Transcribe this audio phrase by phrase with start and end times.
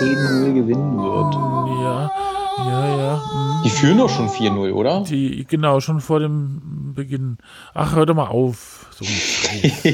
[0.00, 1.34] weil Eintracht heute 10-0 gewinnen wird.
[1.82, 2.10] Ja,
[2.58, 3.22] ja, ja.
[3.32, 3.62] hm.
[3.64, 5.04] Die führen doch schon 4-0, oder?
[5.04, 7.38] Die, genau, schon vor dem Beginn.
[7.74, 8.88] Ach, hör doch mal auf.
[8.98, 9.04] So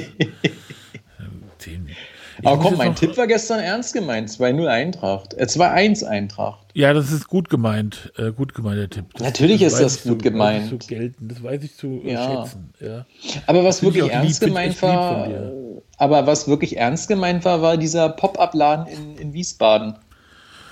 [2.41, 4.29] Ich Aber komm, mein Tipp war gestern ernst gemeint.
[4.29, 5.35] 2-0 Eintracht.
[5.35, 6.67] Äh, 2-1 Eintracht.
[6.75, 8.13] Ja, das ist gut gemeint.
[8.17, 9.07] Äh, gut gemeint, der Tipp.
[9.15, 10.65] Das, Natürlich ist weiß das gut zu, gemeint.
[10.65, 11.29] Weiß ich zu gelten.
[11.29, 12.43] Das weiß ich zu äh, Ja.
[12.45, 12.75] schätzen.
[12.81, 13.07] Ja.
[13.47, 15.83] Aber was ich wirklich lieb, ernst gemeint lieb von war, dir.
[15.99, 19.97] Aber was wirklich ernst gemeint war, war dieser Pop-Up-Laden in, in Wiesbaden.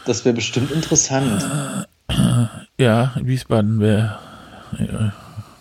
[0.04, 1.44] Das wäre bestimmt interessant.
[2.78, 4.18] Ja, Wiesbaden wäre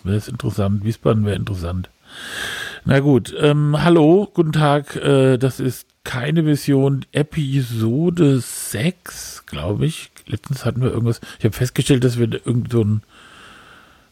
[0.04, 0.84] wär es interessant.
[0.84, 1.90] Wiesbaden wäre interessant.
[2.84, 4.96] Na gut, ähm, hallo, guten Tag.
[4.96, 10.10] Äh, das ist keine Vision Episode 6, glaube ich.
[10.26, 11.20] Letztens hatten wir irgendwas.
[11.38, 13.02] Ich habe festgestellt, dass wir irgend so, ein,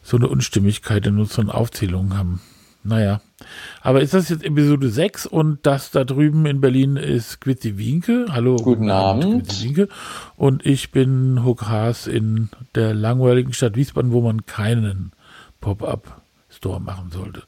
[0.03, 2.41] so eine Unstimmigkeit in unseren Aufzählungen haben.
[2.83, 3.21] Naja.
[3.81, 8.25] Aber ist das jetzt Episode 6 und das da drüben in Berlin ist Quitzi Winke.
[8.29, 8.55] Hallo.
[8.55, 9.47] Guten Abend.
[9.47, 9.87] Quitzi Winke.
[10.35, 15.11] Und ich bin Huck Haas in der langweiligen Stadt Wiesbaden, wo man keinen
[15.59, 17.43] Pop-Up-Store machen sollte.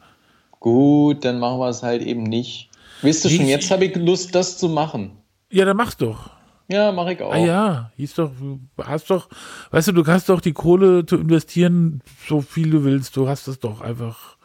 [0.60, 2.70] Gut, dann machen wir es halt eben nicht.
[3.02, 5.12] Weißt du schon, jetzt habe ich Lust, das zu machen.
[5.52, 6.30] Ja, dann mach's doch.
[6.70, 7.34] Ja, mache ich auch.
[7.34, 9.28] Ah ja, hieß doch, du hast doch,
[9.72, 13.18] weißt du, du hast doch die Kohle zu investieren, so viel du willst.
[13.18, 14.38] Du hast das doch einfach.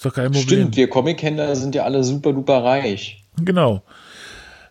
[0.00, 0.42] Ist doch kein Problem.
[0.42, 3.22] Stimmt, wir Comic-Händler sind ja alle super duper reich.
[3.36, 3.82] Genau.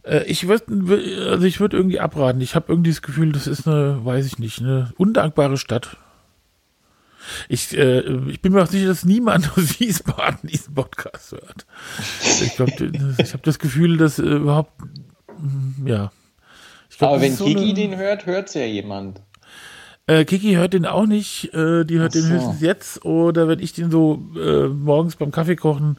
[0.01, 2.41] Äh, Ich würde, also ich würde irgendwie abraten.
[2.41, 5.97] Ich habe irgendwie das Gefühl, das ist eine, weiß ich nicht, eine undankbare Stadt.
[7.47, 7.99] Ich, äh,
[8.29, 11.67] ich bin mir auch sicher, dass niemand aus Wiesbaden diesen Podcast hört.
[12.41, 14.71] Ich glaube, ich habe das Gefühl, dass äh, überhaupt,
[15.85, 16.11] ja.
[16.97, 19.21] Glaub, Aber wenn so Kiki eine- den hört, hört es ja jemand.
[20.09, 21.53] Äh, Kiki hört den auch nicht.
[21.53, 22.29] Äh, die hört Ach den so.
[22.29, 23.05] höchstens jetzt.
[23.05, 25.97] Oder wenn ich den so äh, morgens beim Kaffee kochen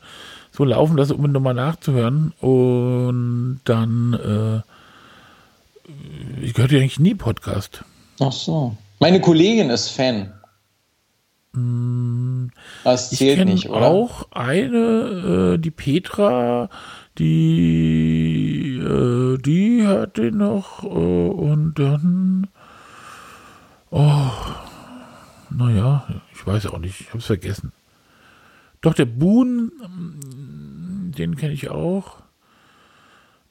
[0.53, 2.33] so laufen lasse, um ihn nochmal nachzuhören.
[2.41, 4.63] Und dann äh,
[6.45, 7.85] ich höre ja eigentlich nie Podcast.
[8.21, 8.77] Ach so.
[8.99, 10.33] Meine Kollegin ist Fan.
[11.53, 12.47] Das Mm,
[13.13, 13.87] Ich zählt kenne nicht, oder?
[13.89, 16.69] auch eine, äh, die Petra,
[17.19, 20.83] die, äh, die hört den noch.
[20.85, 22.47] Und dann,
[23.91, 24.31] oh,
[25.51, 27.73] naja, ich weiß auch nicht, ich habe es vergessen.
[28.81, 32.19] Doch, der Boon, mm, den kenne ich auch.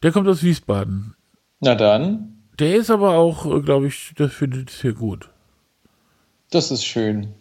[0.01, 1.13] Der kommt aus Wiesbaden.
[1.59, 5.29] Na dann, Der ist aber auch, glaube ich, das findet es hier gut.
[6.51, 7.33] das ist schön.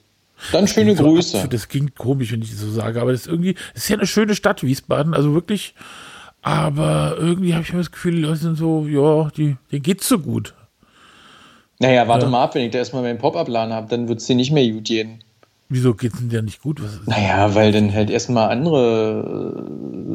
[0.52, 1.38] Dann schöne so Grüße.
[1.38, 3.88] abzu- Das klingt komisch, wenn ich das so sage, aber das ist irgendwie, das ist
[3.88, 5.74] ja eine schöne Stadt, Wiesbaden, also wirklich.
[6.42, 10.06] Aber irgendwie habe ich immer das Gefühl, die Leute sind so, ja, die, denen geht's
[10.08, 10.54] so gut.
[11.80, 12.30] Naja, warte Ja.
[12.30, 14.68] mal ab, wenn ich da erstmal meinen Pop-Up-Laden habe, dann wird es dir nicht mehr
[14.70, 15.22] gut gehen.
[15.68, 16.82] Wieso geht's denn ja nicht gut?
[16.82, 19.64] Was Naja, weil dann halt erstmal andere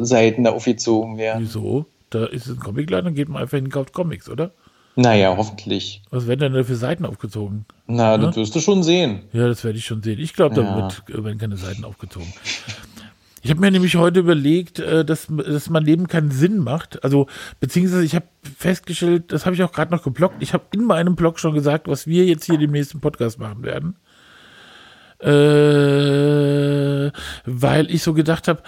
[0.01, 1.43] äh, Seiten da aufgezogen werden.
[1.43, 1.85] Wieso?
[2.09, 4.51] Da ist ein Comicladen, dann geht man einfach hin und kauft Comics, oder?
[4.95, 6.03] Naja, hoffentlich.
[6.11, 7.65] Was werden denn da für Seiten aufgezogen?
[7.87, 9.21] Na, das wirst du schon sehen.
[9.31, 10.19] Ja, das werde ich schon sehen.
[10.19, 10.75] Ich glaube, da Ja.
[10.75, 12.31] wird, äh, werden keine Seiten aufgezogen.
[13.43, 17.03] Ich habe mir nämlich heute überlegt, äh, dass, dass mein Leben keinen Sinn macht.
[17.03, 17.27] Also,
[17.59, 18.25] beziehungsweise ich habe
[18.57, 20.41] festgestellt, das habe ich auch gerade noch geblockt.
[20.41, 23.63] Ich habe in meinem Blog schon gesagt, was wir jetzt hier im nächsten Podcast machen
[23.63, 23.97] werden.
[25.19, 27.11] Äh,
[27.45, 28.63] weil ich so gedacht habe,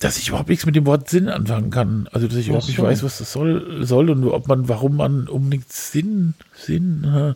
[0.00, 2.08] dass ich überhaupt nichts mit dem Wort Sinn anfangen kann.
[2.10, 5.28] Also, dass ich überhaupt nicht weiß, was das soll, soll und ob man, warum man
[5.28, 7.34] unbedingt Sinn, Sinn.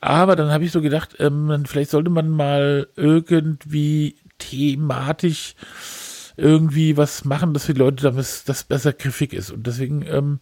[0.00, 5.54] Aber dann habe ich so gedacht, ähm, vielleicht sollte man mal irgendwie thematisch
[6.36, 9.52] irgendwie was machen, dass die Leute damit das besser griffig ist.
[9.52, 10.40] Und deswegen ähm,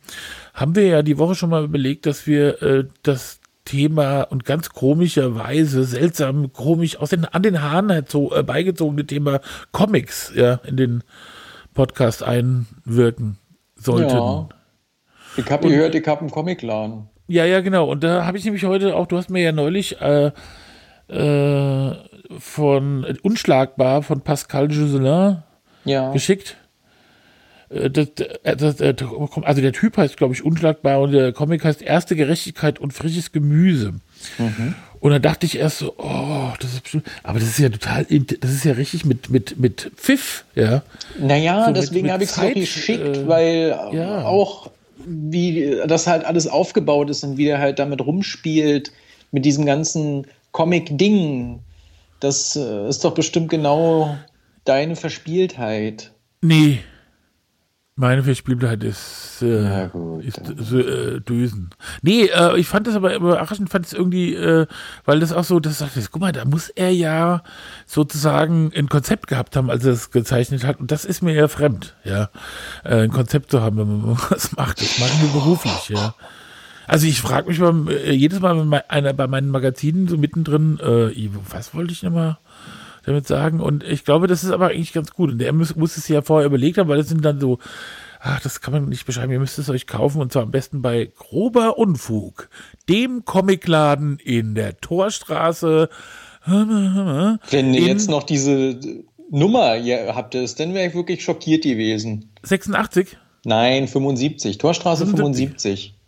[0.55, 4.71] haben wir ja die Woche schon mal überlegt, dass wir äh, das Thema und ganz
[4.71, 9.41] komischerweise, seltsam komisch aus den, an den Haaren herzo- äh, beigezogene Thema
[9.71, 11.05] Comics ja, in den
[11.75, 13.39] Podcast einwirken
[13.77, 14.17] sollten.
[14.17, 14.49] Ja.
[15.37, 17.09] Ich habe gehört, ich habe einen Comicladen.
[17.29, 17.91] Ja, ja, genau.
[17.91, 20.33] Und da habe ich nämlich heute auch, du hast mir ja neulich äh,
[21.09, 21.95] äh,
[22.39, 25.39] von Unschlagbar von Pascal Giselin
[25.85, 26.13] Ja.
[26.13, 26.57] geschickt.
[27.71, 28.09] Äh, Das,
[28.43, 28.95] äh, das, äh,
[29.43, 33.33] also der Typ heißt, glaube ich, Unschlagbar und der Comic heißt Erste Gerechtigkeit und frisches
[33.33, 33.95] Gemüse.
[35.01, 38.07] Und dann dachte ich erst so, oh, das ist bestimmt, aber das ist ja total,
[38.41, 40.83] das ist ja richtig mit, mit, mit Pfiff, ja.
[41.19, 44.25] Naja, So deswegen habe ich es auch geschickt, äh, weil ja.
[44.25, 44.71] auch
[45.05, 48.93] wie das halt alles aufgebaut ist und wie der halt damit rumspielt,
[49.33, 51.61] mit diesem ganzen Comic-Ding.
[52.23, 54.17] Das äh, ist doch bestimmt genau
[54.65, 56.13] deine Verspieltheit.
[56.41, 56.79] Nee.
[57.97, 61.71] Meine Verspieltheit ist, äh, ja, gut, ist äh, Dösen.
[62.01, 64.69] Nee, äh, ich fand das aber überraschend, fand es irgendwie, äh,
[65.05, 67.43] weil das auch so, das sagt, guck mal, da muss er ja
[67.87, 70.79] sozusagen ein Konzept gehabt haben, als er es gezeichnet hat.
[70.79, 72.31] Und das ist mir ja fremd, ja.
[72.85, 74.81] Äh, ein Konzept zu haben, wenn man was macht.
[74.81, 76.15] Das machen wir beruflich, ja.
[76.87, 80.79] Also ich frage mich beim, äh, jedes Mal bei, einer, bei meinen Magazinen so mittendrin,
[80.81, 82.39] äh, was wollte ich nochmal?
[83.05, 83.61] damit sagen.
[83.61, 85.33] Und ich glaube, das ist aber eigentlich ganz gut.
[85.33, 87.59] Und er muss, muss es ja vorher überlegt haben, weil das sind dann so,
[88.21, 90.83] ach, das kann man nicht beschreiben, ihr müsst es euch kaufen und zwar am besten
[90.83, 92.49] bei Grober Unfug,
[92.89, 95.89] dem Comicladen in der Torstraße.
[96.47, 98.79] Wenn ihr jetzt noch diese
[99.31, 102.31] Nummer ihr habt es, dann wäre ich wirklich schockiert gewesen.
[102.43, 103.17] 86?
[103.45, 104.59] Nein, 75.
[104.59, 105.49] Torstraße 75.
[105.49, 106.02] 75.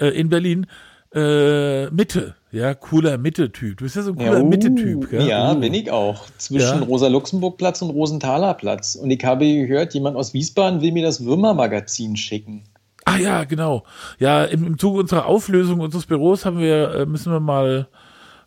[0.00, 0.66] Äh, in Berlin.
[1.14, 2.36] Äh, Mitte.
[2.52, 3.78] Ja, cooler Mitte-Typ.
[3.78, 5.12] Du bist ja so ein cooler ja, uh, Mitte-Typ.
[5.12, 5.60] Ja, ja uh.
[5.60, 6.26] bin ich auch.
[6.38, 6.84] Zwischen ja.
[6.84, 8.96] Rosa-Luxemburg-Platz und Rosenthaler-Platz.
[8.96, 12.64] Und ich habe gehört, jemand aus Wiesbaden will mir das Würmer-Magazin schicken.
[13.04, 13.84] Ah ja, genau.
[14.18, 17.88] Ja, im, im Zuge unserer Auflösung unseres Büros haben wir, äh, müssen wir mal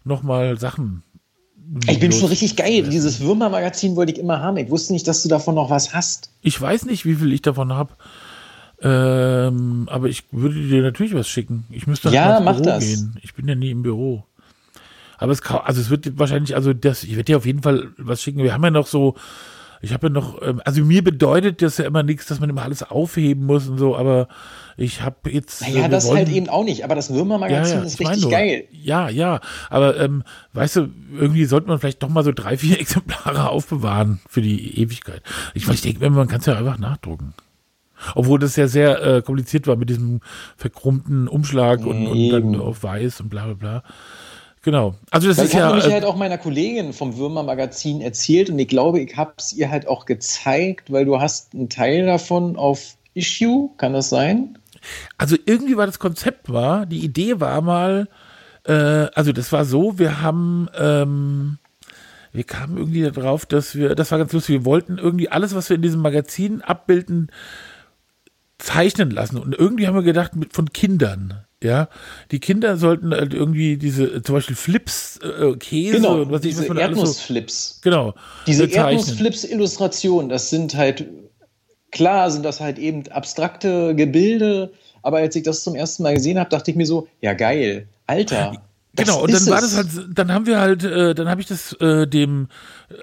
[0.04, 1.04] nochmal Sachen.
[1.88, 2.84] Ich bin schon richtig geil.
[2.84, 4.58] Dieses Würmer-Magazin wollte ich immer haben.
[4.58, 6.30] Ich wusste nicht, dass du davon noch was hast.
[6.42, 7.94] Ich weiß nicht, wie viel ich davon habe.
[8.84, 11.64] Ähm, aber ich würde dir natürlich was schicken.
[11.70, 12.84] Ich müsste halt ja, ins Büro das.
[12.84, 13.18] gehen.
[13.22, 14.26] Ich bin ja nie im Büro.
[15.18, 18.22] Aber es, also es wird wahrscheinlich, also das, ich werde dir auf jeden Fall was
[18.22, 18.44] schicken.
[18.44, 19.16] Wir haben ja noch so,
[19.82, 22.64] ich habe ja noch, ähm, also mir bedeutet das ja immer nichts, dass man immer
[22.64, 24.28] alles aufheben muss und so, aber
[24.76, 25.62] ich habe jetzt.
[25.62, 28.64] Naja, das wollen, halt eben auch nicht, aber das Würmer-Magazin ja, ja, ist richtig geil.
[28.72, 29.40] Ja, ja,
[29.70, 34.20] aber ähm, weißt du, irgendwie sollte man vielleicht doch mal so drei, vier Exemplare aufbewahren
[34.28, 35.22] für die Ewigkeit.
[35.54, 37.34] Ich, ich denke, man kann es ja einfach nachdrucken.
[38.16, 40.22] Obwohl das ja sehr äh, kompliziert war mit diesem
[40.58, 43.84] verkrummten Umschlag und, und, dann auf weiß und bla bla bla.
[44.64, 44.96] Genau.
[45.12, 45.76] Also das Weil ist ich ja.
[45.76, 49.16] Ich habe äh, halt auch meiner Kollegin vom Würmer Magazin erzählt und ich glaube, ich
[49.18, 53.94] habe es ihr halt auch gezeigt, weil du hast einen Teil davon auf Issue, kann
[53.94, 54.58] das sein?
[55.18, 58.08] Also irgendwie war das Konzept war, die Idee war mal,
[58.66, 61.58] äh, also das war so, wir haben ähm,
[62.34, 65.70] wir kamen irgendwie darauf, dass wir, das war ganz lustig, wir wollten irgendwie alles, was
[65.70, 67.32] wir in diesem Magazin abbilden,
[68.58, 69.38] zeichnen lassen.
[69.38, 71.46] Und irgendwie haben wir gedacht, mit, von Kindern.
[71.64, 71.88] Ja,
[72.32, 76.58] die Kinder sollten halt irgendwie diese, zum Beispiel Flips, äh, Käse genau, und was ich
[76.58, 77.76] diese Erdnussflips.
[77.76, 78.16] So, genau.
[78.48, 81.06] Diese Erdnussflips-Illustrationen, das sind halt,
[81.92, 84.74] klar sind das halt eben abstrakte Gebilde,
[85.04, 87.88] aber als ich das zum ersten Mal gesehen habe, dachte ich mir so, ja geil,
[88.08, 88.62] Alter.
[88.96, 91.74] Genau, und dann war das halt, dann haben wir halt, äh, dann habe ich das
[91.82, 92.48] äh, dem,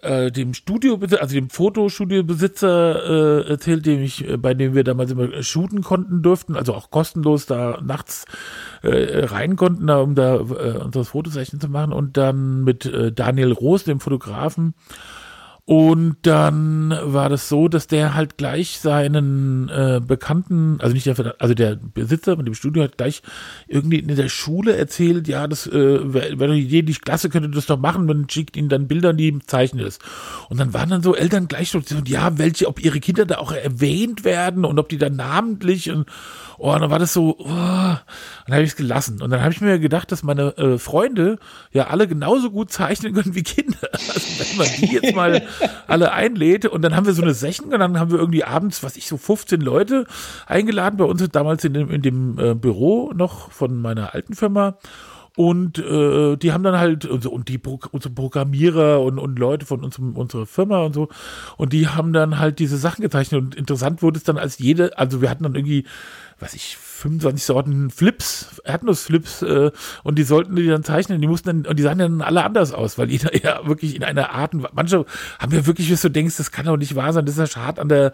[0.03, 5.11] äh, dem Studio, also dem Fotostudiobesitzer äh, erzählt, dem ich, äh, bei dem wir damals
[5.11, 8.25] immer shooten konnten durften, also auch kostenlos da nachts
[8.83, 11.93] äh, rein konnten, da, um da äh, unser Fotozeichen zu machen.
[11.93, 14.75] Und dann mit äh, Daniel Roos, dem Fotografen,
[15.71, 21.37] und dann war das so, dass der halt gleich seinen äh, Bekannten, also nicht der,
[21.39, 23.23] also der Besitzer mit dem Studio hat gleich
[23.69, 27.79] irgendwie in der Schule erzählt, ja, das äh, wäre Idee, die Klasse könnte das doch
[27.79, 30.01] machen, man schickt ihnen dann Bilder, die zeichnen es.
[30.49, 33.53] Und dann waren dann so Eltern gleich so, ja, welche, ob ihre Kinder da auch
[33.53, 36.07] erwähnt werden und ob die dann namentlich und
[36.63, 38.03] Oh, dann war das so, oh, dann
[38.51, 39.23] habe ich es gelassen.
[39.23, 41.39] Und dann habe ich mir gedacht, dass meine äh, Freunde
[41.73, 43.79] ja alle genauso gut zeichnen können wie Kinder.
[44.11, 45.43] Also wenn man die jetzt mal
[45.87, 48.83] alle einlädt und dann haben wir so eine Session und dann haben wir irgendwie abends,
[48.83, 50.07] was ich so 15 Leute
[50.47, 54.79] eingeladen bei uns damals in dem, in dem äh, Büro noch von meiner alten Firma.
[55.37, 57.61] Und äh, die haben dann halt, und, und die
[57.93, 61.09] unsere Programmierer und, und Leute von unserem, unserer Firma und so,
[61.57, 63.40] und die haben dann halt diese Sachen gezeichnet.
[63.40, 65.87] Und interessant wurde es dann als jede, also wir hatten dann irgendwie
[66.40, 69.71] was ich, 25 Sorten Flips, Erdnussflips, äh,
[70.02, 72.73] und die sollten die dann zeichnen, die mussten dann, und die sahen dann alle anders
[72.73, 75.04] aus, weil jeder ja wirklich in einer Art, manche
[75.38, 77.47] haben ja wirklich, wie du denkst, das kann doch nicht wahr sein, das ist ja
[77.47, 78.12] schade an der,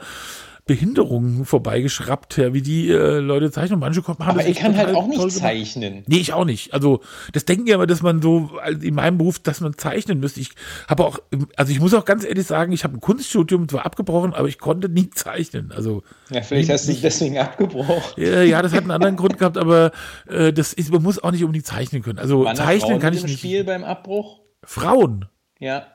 [0.66, 3.78] Behinderungen vorbeigeschraubt, ja, wie die äh, Leute zeichnen.
[3.78, 6.02] Manche haben Aber ich kann halt auch nicht zeichnen.
[6.08, 6.74] Nee, ich auch nicht.
[6.74, 8.50] Also, das denken ja immer, dass man so
[8.82, 10.40] in meinem Beruf, dass man zeichnen müsste.
[10.40, 10.50] Ich
[10.88, 11.20] habe auch,
[11.54, 14.58] also ich muss auch ganz ehrlich sagen, ich habe ein Kunststudium zwar abgebrochen, aber ich
[14.58, 15.70] konnte nie zeichnen.
[15.70, 18.02] Also ja, vielleicht nie, hast du dich deswegen abgebrochen.
[18.16, 19.92] Ja, ja, das hat einen anderen Grund gehabt, aber
[20.26, 22.18] äh, das ist, man muss auch nicht unbedingt zeichnen können.
[22.18, 23.38] Also Waren zeichnen Frauen kann ich nicht.
[23.38, 24.40] Spiel beim Abbruch?
[24.64, 25.26] Frauen?
[25.60, 25.86] Ja.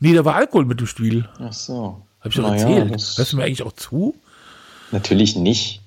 [0.00, 1.28] Nee, da war Alkohol mit dem Spiel.
[1.38, 2.06] Ach so.
[2.24, 3.18] Habe ich doch naja, erzählt.
[3.18, 4.14] Hörst du mir eigentlich auch zu?
[4.92, 5.82] Natürlich nicht.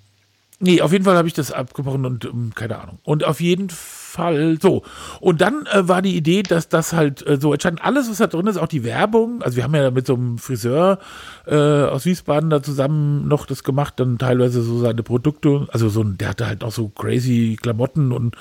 [0.59, 2.99] Nee, auf jeden Fall habe ich das abgebrochen und um, keine Ahnung.
[3.03, 4.83] Und auf jeden Fall so.
[5.19, 8.27] Und dann äh, war die Idee, dass das halt äh, so entscheidend alles, was da
[8.27, 9.41] drin ist, auch die Werbung.
[9.41, 10.99] Also wir haben ja mit so einem Friseur
[11.47, 15.67] äh, aus Wiesbaden da zusammen noch das gemacht, dann teilweise so seine Produkte.
[15.71, 18.35] Also so ein, der hatte halt auch so crazy Klamotten und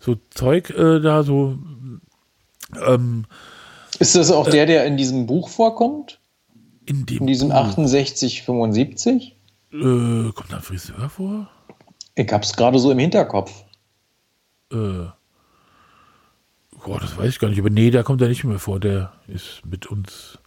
[0.00, 1.58] so Zeug äh, da so.
[2.86, 3.24] Ähm,
[3.98, 6.18] ist das auch der, der in diesem Buch vorkommt?
[6.88, 9.36] In, dem in diesem 68, 75?
[9.72, 11.50] Äh, kommt da ein Friseur vor?
[12.14, 13.52] Ich hab's gerade so im Hinterkopf.
[14.72, 15.06] Äh.
[16.84, 17.58] Boah, das weiß ich gar nicht.
[17.58, 18.80] Aber nee, da kommt er nicht mehr vor.
[18.80, 20.38] Der ist mit uns,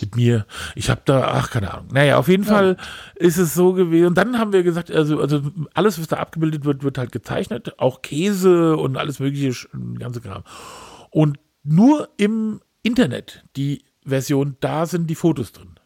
[0.00, 0.46] mit mir.
[0.76, 1.88] Ich habe da, ach, keine Ahnung.
[1.92, 2.50] Naja, auf jeden ja.
[2.50, 2.76] Fall
[3.16, 4.06] ist es so gewesen.
[4.06, 5.42] Und dann haben wir gesagt, also, also
[5.74, 7.80] alles, was da abgebildet wird, wird halt gezeichnet.
[7.80, 10.44] Auch Käse und alles mögliche, ganze Kram.
[11.10, 15.77] Und nur im Internet, die Version, da sind die Fotos drin.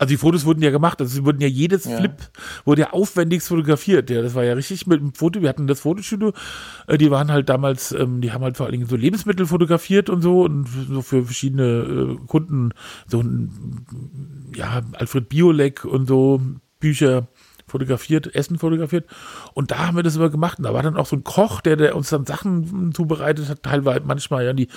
[0.00, 1.98] Also die Fotos wurden ja gemacht, also sie wurden ja jedes ja.
[1.98, 2.14] Flip
[2.64, 4.08] wurde ja aufwendigst fotografiert.
[4.08, 5.42] Ja, das war ja richtig mit dem Foto.
[5.42, 6.32] Wir hatten das Fotostudio,
[6.86, 10.08] äh, die waren halt damals, ähm, die haben halt vor allen Dingen so Lebensmittel fotografiert
[10.08, 12.70] und so und so für verschiedene äh, Kunden
[13.08, 13.84] so ein,
[14.56, 16.40] ja Alfred Biolek und so
[16.78, 17.28] Bücher
[17.66, 19.04] fotografiert, Essen fotografiert.
[19.52, 20.56] Und da haben wir das immer gemacht.
[20.58, 23.64] Und da war dann auch so ein Koch, der, der uns dann Sachen zubereitet hat,
[23.64, 24.68] teilweise manchmal ja die.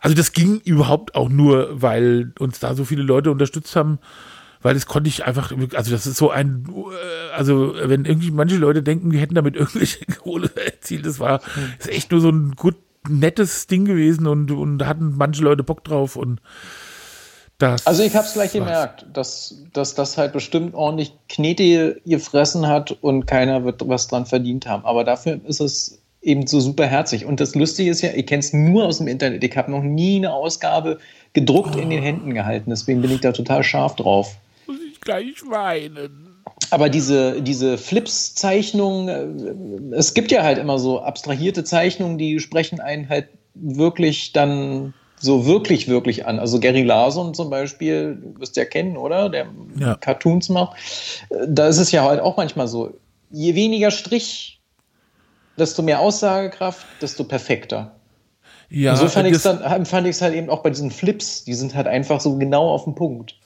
[0.00, 3.98] Also das ging überhaupt auch nur, weil uns da so viele Leute unterstützt haben
[4.62, 6.66] weil das konnte ich einfach, also das ist so ein,
[7.34, 11.38] also wenn irgendwie manche Leute denken, die hätten damit irgendwelche Kohle erzielt, das war
[11.78, 12.76] das ist echt nur so ein gut
[13.08, 16.40] nettes Ding gewesen und, und da hatten manche Leute Bock drauf und
[17.58, 22.68] das also ich habe es gleich gemerkt, dass, dass das halt bestimmt ordentlich Knete gefressen
[22.68, 24.84] hat und keiner wird was dran verdient haben.
[24.84, 27.24] Aber dafür ist es eben so super herzig.
[27.24, 29.42] Und das Lustige ist ja, ich kenne es nur aus dem Internet.
[29.42, 30.98] Ich habe noch nie eine Ausgabe
[31.32, 31.80] gedruckt oh.
[31.80, 32.70] in den Händen gehalten.
[32.70, 34.36] Deswegen bin ich da total scharf drauf
[35.08, 36.44] gleich weinen.
[36.70, 42.80] Aber diese, diese Flips-Zeichnungen, äh, es gibt ja halt immer so abstrahierte Zeichnungen, die sprechen
[42.80, 46.38] einen halt wirklich dann so wirklich, wirklich an.
[46.38, 49.30] Also Gary Larson zum Beispiel, du wirst ja kennen, oder?
[49.30, 49.46] Der
[49.78, 49.94] ja.
[49.96, 50.76] Cartoons macht.
[51.46, 52.94] Da ist es ja halt auch manchmal so,
[53.30, 54.60] je weniger Strich,
[55.58, 57.96] desto mehr Aussagekraft, desto perfekter.
[58.70, 60.90] Ja, Und so fand ich es dann, fand ich es halt eben auch bei diesen
[60.90, 63.37] Flips, die sind halt einfach so genau auf den Punkt.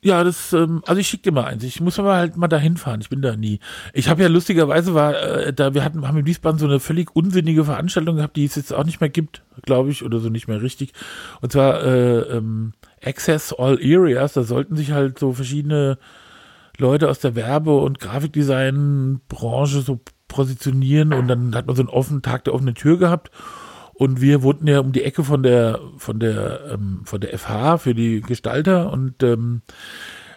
[0.00, 1.64] Ja, das, ähm, also ich schicke dir mal eins.
[1.64, 3.00] Ich muss aber halt mal dahin fahren.
[3.00, 3.58] Ich bin da nie.
[3.92, 7.16] Ich habe ja lustigerweise war, äh, da wir hatten, haben in Wiesbaden so eine völlig
[7.16, 10.46] unsinnige Veranstaltung gehabt, die es jetzt auch nicht mehr gibt, glaube ich, oder so nicht
[10.46, 10.92] mehr richtig.
[11.40, 12.74] Und zwar äh, ähm,
[13.04, 14.34] Access All Areas.
[14.34, 15.98] Da sollten sich halt so verschiedene
[16.78, 22.22] Leute aus der Werbe- und Grafikdesign-Branche so positionieren und dann hat man so einen offenen
[22.22, 23.32] Tag der offenen Tür gehabt.
[23.98, 27.78] Und wir wohnten ja um die Ecke von der, von der, ähm, von der FH
[27.78, 29.62] für die Gestalter und ähm,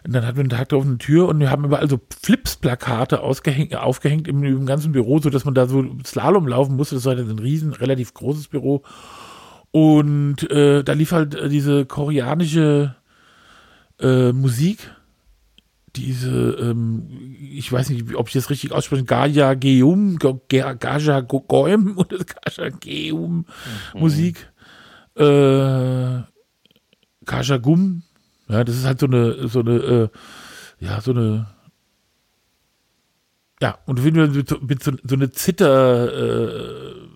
[0.03, 3.21] und dann hatten wir einen Tag drauf eine Tür und wir haben überall so Flips-Plakate
[3.21, 6.95] aufgehängt im, im, ganzen Büro, so dass man da so Slalom laufen musste.
[6.95, 8.81] Das war ein riesen, relativ großes Büro.
[9.69, 12.95] Und äh, da lief halt diese koreanische
[13.99, 14.89] äh, Musik
[15.95, 17.07] diese, ähm,
[17.53, 23.45] ich weiß nicht, ob ich das richtig ausspreche, Gaja Geum, Gaja Goem oder Gaja Geum
[23.93, 23.99] mhm.
[23.99, 24.51] Musik.
[25.15, 26.21] Äh,
[27.25, 28.03] Gaja Gum.
[28.47, 30.09] Ja, das ist halt so eine, so eine, äh,
[30.79, 31.47] ja, so eine,
[33.61, 37.10] ja, und wenn wir mit, mit so, so eine Zitter, äh,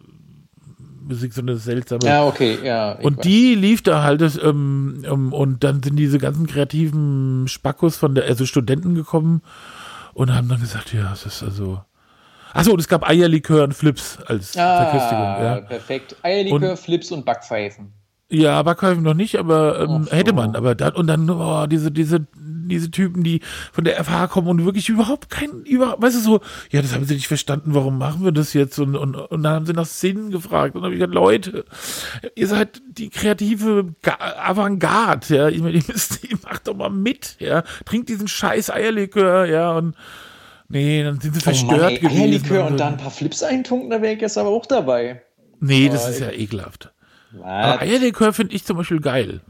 [1.07, 2.05] Musik, so eine seltsame.
[2.05, 2.93] Ja, okay, ja.
[2.93, 3.23] Und weiß.
[3.23, 8.15] die lief da halt, das, ähm, ähm, und dann sind diese ganzen kreativen Spackos von
[8.15, 9.41] der, also Studenten gekommen
[10.13, 11.81] und haben dann gesagt, ja, es ist also.
[12.53, 15.23] Achso, und es gab Eierlikör und Flips als ah, Verköstigung.
[15.23, 16.15] Ja, perfekt.
[16.23, 17.91] Eierlikör, und, Flips und Backpfeifen.
[18.29, 20.11] Ja, Backpfeifen noch nicht, aber ähm, so.
[20.11, 20.55] hätte man.
[20.55, 22.25] Aber dann, und dann, oh, diese, diese
[22.67, 23.41] diese Typen, die
[23.71, 26.41] von der FH kommen und wirklich überhaupt kein, über, weißt du so,
[26.71, 28.79] ja, das haben sie nicht verstanden, warum machen wir das jetzt?
[28.79, 31.65] Und, und, und dann haben sie nach Sinn gefragt und dann habe ich gesagt, Leute,
[32.35, 37.63] ihr seid die kreative Avantgarde, ja, ihr, ihr müsst, ihr macht doch mal mit, ja,
[37.85, 39.95] trinkt diesen scheiß Eierlikör, ja, und
[40.67, 42.21] nee, dann sind sie oh verstört Mann, ey, gewesen.
[42.21, 45.21] Eierlikör und, und dann ein paar Flips eintunken, da wäre ich jetzt aber auch dabei.
[45.59, 46.91] Nee, das ist ja ekelhaft.
[47.43, 49.41] Aber Eierlikör finde ich zum Beispiel geil.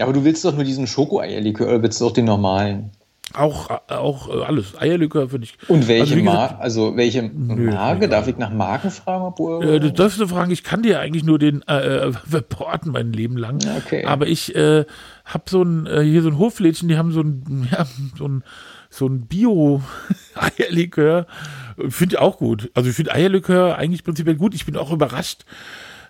[0.00, 2.90] Aber du willst doch nur diesen Schoko-Eierlikör oder willst du auch den normalen?
[3.32, 4.78] Auch, auch äh, alles.
[4.78, 5.56] Eierlikör finde ich.
[5.68, 8.08] Und welche, also, gesagt, also welche nö, Marke?
[8.08, 9.24] Darf ich nach Marken fragen?
[9.24, 11.72] Ob äh, du darfst du fragen, ich kann dir eigentlich nur den äh,
[12.32, 13.58] reporten mein Leben lang.
[13.84, 14.04] Okay.
[14.04, 14.84] Aber ich äh,
[15.24, 17.86] habe so ein, äh, hier so ein Hoflädchen, die haben so ein, ja,
[18.16, 18.44] so ein,
[18.90, 21.26] so ein Bio-Eierlikör.
[21.88, 22.70] Finde ich auch gut.
[22.74, 24.54] Also ich finde Eierlikör eigentlich prinzipiell gut.
[24.54, 25.44] Ich bin auch überrascht,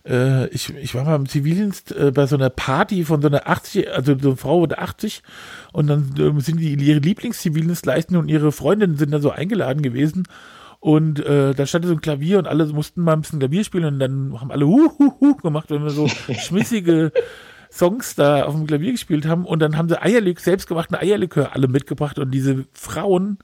[0.06, 3.48] äh, ich, ich war mal im Zivildienst äh, bei so einer Party von so einer
[3.48, 5.22] 80, also so eine Frau wurde 80
[5.72, 10.28] und dann äh, sind die ihre Lieblingszivildienstleistenden und ihre Freundinnen sind da so eingeladen gewesen.
[10.80, 13.86] Und äh, da stand so ein Klavier und alle mussten mal ein bisschen Klavier spielen
[13.86, 16.08] und dann haben alle hu, hu, hu gemacht, wenn wir so
[16.38, 17.10] schmissige
[17.70, 19.46] Songs da auf dem Klavier gespielt haben.
[19.46, 23.38] Und dann haben sie Eierlikör, selbstgemachten Eierlikör alle mitgebracht und diese Frauen,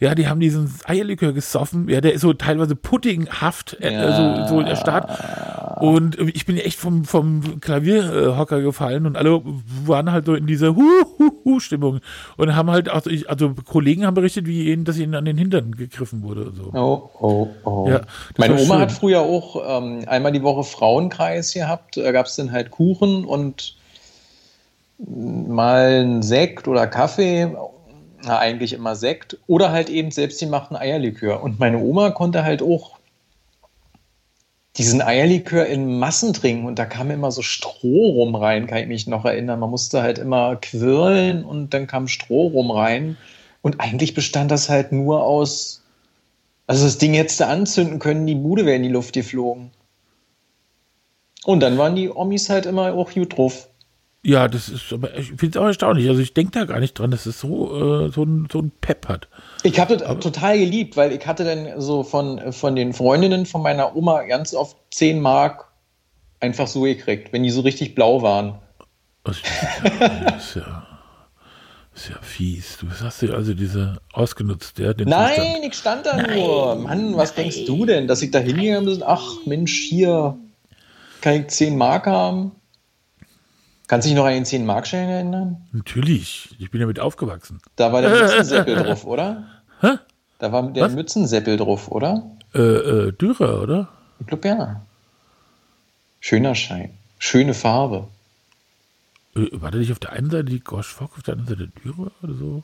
[0.00, 1.88] ja, die haben diesen Eierlikör gesoffen.
[1.90, 4.46] Ja, der ist so teilweise puddinghaft, äh, ja.
[4.46, 5.10] so, so der Start.
[5.82, 9.42] Und ich bin echt vom, vom Klavierhocker gefallen und alle
[9.84, 12.00] waren halt so in dieser Hu-Hu-Hu-Stimmung
[12.38, 15.36] und haben halt, also, ich, also Kollegen haben berichtet, wie ihnen, dass ihnen an den
[15.36, 16.50] Hintern gegriffen wurde.
[16.54, 16.70] So.
[16.72, 17.88] Oh, oh, oh.
[17.88, 18.00] Ja,
[18.38, 18.78] Meine Oma schön.
[18.78, 21.98] hat früher auch ähm, einmal die Woche Frauenkreis gehabt.
[21.98, 23.76] Da gab es dann halt Kuchen und
[24.98, 27.54] mal ein Sekt oder Kaffee
[28.24, 31.42] na, eigentlich immer Sekt oder halt eben selbst die machten Eierlikör.
[31.42, 32.98] Und meine Oma konnte halt auch
[34.76, 38.86] diesen Eierlikör in Massen trinken und da kam immer so Stroh rum rein, kann ich
[38.86, 39.60] mich noch erinnern.
[39.60, 43.16] Man musste halt immer quirlen und dann kam Stroh rum rein.
[43.62, 45.82] Und eigentlich bestand das halt nur aus,
[46.66, 49.70] also das Ding hättest du anzünden können, die Bude wäre in die Luft geflogen.
[51.44, 53.69] Und dann waren die Omis halt immer auch gut drauf.
[54.22, 56.08] Ja, das ist, aber ich finde es auch erstaunlich.
[56.08, 58.70] Also ich denke da gar nicht dran, dass es so, äh, so, ein, so ein
[58.82, 59.28] Pep hat.
[59.62, 63.62] Ich habe das total geliebt, weil ich hatte dann so von, von den Freundinnen von
[63.62, 65.68] meiner Oma ganz oft 10 Mark
[66.38, 68.58] einfach so gekriegt, wenn die so richtig blau waren.
[69.24, 70.86] Das ist ja, das ist ja,
[71.94, 72.78] das ist ja fies.
[72.78, 74.92] Du hast dir also diese ausgenutzt, ja?
[74.92, 75.64] Den Nein, Zustand.
[75.64, 76.74] ich stand da Nein, nur.
[76.76, 77.44] Mann, was Nein.
[77.44, 79.02] denkst du denn, dass ich da hingegangen bin?
[79.02, 80.36] Ach Mensch, hier
[81.22, 82.52] kann ich 10 Mark haben?
[83.90, 85.66] Kannst du dich noch an den 10 Markschein erinnern?
[85.72, 87.60] Natürlich, ich bin damit aufgewachsen.
[87.74, 89.48] Da war der Mützenseppel drauf, oder?
[89.80, 89.98] Hä?
[90.38, 90.92] Da war der Was?
[90.92, 92.22] Mützenseppel drauf, oder?
[92.54, 93.88] Äh, äh, Dürer, oder?
[94.20, 94.80] Ich glaube ja.
[96.20, 96.96] Schöner Schein.
[97.18, 98.06] Schöne Farbe.
[99.34, 101.72] Äh, war der nicht auf der einen Seite die Gosh Fock, auf der anderen Seite
[101.82, 102.62] Dürer oder so?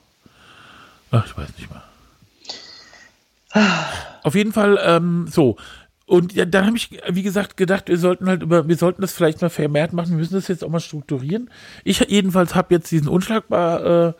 [1.11, 1.83] Ach, ich weiß nicht mehr.
[4.23, 5.57] Auf jeden Fall, ähm, so,
[6.07, 9.13] und ja, dann habe ich, wie gesagt, gedacht, wir sollten halt über, wir sollten das
[9.13, 11.51] vielleicht mal vermehrt machen, wir müssen das jetzt auch mal strukturieren.
[11.83, 14.11] Ich jedenfalls habe jetzt diesen unschlagbar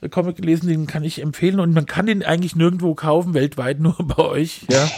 [0.00, 3.80] äh, Comic gelesen, den kann ich empfehlen und man kann den eigentlich nirgendwo kaufen, weltweit,
[3.80, 4.88] nur bei euch, ja.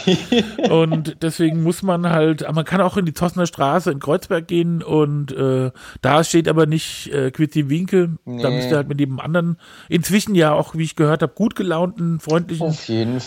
[0.73, 4.81] und deswegen muss man halt, man kann auch in die Zossener Straße in Kreuzberg gehen
[4.81, 8.41] und äh, da steht aber nicht äh, Quitty Winkel, nee.
[8.41, 9.57] da müsst ihr halt mit jedem anderen,
[9.89, 12.73] inzwischen ja auch, wie ich gehört habe, gut gelaunten, freundlichen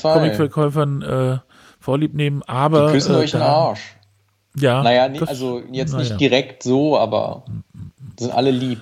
[0.02, 1.38] Comicverkäufern äh,
[1.82, 2.86] vorlieb nehmen, aber.
[2.86, 3.96] Die küssen äh, euch den Arsch.
[4.56, 4.82] Ja.
[4.82, 7.44] Naja, das, also jetzt nicht direkt so, aber
[8.18, 8.78] sind alle lieb.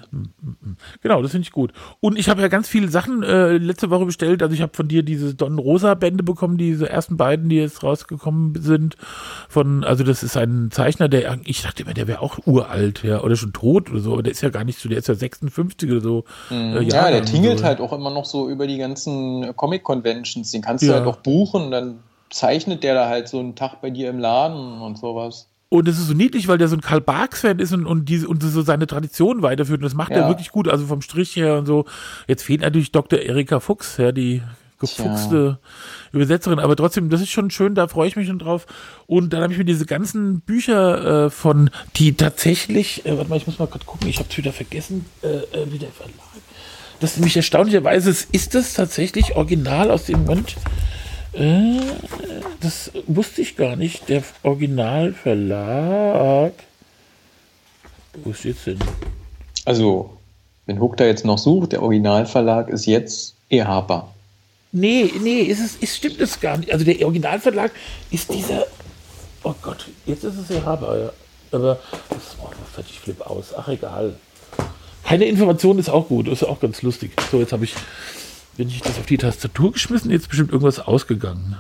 [1.03, 1.73] Genau, das finde ich gut.
[2.01, 4.43] Und ich habe ja ganz viele Sachen äh, letzte Woche bestellt.
[4.43, 7.83] Also ich habe von dir diese Don Rosa Bände bekommen, diese ersten beiden, die jetzt
[7.83, 8.97] rausgekommen sind.
[9.49, 13.23] Von, also das ist ein Zeichner, der, ich dachte immer, der wäre auch uralt, ja,
[13.23, 15.15] oder schon tot oder so, aber der ist ja gar nicht so, der ist ja
[15.15, 16.25] 56 oder so.
[16.51, 16.77] Mhm.
[16.77, 17.65] Äh, ja, der tingelt so.
[17.65, 20.51] halt auch immer noch so über die ganzen Comic-Conventions.
[20.51, 20.95] Den kannst du ja.
[20.95, 22.01] halt auch buchen, dann
[22.31, 25.49] zeichnet der da halt so einen Tag bei dir im Laden und sowas.
[25.69, 28.27] Und es ist so niedlich, weil der so ein Karl Barks-Fan ist und, und, diese,
[28.27, 29.79] und so seine Tradition weiterführt.
[29.79, 30.19] Und das macht ja.
[30.19, 31.85] er wirklich gut, also vom Strich her und so.
[32.27, 33.21] Jetzt fehlt natürlich Dr.
[33.21, 34.43] Erika Fuchs, ja, die
[34.81, 36.11] gefuchste Tja.
[36.13, 36.59] Übersetzerin.
[36.59, 38.67] Aber trotzdem, das ist schon schön, da freue ich mich schon drauf.
[39.07, 43.37] Und dann habe ich mir diese ganzen Bücher äh, von, die tatsächlich, äh, warte mal,
[43.37, 46.15] ich muss mal kurz gucken, ich habe es wieder vergessen, äh, äh, wie der Verlag.
[46.99, 50.57] Das ist nämlich erstaunlicherweise, ist das tatsächlich original aus dem Moment
[51.33, 51.81] äh,
[52.61, 54.09] das wusste ich gar nicht.
[54.09, 56.53] Der Originalverlag.
[58.25, 58.79] Wo ist jetzt denn?
[59.65, 60.17] Also,
[60.67, 64.09] wenn Hook da jetzt noch sucht, der Originalverlag ist jetzt Ehapa.
[64.73, 66.73] Nee, nee, ist es, ist, stimmt es gar nicht.
[66.73, 67.73] Also der Originalverlag
[68.11, 68.67] ist dieser.
[69.43, 71.13] Oh Gott, jetzt ist es Ehapa, ja.
[71.53, 73.53] Aber das, oh, das ich flip aus.
[73.57, 74.15] Ach, egal.
[75.05, 77.11] Keine Information ist auch gut, ist auch ganz lustig.
[77.31, 77.75] So, jetzt habe ich
[78.61, 81.57] wenn ich das auf die Tastatur geschmissen, jetzt bestimmt irgendwas ausgegangen.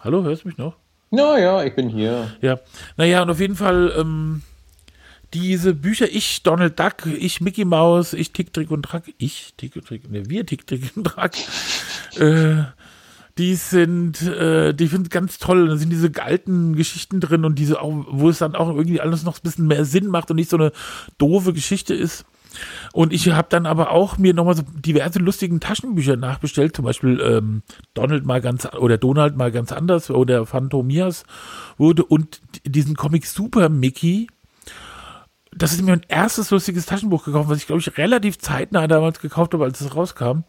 [0.00, 0.74] Hallo, hörst du mich noch?
[1.12, 2.32] Ja, ja, ich bin hier.
[2.40, 2.58] Ja,
[2.96, 4.42] naja, und auf jeden Fall ähm,
[5.32, 9.76] diese Bücher, ich Donald Duck, ich Mickey Mouse, ich Tick, Trick und Track, ich Tick
[9.76, 11.36] und Trick, ne, wir Tick, Trick und Track,
[12.18, 12.64] äh,
[13.38, 15.68] die sind, äh, die finde ich ganz toll.
[15.68, 19.22] Da sind diese alten Geschichten drin und diese auch, wo es dann auch irgendwie alles
[19.22, 20.72] noch ein bisschen mehr Sinn macht und nicht so eine
[21.16, 22.24] doofe Geschichte ist.
[22.92, 27.20] Und ich habe dann aber auch mir nochmal so diverse lustigen Taschenbücher nachbestellt, zum Beispiel
[27.20, 27.62] ähm,
[27.94, 31.24] Donald mal ganz oder Donald mal ganz anders oder Phantomias
[31.76, 34.28] wurde und diesen Comic Super Mickey.
[35.52, 39.20] Das ist mir mein erstes lustiges Taschenbuch gekauft, was ich glaube ich relativ zeitnah damals
[39.20, 40.44] gekauft habe, als es rauskam.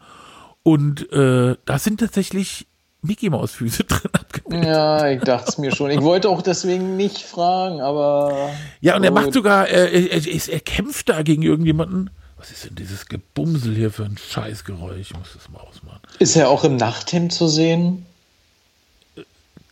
[0.62, 2.68] Und äh, da sind tatsächlich
[3.02, 4.68] Mickey Maus Füße drin abgebildet.
[4.68, 5.90] Ja, ich dachte es mir schon.
[5.90, 8.50] Ich wollte auch deswegen nicht fragen, aber.
[8.80, 12.10] Ja, und er macht sogar, er, er, er, kämpft da gegen irgendjemanden.
[12.38, 14.98] Was ist denn dieses Gebumsel hier für ein Scheißgeräusch?
[14.98, 16.00] Ich muss das mal ausmachen.
[16.18, 18.06] Ist er auch im Nachthemd zu sehen?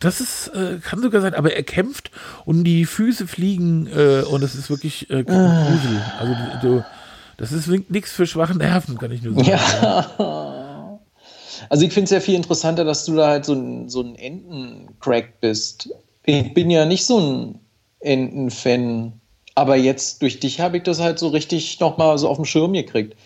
[0.01, 2.11] Das ist, äh, kann sogar sein, aber er kämpft
[2.47, 6.03] und die Füße fliegen äh, und das ist wirklich äh, Grusel.
[6.19, 6.85] Also du,
[7.37, 9.49] das ist nichts für schwache Nerven, kann ich nur sagen.
[9.49, 10.57] Ja.
[11.71, 14.17] Also ich finde es ja viel interessanter, dass du da halt so ein, so ein
[14.17, 15.89] Entencrack bist.
[16.25, 17.61] Ich bin ja nicht so ein
[18.01, 19.13] Entenfan.
[19.55, 22.73] Aber jetzt durch dich habe ich das halt so richtig nochmal so auf dem Schirm
[22.73, 23.17] gekriegt.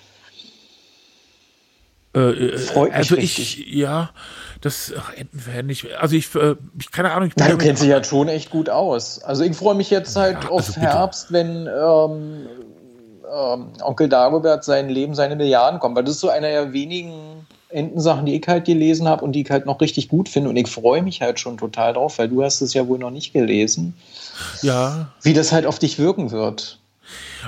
[2.15, 3.67] Äh, äh, Freut mich also richtig.
[3.67, 4.11] ich, ja,
[4.61, 5.95] das ach, Entenfan nicht.
[5.99, 7.29] Also ich, äh, ich keine Ahnung.
[7.29, 9.23] Ich Na, du kennst dich ja schon echt gut aus.
[9.25, 12.47] Also ich freue mich jetzt halt ja, auf also Herbst, wenn ähm,
[13.35, 17.34] ähm, Onkel Dagobert sein Leben, seine Milliarden kommen, weil das ist so einer der wenigen
[17.75, 20.51] Entensachen, die ich halt gelesen habe und die ich halt noch richtig gut finde.
[20.51, 23.11] Und ich freue mich halt schon total drauf, weil du hast es ja wohl noch
[23.11, 23.95] nicht gelesen.
[24.63, 25.09] Ja.
[25.23, 26.79] Wie das halt auf dich wirken wird.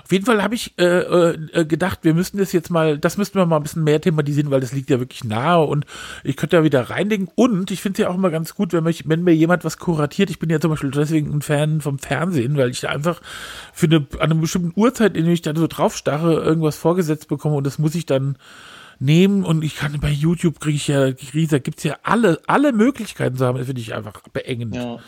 [0.04, 3.38] Auf jeden Fall habe ich äh, äh, gedacht, wir müssten das jetzt mal, das müssten
[3.38, 5.86] wir mal ein bisschen mehr thematisieren, weil das liegt ja wirklich nahe und
[6.24, 7.28] ich könnte da wieder reinlegen.
[7.34, 9.78] Und ich finde es ja auch immer ganz gut, wenn, mich, wenn mir jemand was
[9.78, 10.30] kuratiert.
[10.30, 13.20] Ich bin ja zum Beispiel deswegen ein Fan vom Fernsehen, weil ich da einfach
[13.72, 17.56] für eine, an einer bestimmten Uhrzeit, in der ich da so draufstarre, irgendwas vorgesetzt bekomme
[17.56, 18.36] und das muss ich dann
[18.98, 22.72] nehmen und ich kann bei YouTube kriege ich ja, da gibt es ja alle, alle
[22.72, 24.74] Möglichkeiten zu haben, finde ich einfach beengend.
[24.74, 24.98] Ja.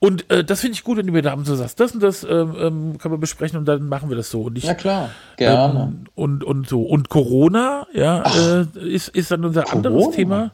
[0.00, 2.02] Und äh, das finde ich gut, wenn du mir da abends so sagst, das und
[2.02, 4.42] das ähm, ähm, kann man besprechen und dann machen wir das so.
[4.42, 5.94] Und ich, ja klar, gerne.
[5.94, 6.82] Ähm, und, und so.
[6.82, 9.88] Und Corona, ja, äh, ist, ist dann unser Corona.
[9.88, 10.50] anderes Thema.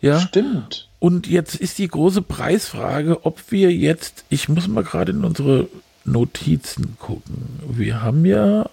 [0.00, 0.20] Ja.
[0.20, 0.88] Stimmt.
[0.98, 5.68] Und jetzt ist die große Preisfrage, ob wir jetzt, ich muss mal gerade in unsere
[6.04, 7.60] Notizen gucken.
[7.68, 8.68] Wir haben ja,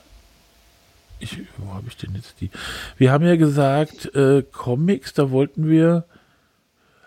[1.24, 2.50] ich, wo habe ich denn jetzt die?
[2.98, 6.06] Wir haben ja gesagt, äh, Comics, da wollten wir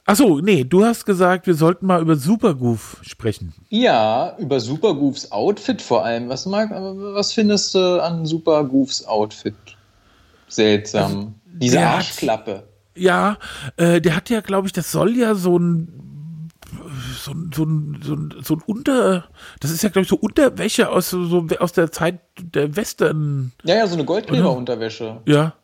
[0.08, 3.52] Achso, nee, du hast gesagt, wir sollten mal über Supergoof sprechen.
[3.70, 6.28] Ja, über Supergoofs Outfit vor allem.
[6.28, 9.56] Was, mag, was findest du an Supergoofs Outfit?
[10.46, 11.02] Seltsam.
[11.02, 12.68] Also, Diese Arschklappe.
[12.94, 13.36] ja,
[13.76, 15.88] äh, der hat ja, glaube ich, das soll ja so ein
[17.26, 17.66] so, so,
[18.02, 19.24] so, so ein Unter,
[19.60, 23.52] das ist ja, glaube ich, so Unterwäsche aus, so, aus der Zeit der Western.
[23.64, 25.20] Ja, ja, so eine Goldgräber-Unterwäsche.
[25.26, 25.54] Ja.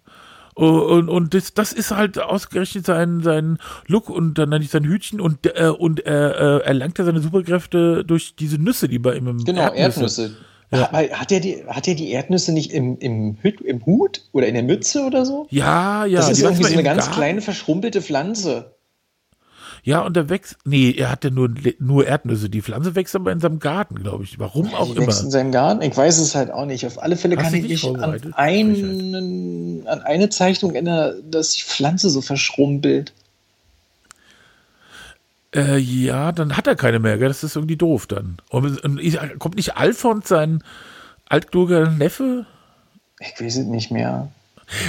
[0.55, 4.85] Und, und das, das ist halt ausgerechnet sein, sein Look und dann nenne ich sein
[4.85, 9.16] Hütchen und, äh, und er äh, erlangt ja seine Superkräfte durch diese Nüsse, die bei
[9.16, 10.22] ihm im Genau, Erdnüsse.
[10.25, 10.37] Erdnüsse.
[10.70, 10.90] Ja.
[10.90, 14.62] Hat, er die, hat er die Erdnüsse nicht im, im, im Hut oder in der
[14.62, 15.46] Mütze oder so?
[15.51, 16.20] Ja, ja.
[16.20, 17.14] Das ist irgendwie so eine ganz Garten.
[17.14, 18.75] kleine, verschrumpelte Pflanze.
[19.85, 20.57] Ja, und er wächst.
[20.64, 22.49] Nee, er hat ja nur, nur Erdnüsse.
[22.49, 24.38] Die Pflanze wächst aber in seinem Garten, glaube ich.
[24.38, 25.09] Warum ja, auch immer.
[25.09, 25.83] Wächst in seinem Garten?
[25.83, 26.87] Ich weiß es halt auch nicht.
[26.87, 31.62] Auf alle Fälle Hast kann ich mich an, einen, an eine Zeichnung erinnern, dass die
[31.62, 33.12] Pflanze so verschrumpelt.
[35.55, 37.29] Äh, ja, dann hat er keine mehr, gell?
[37.29, 38.38] Das ist irgendwie doof dann.
[38.51, 39.01] Und, und
[39.40, 40.62] kommt nicht Alfons, sein
[41.29, 42.47] altkluger Neffe?
[43.18, 44.31] Ich weiß es nicht mehr.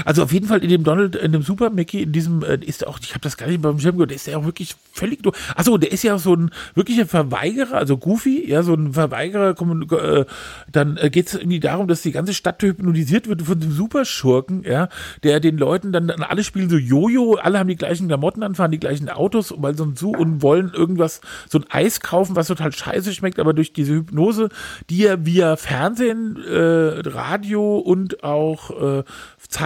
[0.05, 2.85] Also auf jeden Fall in dem Donald, in dem Super Mickey, in diesem, äh, ist
[2.87, 5.23] auch, ich habe das gar nicht beim Schirm gehört, der ist ja auch wirklich völlig
[5.23, 5.37] durch.
[5.55, 9.55] Achso, der ist ja auch so ein wirklicher Verweigerer, also Goofy, ja, so ein Verweigerer,
[9.91, 10.25] äh,
[10.71, 14.63] dann äh, geht es irgendwie darum, dass die ganze Stadt hypnotisiert wird von einem Superschurken,
[14.63, 14.89] ja,
[15.23, 18.55] der den Leuten dann, dann alle spielen so Jojo, alle haben die gleichen Klamotten an,
[18.55, 22.35] fahren die gleichen Autos, weil so ein Zoo und wollen irgendwas, so ein Eis kaufen,
[22.35, 24.49] was total scheiße schmeckt, aber durch diese Hypnose,
[24.89, 29.03] die er via Fernsehen, äh, Radio und auch äh,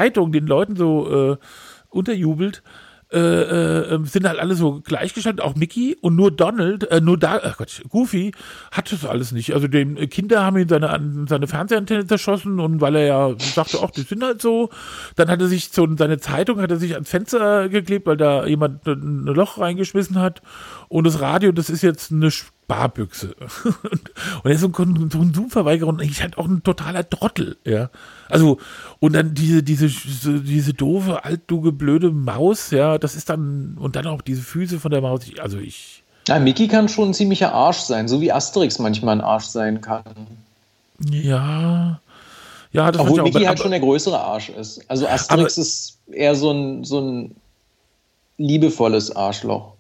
[0.08, 1.38] Zeitung den Leuten so äh,
[1.90, 2.64] unterjubelt,
[3.10, 7.18] äh, äh, ähm, sind halt alle so gleichgestellt, auch Mickey und nur Donald, äh, nur
[7.18, 8.34] da, ach Gott, Goofy
[8.70, 9.54] hat das alles nicht.
[9.54, 13.92] Also die Kinder haben ihn seine, seine Fernsehantenne zerschossen und weil er ja sagte, ach,
[13.92, 14.72] die sind halt so,
[15.16, 18.46] dann hat er sich so seine Zeitung hat er sich ans Fenster geklebt, weil da
[18.46, 20.42] jemand ein Loch reingeschmissen hat
[20.90, 23.36] und das Radio, das ist jetzt eine Sparbüchse.
[23.84, 24.12] und
[24.44, 27.90] er ist so ein Konsumverweigerer und ich halt auch ein totaler Trottel, ja.
[28.30, 28.58] Also,
[29.00, 34.08] und dann diese, diese, diese doofe, altduge, blöde Maus, ja, das ist dann, und dann
[34.08, 36.04] auch diese Füße von der Maus, also ich.
[36.28, 39.80] Ja, Mickey kann schon ein ziemlicher Arsch sein, so wie Asterix manchmal ein Arsch sein
[39.80, 40.04] kann.
[41.10, 42.00] Ja.
[42.74, 44.82] Ja, das Obwohl Mickey halt schon der größere Arsch ist.
[44.90, 47.36] Also Asterix ist eher so ein, so ein
[48.38, 49.77] liebevolles Arschloch.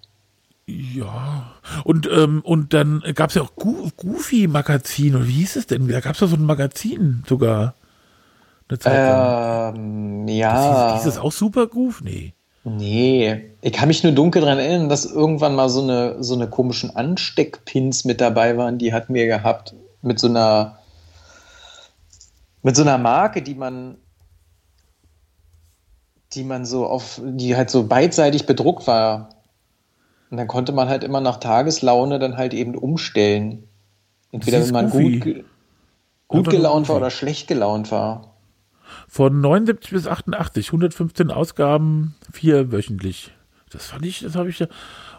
[0.69, 1.53] Ja,
[1.85, 5.87] und, ähm, und dann gab es ja auch Goofy-Magazin, oder wie hieß es denn?
[5.87, 7.73] Da gab es ja so ein Magazin sogar.
[8.67, 10.91] Eine Zeit ähm, ja.
[10.91, 12.01] hieß, hieß das auch Super Goof?
[12.01, 12.33] Nee.
[12.65, 16.49] Nee, ich kann mich nur dunkel daran erinnern, dass irgendwann mal so eine, so eine
[16.49, 19.73] komischen Ansteckpins mit dabei waren, die hatten wir gehabt.
[20.01, 20.79] Mit so einer,
[22.61, 23.97] mit so einer Marke, die man,
[26.33, 29.29] die man so auf, die halt so beidseitig bedruckt war.
[30.29, 33.63] Und dann konnte man halt immer nach Tageslaune dann halt eben umstellen.
[34.31, 35.45] Entweder wenn man gut,
[36.27, 38.33] gut gelaunt war oder schlecht gelaunt war.
[39.07, 43.31] Von 79 bis 88, 115 Ausgaben, vier wöchentlich.
[43.69, 44.67] Das fand ich, das habe ich ja.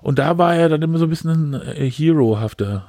[0.03, 2.87] Und da war er dann immer so ein bisschen ein äh, Hero-hafter.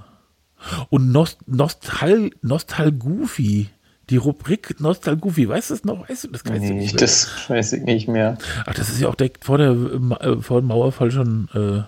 [0.89, 3.69] Und Nost Nostal Nostalgoofy.
[4.10, 6.10] Die Rubrik Nostalgoofy, weißt du das noch?
[6.10, 6.43] Weißt du das?
[6.43, 8.38] Nee, nicht das weiß ich nicht mehr.
[8.65, 11.84] Ach, das ist ja auch direkt vor, der, äh, vor dem Mauerfall schon äh,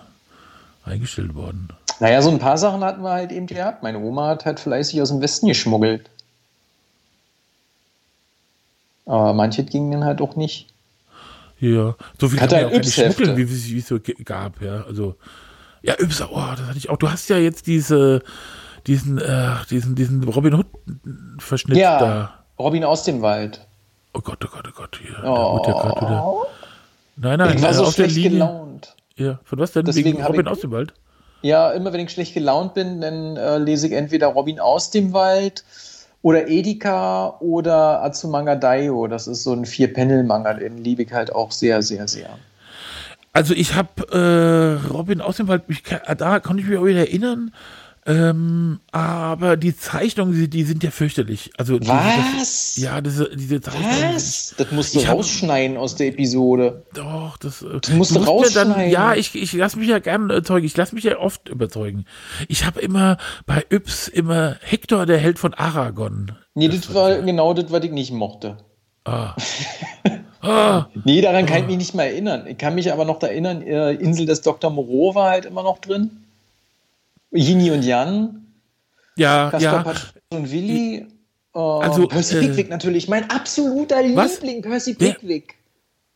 [0.84, 1.68] eingestellt worden.
[2.00, 3.82] Naja, so ein paar Sachen hatten wir halt eben gehabt.
[3.82, 6.08] Meine Oma hat halt fleißig aus dem Westen geschmuggelt.
[9.06, 10.68] Aber manches ging dann halt auch nicht.
[11.60, 14.82] Ja, so viel Hat er ja auch schmuggeln, wie es wie es so gab, ja.
[14.84, 15.14] Also,
[15.82, 16.96] ja, Yps, oh, das hatte ich auch.
[16.96, 18.22] Du hast ja jetzt diese,
[18.86, 22.44] diesen, äh, diesen, diesen Robin Hood-Verschnitt Ja, da.
[22.58, 23.60] Robin aus dem Wald.
[24.14, 25.00] Oh Gott, oh Gott, oh Gott.
[25.00, 26.44] Hier, Oh.
[27.16, 28.30] Nein, nein, Ich war äh, so auf der schlecht Linie.
[28.30, 28.96] gelaunt.
[29.22, 29.84] Ja, von was denn?
[29.84, 30.92] Deswegen Wegen Robin ich- aus dem Wald?
[31.42, 35.12] Ja, immer wenn ich schlecht gelaunt bin, dann äh, lese ich entweder Robin aus dem
[35.12, 35.64] Wald
[36.22, 39.08] oder Edeka oder Azumanga Daioh.
[39.08, 42.38] Das ist so ein Vier-Panel-Manga, den liebe ich halt auch sehr, sehr, sehr.
[43.32, 47.00] Also ich habe äh, Robin aus dem Wald, mich, da konnte ich mich auch wieder
[47.00, 47.52] erinnern,
[48.04, 51.50] ähm, aber die Zeichnungen, die, die sind ja fürchterlich.
[51.56, 52.04] Also die, Was?
[52.38, 54.14] Das, ja, diese, diese Zeichnungen.
[54.14, 54.54] Was?
[54.58, 56.84] Das musst du Ich hab- rausschneiden aus der Episode.
[56.94, 57.62] Doch, das.
[57.62, 58.90] äh, musst du mir dann, rausschneiden.
[58.90, 60.66] Ja, ich, ich lasse mich ja gerne überzeugen.
[60.66, 62.04] Ich lasse mich ja oft überzeugen.
[62.48, 66.32] Ich habe immer bei Yps immer Hector, der Held von Aragon.
[66.54, 68.56] Nee, das war genau das, was ich nicht mochte.
[69.04, 69.36] Ah.
[70.40, 70.86] ah.
[71.04, 72.46] Nee, daran kann ich mich nicht mehr erinnern.
[72.48, 74.70] Ich kann mich aber noch erinnern, äh, Insel des Dr.
[74.70, 76.21] Moreau war halt immer noch drin.
[77.32, 78.46] Yini und Jan,
[79.16, 79.82] Ja, Kaspar ja.
[79.82, 81.06] Patsch und Willi.
[81.54, 84.40] Äh, Also, Percy äh, Pickwick natürlich, mein absoluter Was?
[84.40, 84.94] Liebling, Percy?
[84.94, 85.56] Pickwick.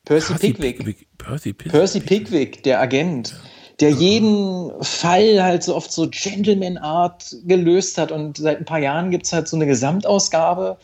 [0.05, 0.79] Percy, Percy Pickwick.
[0.79, 1.18] Pickwick.
[1.18, 1.72] Percy Pickwick.
[1.72, 3.35] Percy Pickwick, der Agent,
[3.81, 8.12] der jeden Fall halt so oft so Gentleman-Art gelöst hat.
[8.12, 10.79] Und seit ein paar Jahren gibt es halt so eine Gesamtausgabe.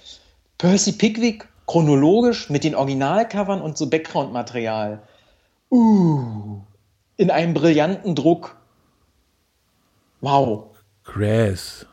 [0.58, 5.00] Percy Pickwick, chronologisch mit den Originalcovern und so Background-Material.
[5.70, 6.60] Uh,
[7.16, 8.56] in einem brillanten Druck.
[10.22, 10.70] Wow.
[11.04, 11.86] Grass.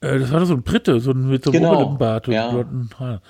[0.00, 2.34] Äh, Das war doch so ein Brite, so ein mit so einem Genau, Oberlippenbart und
[2.34, 2.50] ja.
[2.50, 3.20] blonden Haaren.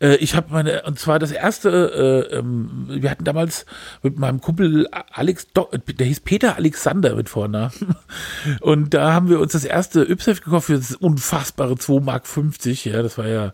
[0.00, 3.66] Äh, ich habe meine, und zwar das erste, äh, ähm, wir hatten damals
[4.02, 7.72] mit meinem Kumpel Alex, der hieß Peter Alexander mit Vornamen.
[8.60, 12.84] Und da haben wir uns das erste Ypsef gekauft für das unfassbare 2,50 Mark.
[12.84, 13.52] Ja, das war ja.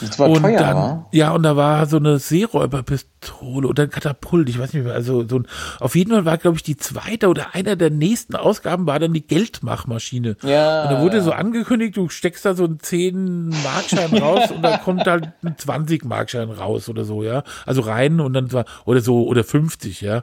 [0.00, 1.06] Das war und teuer, dann?
[1.12, 4.94] Ja, und da war so eine Seeräuberpistole oder ein Katapult, ich weiß nicht mehr.
[4.94, 5.46] Also so ein,
[5.80, 9.12] auf jeden Fall war, glaube ich, die zweite oder einer der nächsten Ausgaben war dann
[9.12, 10.36] die Geldmachmaschine.
[10.42, 14.78] Ja, Und da wurde so angekündigt, du steckst da so einen 10-Markschein raus und da
[14.84, 17.42] kommt halt ein 20-Markschein raus oder so, ja.
[17.66, 20.22] Also rein und dann war, oder so, oder 50, ja.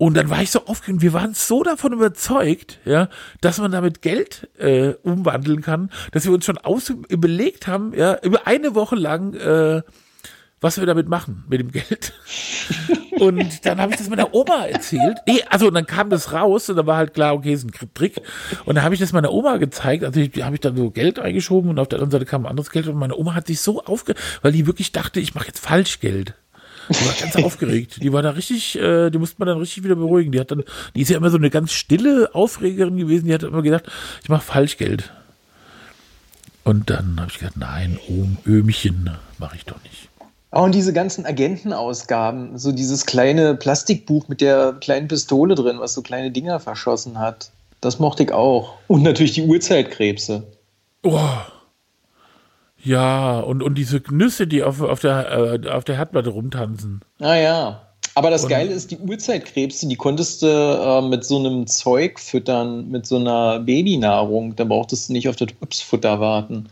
[0.00, 3.10] Und dann war ich so aufgeregt, wir waren so davon überzeugt, ja,
[3.42, 8.18] dass man damit Geld äh, umwandeln kann, dass wir uns schon aus überlegt haben, ja,
[8.22, 9.82] über eine Woche lang, äh,
[10.60, 12.12] was wir damit machen, mit dem Geld.
[13.18, 15.18] Und dann habe ich das meiner Oma erzählt.
[15.26, 17.72] Nee, also und dann kam das raus und dann war halt klar, okay, ist ein
[17.92, 18.20] Trick.
[18.64, 20.04] Und dann habe ich das meiner Oma gezeigt.
[20.04, 22.70] Also ich- habe ich dann so Geld eingeschoben und auf der anderen Seite kam anderes
[22.70, 25.58] Geld und meine Oma hat sich so aufge, weil die wirklich dachte, ich mache jetzt
[25.58, 26.34] Falschgeld.
[26.88, 28.02] Die war ganz aufgeregt.
[28.02, 30.32] Die war da richtig, äh, die musste man dann richtig wieder beruhigen.
[30.32, 33.26] Die hat dann, die ist ja immer so eine ganz stille Aufregerin gewesen.
[33.26, 33.84] Die hat immer gedacht,
[34.22, 35.12] ich mache Falschgeld.
[36.64, 40.08] Und dann habe ich gedacht, nein, Ohm, Öhmchen mache ich doch nicht.
[40.52, 45.94] Oh, und diese ganzen Agentenausgaben, so dieses kleine Plastikbuch mit der kleinen Pistole drin, was
[45.94, 47.50] so kleine Dinger verschossen hat.
[47.80, 48.74] Das mochte ich auch.
[48.88, 50.42] Und natürlich die Urzeitkrebse.
[51.04, 51.18] Oh.
[52.82, 57.00] Ja, und, und diese Nüsse, die auf, auf, der, äh, auf der Herdplatte rumtanzen.
[57.20, 57.82] Ah ja.
[58.14, 62.18] Aber das Und- Geile ist, die Urzeitkrebse, die konntest du äh, mit so einem Zeug
[62.18, 64.56] füttern, mit so einer Babynahrung.
[64.56, 66.68] Da brauchtest du nicht auf das Yps-Futter warten.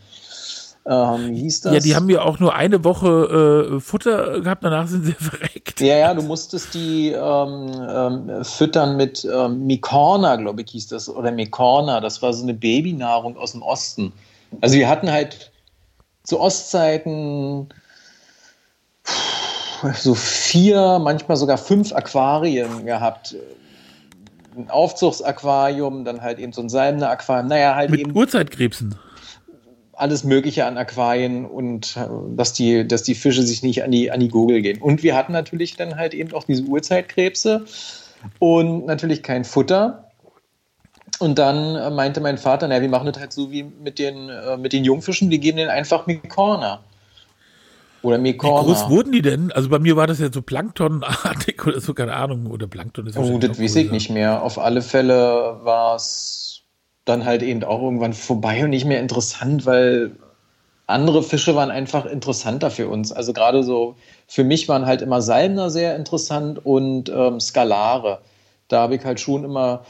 [0.91, 1.73] Ähm, hieß das?
[1.73, 5.79] Ja, die haben ja auch nur eine Woche äh, Futter gehabt, danach sind sie verreckt.
[5.81, 11.07] Ja, ja, du musstest die ähm, ähm, füttern mit ähm, Mikorna, glaube ich, hieß das.
[11.07, 12.01] Oder Mikorna.
[12.01, 14.13] Das war so eine Babynahrung aus dem Osten.
[14.61, 15.51] Also wir hatten halt
[16.23, 17.69] zu Ostzeiten
[19.93, 23.35] so vier, manchmal sogar fünf Aquarien gehabt.
[24.57, 27.47] Ein Aufzugsaquarium, dann halt eben so ein Salbener Aquarium.
[27.47, 28.95] Naja, halt Mit eben Urzeitkrebsen.
[29.99, 34.11] Alles Mögliche an Aquarien und äh, dass die, dass die Fische sich nicht an die,
[34.11, 34.81] an die Gurgel gehen.
[34.81, 37.65] Und wir hatten natürlich dann halt eben auch diese Urzeitkrebse
[38.39, 40.05] und natürlich kein Futter.
[41.19, 44.29] Und dann äh, meinte mein Vater, naja, wir machen das halt so wie mit den,
[44.29, 46.79] äh, mit den Jungfischen, wir geben denen einfach Mikorna.
[48.01, 49.51] Oder Wie groß wurden die denn?
[49.51, 52.47] Also bei mir war das ja so Planktonartig oder so, keine Ahnung.
[52.47, 54.41] Oder Plankton ist Oh, das weiß ich nicht mehr.
[54.41, 56.48] Auf alle Fälle war es
[57.09, 60.11] dann halt eben auch irgendwann vorbei und nicht mehr interessant, weil
[60.87, 63.11] andere Fische waren einfach interessanter für uns.
[63.11, 63.95] Also gerade so,
[64.27, 68.19] für mich waren halt immer Salmner sehr interessant und ähm, Skalare.
[68.67, 69.83] Da habe ich halt schon immer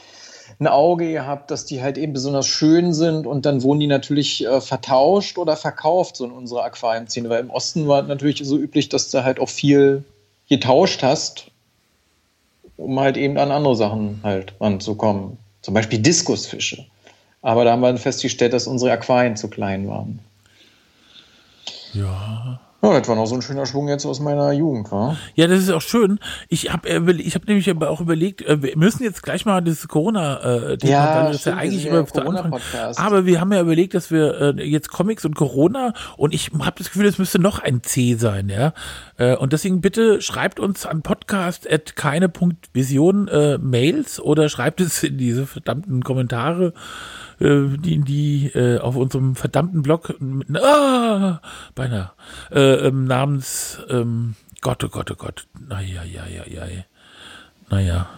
[0.58, 4.44] ein Auge gehabt, dass die halt eben besonders schön sind und dann wurden die natürlich
[4.44, 8.58] äh, vertauscht oder verkauft, so in unserer Aquariumszene, weil im Osten war es natürlich so
[8.58, 10.04] üblich, dass du halt auch viel
[10.50, 11.46] getauscht hast,
[12.76, 15.38] um halt eben an andere Sachen halt ranzukommen.
[15.62, 16.86] Zum Beispiel Diskusfische.
[17.42, 20.20] Aber da haben wir dann festgestellt, dass unsere Aquarien zu klein waren.
[21.92, 22.60] Ja.
[22.82, 25.14] Ja, das war noch so ein schöner Schwung jetzt aus meiner Jugend, wa?
[25.34, 26.18] Ja, das ist auch schön.
[26.48, 29.86] Ich habe ich hab nämlich aber auch überlegt, äh, wir müssen jetzt gleich mal das
[29.86, 32.24] Corona, äh, Thema, Ja, das ja stimmt, wir eigentlich immer ja Anfang.
[32.24, 32.98] Corona-Podcast.
[32.98, 36.76] Aber wir haben ja überlegt, dass wir äh, jetzt Comics und Corona und ich habe
[36.78, 38.72] das Gefühl, es müsste noch ein C sein, ja.
[39.18, 45.46] Äh, und deswegen bitte schreibt uns an podcast.keine.vision äh, Mails oder schreibt es in diese
[45.46, 46.72] verdammten Kommentare äh,
[47.40, 51.40] die, die äh, auf unserem verdammten Blog, mit, ah,
[51.74, 52.10] beinahe,
[52.52, 56.84] äh, ähm, namens ähm, Gott, oh Gott, oh Gott, naja, ja, ja, ja, ja,
[57.70, 58.08] naja.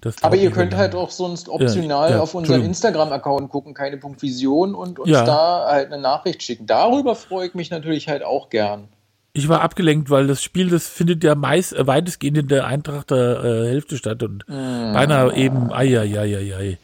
[0.00, 2.62] Das Aber ihr könnt halt auch sonst optional Ja, ja, auf unseren.
[2.64, 5.24] Instagram-Account gucken, keine Punkt Vision und uns Ja.
[5.24, 6.66] da halt eine Nachricht schicken.
[6.66, 8.88] Darüber freue ich mich natürlich halt auch gern.
[9.34, 13.44] Ich war abgelenkt, weil das Spiel, das findet ja meist äh, weitestgehend in der Eintrachter
[13.44, 16.78] äh, Hälfte statt und beinahe eben, ai, ai, ai, ai, ai.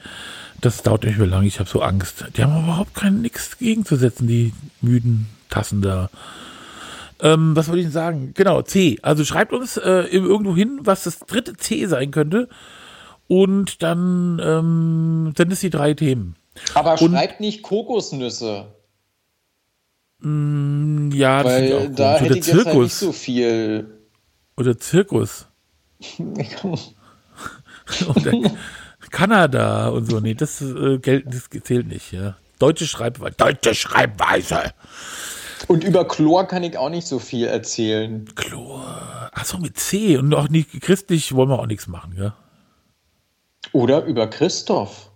[0.67, 2.25] Das dauert nicht mehr lange, ich habe so Angst.
[2.37, 6.11] Die haben überhaupt kein nichts gegenzusetzen, die müden Tassen da.
[7.21, 8.33] Ähm, was wollte ich denn sagen?
[8.35, 8.99] Genau, C.
[9.03, 12.49] Also schreibt uns äh, irgendwo hin, was das dritte C sein könnte.
[13.29, 16.35] Und dann ähm, sind es die drei Themen.
[16.75, 18.67] Aber Und- schreibt nicht Kokosnüsse,
[20.19, 22.21] Mm, Ja, das weil auch da komisch.
[22.23, 22.99] hätte Oder ich jetzt halt nicht Zirkus.
[22.99, 23.87] so viel.
[24.57, 25.47] Oder Zirkus.
[28.17, 28.33] Oder
[29.11, 30.21] Kanada und so.
[30.21, 32.37] Nee, das, äh, Geld, das zählt nicht, ja.
[32.59, 33.35] Deutsche Schreibweise.
[33.37, 34.73] Deutsche Schreibweise.
[35.69, 38.27] Und über Chlor kann ich auch nicht so viel erzählen.
[38.35, 39.31] Chlor.
[39.33, 40.16] Achso, mit C.
[40.16, 42.35] Und auch nicht christlich wollen wir auch nichts machen, ja.
[43.73, 45.11] Oder über Christoph.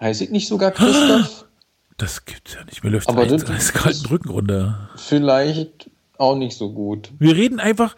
[0.00, 1.44] Heißt ich nicht sogar Christoph?
[1.98, 2.82] Das gibt's ja nicht.
[2.82, 4.88] Mir läuft Aber eins, das- kalten Rücken runter.
[4.96, 7.12] Vielleicht auch nicht so gut.
[7.20, 7.94] Wir reden einfach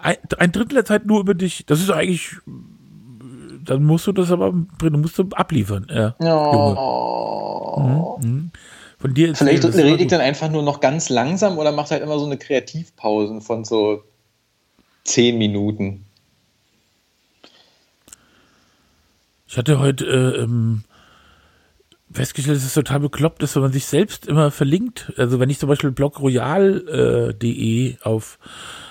[0.00, 1.64] ein, ein Drittel der Zeit nur über dich.
[1.66, 2.36] Das ist eigentlich.
[3.64, 5.86] Dann musst du das aber du musst du abliefern.
[5.90, 6.14] Ja.
[6.20, 8.20] Oh.
[8.98, 12.18] Von dir Vielleicht rede ich dann einfach nur noch ganz langsam oder macht halt immer
[12.18, 14.04] so eine Kreativpausen von so
[15.04, 16.04] zehn Minuten.
[19.48, 20.84] Ich hatte heute äh, ähm,
[22.12, 25.12] festgestellt, dass es total bekloppt ist, wenn man sich selbst immer verlinkt.
[25.16, 28.38] Also wenn ich zum Beispiel blogroyal.de auf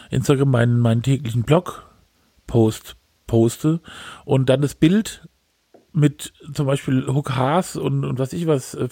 [0.10, 2.96] Instagram meinen, meinen täglichen Blog-Post
[3.32, 3.80] poste
[4.26, 5.26] und dann das Bild
[5.94, 8.74] mit zum Beispiel Hook Haas und, und was ich was.
[8.74, 8.90] Äh,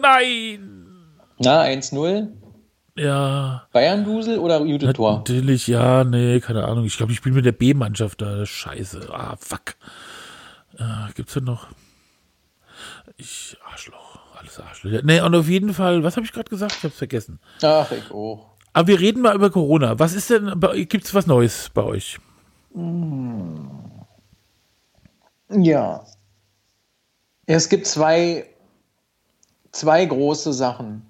[0.00, 0.86] nein!
[1.38, 2.28] Na, 1-0.
[2.96, 5.18] Ja, Bayern-Dusel oder Jute Tor?
[5.18, 6.84] natürlich, ja, nee, keine Ahnung.
[6.84, 8.46] Ich glaube, ich spiele mit der B-Mannschaft da.
[8.46, 9.08] Scheiße.
[9.12, 9.74] Ah, fuck.
[10.78, 11.66] Äh, gibt's denn noch?
[13.16, 14.20] Ich, Arschloch.
[14.38, 15.02] Alles Arschloch.
[15.02, 16.76] Nee, und auf jeden Fall, was habe ich gerade gesagt?
[16.78, 17.40] Ich hab's vergessen.
[17.62, 18.46] Ach, ich auch.
[18.72, 19.98] Aber wir reden mal über Corona.
[19.98, 20.54] Was ist denn,
[20.88, 22.18] gibt's was Neues bei euch?
[25.50, 26.04] Ja.
[27.46, 28.46] Es gibt zwei,
[29.72, 31.06] zwei große Sachen.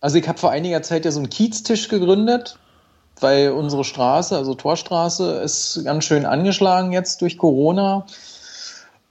[0.00, 2.58] Also ich habe vor einiger Zeit ja so einen Kieztisch gegründet,
[3.20, 8.06] weil unsere Straße, also Torstraße, ist ganz schön angeschlagen jetzt durch Corona.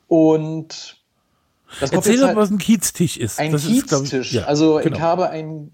[0.08, 0.98] Und
[1.80, 3.40] das Erzähl doch, halt- was ein Kieztisch ist.
[3.40, 4.32] ein das ist, Kieztisch.
[4.32, 4.96] ich, ja, also genau.
[4.96, 5.74] ich habe einen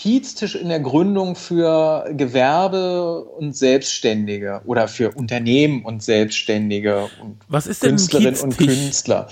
[0.00, 7.66] Kieztisch in der Gründung für Gewerbe und Selbstständige oder für Unternehmen und Selbstständige und Was
[7.66, 8.56] ist denn Künstlerinnen und?
[8.56, 9.26] Künstler.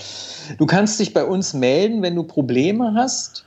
[0.57, 3.45] Du kannst dich bei uns melden, wenn du Probleme hast.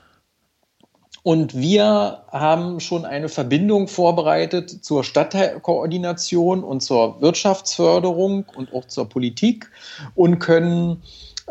[1.22, 9.10] Und wir haben schon eine Verbindung vorbereitet zur Stadtteilkoordination und zur Wirtschaftsförderung und auch zur
[9.10, 9.70] Politik
[10.14, 11.02] und können,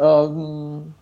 [0.01, 0.95] ähm,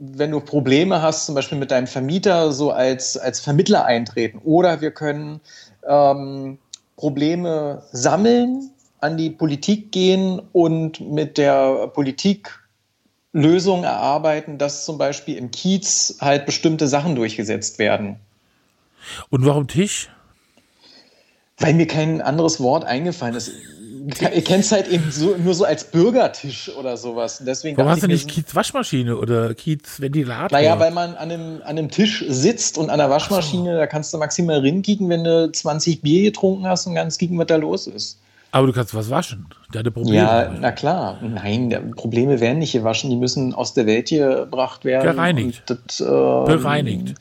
[0.00, 4.40] wenn du Probleme hast, zum Beispiel mit deinem Vermieter, so als, als Vermittler eintreten.
[4.44, 5.40] Oder wir können
[5.86, 6.58] ähm,
[6.96, 12.58] Probleme sammeln, an die Politik gehen und mit der Politik
[13.32, 18.16] Lösungen erarbeiten, dass zum Beispiel im Kiez halt bestimmte Sachen durchgesetzt werden.
[19.28, 20.10] Und warum Tisch?
[21.58, 23.52] Weil mir kein anderes Wort eingefallen ist.
[24.06, 27.40] Ihr kennt es halt eben so, nur so als Bürgertisch oder sowas.
[27.40, 30.56] Und Deswegen Warum hast du ich nicht mir, Kiez-Waschmaschine oder Kiez-Ventilator?
[30.58, 34.14] naja, weil man an einem, an einem Tisch sitzt und an der Waschmaschine, da kannst
[34.14, 37.86] du maximal rinkicken, wenn du 20 Bier getrunken hast und ganz kicken, was da los
[37.86, 38.18] ist.
[38.52, 39.46] Aber du kannst was waschen.
[39.72, 40.16] Der hatte Probleme.
[40.16, 41.18] Ja, na klar.
[41.22, 45.04] Nein, Probleme werden nicht gewaschen, die müssen aus der Welt gebracht werden.
[45.04, 45.62] Gereinigt.
[45.66, 47.14] Das, ähm, Bereinigt.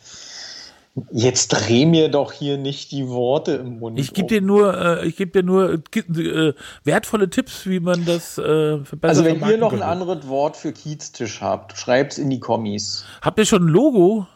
[1.12, 4.00] Jetzt dreh mir doch hier nicht die Worte im Mund.
[4.00, 8.06] Ich gebe dir nur, äh, ich gebe dir nur äh, äh, wertvolle Tipps, wie man
[8.06, 9.04] das äh, verbessert.
[9.04, 13.06] Also wenn ihr noch ein anderes Wort für Kieztisch habt, schreibt's in die Kommis.
[13.22, 14.28] Habt ihr schon ein Logo?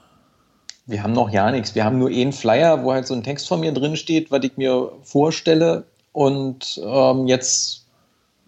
[0.85, 1.75] Wir haben noch ja nichts.
[1.75, 4.43] Wir haben nur einen Flyer, wo halt so ein Text von mir drin steht, was
[4.43, 5.85] ich mir vorstelle.
[6.11, 7.82] Und ähm, jetzt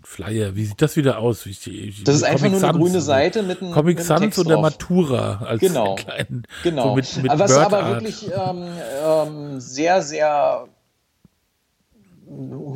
[0.06, 0.56] Flyer.
[0.56, 1.46] Wie sieht das wieder aus?
[1.46, 4.48] Wie, wie, das ist einfach nur eine grüne Seite mit einem Comic mit Sans und
[4.48, 6.44] der Matura als genau, kleinen.
[6.64, 6.90] Genau.
[6.90, 8.68] So mit, mit Was aber wirklich ähm,
[9.04, 10.68] ähm, sehr, sehr,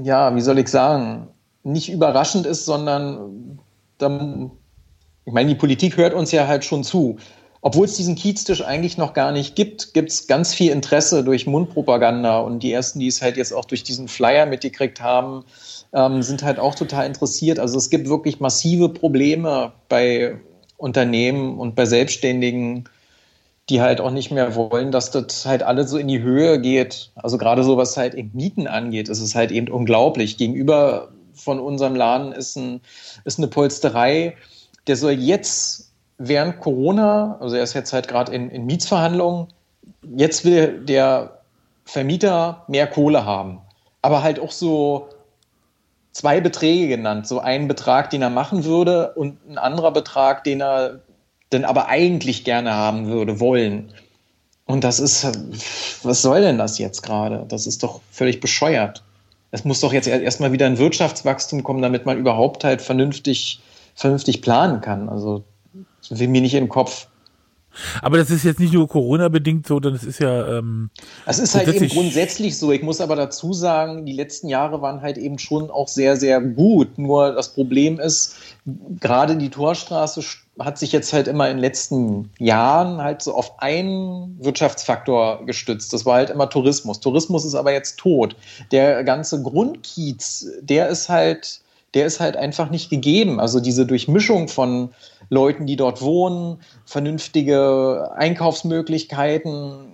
[0.04, 1.28] ja, wie soll ich sagen,
[1.64, 3.60] nicht überraschend ist, sondern
[3.98, 4.52] dann,
[5.26, 7.18] ich meine, die Politik hört uns ja halt schon zu.
[7.62, 11.46] Obwohl es diesen Kieztisch eigentlich noch gar nicht gibt, gibt es ganz viel Interesse durch
[11.46, 15.44] Mundpropaganda und die ersten, die es halt jetzt auch durch diesen Flyer mitgekriegt haben,
[15.94, 17.60] ähm, sind halt auch total interessiert.
[17.60, 20.40] Also es gibt wirklich massive Probleme bei
[20.78, 22.86] Unternehmen und bei Selbstständigen,
[23.70, 27.12] die halt auch nicht mehr wollen, dass das halt alles so in die Höhe geht.
[27.16, 30.38] Also gerade so, was halt eben Mieten angeht, ist es halt eben unglaublich.
[30.38, 32.82] Gegenüber von unserem Laden ist, ein,
[33.26, 34.36] ist eine Polsterei,
[34.88, 39.48] der soll jetzt während Corona, also er ist jetzt halt gerade in, in Mietsverhandlungen,
[40.16, 41.40] jetzt will der
[41.86, 43.60] Vermieter mehr Kohle haben.
[44.02, 45.10] Aber halt auch so
[46.20, 47.28] zwei Beträge genannt.
[47.28, 51.00] So einen Betrag, den er machen würde und ein anderer Betrag, den er
[51.54, 53.94] denn aber eigentlich gerne haben würde, wollen.
[54.66, 55.26] Und das ist,
[56.04, 57.46] was soll denn das jetzt gerade?
[57.48, 59.02] Das ist doch völlig bescheuert.
[59.52, 63.62] Es muss doch jetzt erstmal wieder ein Wirtschaftswachstum kommen, damit man überhaupt halt vernünftig,
[63.96, 65.08] vernünftig planen kann.
[65.08, 65.44] Also,
[66.10, 67.08] will mir nicht den Kopf.
[68.02, 70.58] Aber das ist jetzt nicht nur Corona-bedingt so, denn es ist ja.
[70.58, 70.90] Ähm,
[71.26, 72.72] es ist halt eben grundsätzlich so.
[72.72, 76.42] Ich muss aber dazu sagen, die letzten Jahre waren halt eben schon auch sehr, sehr
[76.42, 76.98] gut.
[76.98, 78.36] Nur das Problem ist,
[79.00, 80.22] gerade die Torstraße
[80.60, 85.94] hat sich jetzt halt immer in den letzten Jahren halt so auf einen Wirtschaftsfaktor gestützt.
[85.94, 87.00] Das war halt immer Tourismus.
[87.00, 88.36] Tourismus ist aber jetzt tot.
[88.72, 91.62] Der ganze Grundkiez, der ist halt,
[91.94, 93.40] der ist halt einfach nicht gegeben.
[93.40, 94.90] Also diese Durchmischung von
[95.30, 99.94] Leuten, die dort wohnen, vernünftige Einkaufsmöglichkeiten,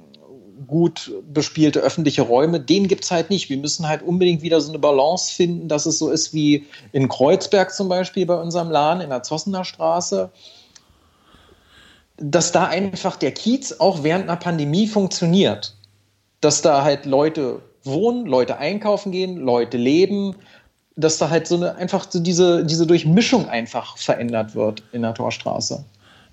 [0.67, 3.49] gut bespielte öffentliche Räume, den gibt es halt nicht.
[3.49, 7.07] Wir müssen halt unbedingt wieder so eine Balance finden, dass es so ist wie in
[7.07, 10.31] Kreuzberg zum Beispiel bei unserem Laden in der Zossener Straße,
[12.17, 15.75] dass da einfach der Kiez auch während einer Pandemie funktioniert.
[16.41, 20.35] Dass da halt Leute wohnen, Leute einkaufen gehen, Leute leben,
[20.95, 25.13] dass da halt so eine einfach so diese, diese Durchmischung einfach verändert wird in der
[25.13, 25.83] Torstraße.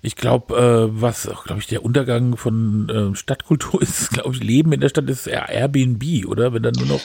[0.01, 4.73] Ich glaube, äh, was, glaube ich, der Untergang von äh, Stadtkultur ist, glaube ich, Leben
[4.73, 6.53] in der Stadt ist eher Airbnb, oder?
[6.53, 7.01] Wenn dann nur noch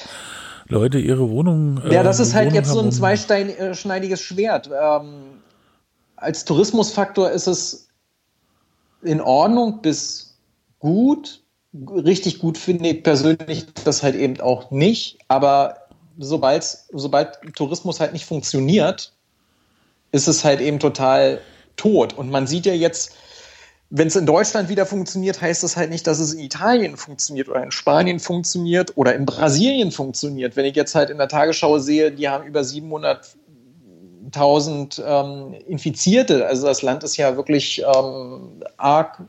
[0.68, 1.80] Leute ihre Wohnung.
[1.84, 4.68] Äh, ja, das ist halt Wohnung jetzt so ein zweischneidiges Schwert.
[4.68, 5.40] Ähm,
[6.16, 7.88] als Tourismusfaktor ist es
[9.02, 10.36] in Ordnung bis
[10.78, 11.42] gut.
[11.72, 15.18] Richtig gut finde ich persönlich das halt eben auch nicht.
[15.28, 15.87] Aber
[16.18, 19.12] sobald, sobald Tourismus halt nicht funktioniert,
[20.12, 21.40] ist es halt eben total
[21.76, 22.12] tot.
[22.14, 23.16] Und man sieht ja jetzt,
[23.90, 27.48] wenn es in Deutschland wieder funktioniert, heißt das halt nicht, dass es in Italien funktioniert
[27.48, 30.56] oder in Spanien funktioniert oder in Brasilien funktioniert.
[30.56, 36.66] Wenn ich jetzt halt in der Tagesschau sehe, die haben über 700.000 ähm, Infizierte, also
[36.66, 39.22] das Land ist ja wirklich ähm, arg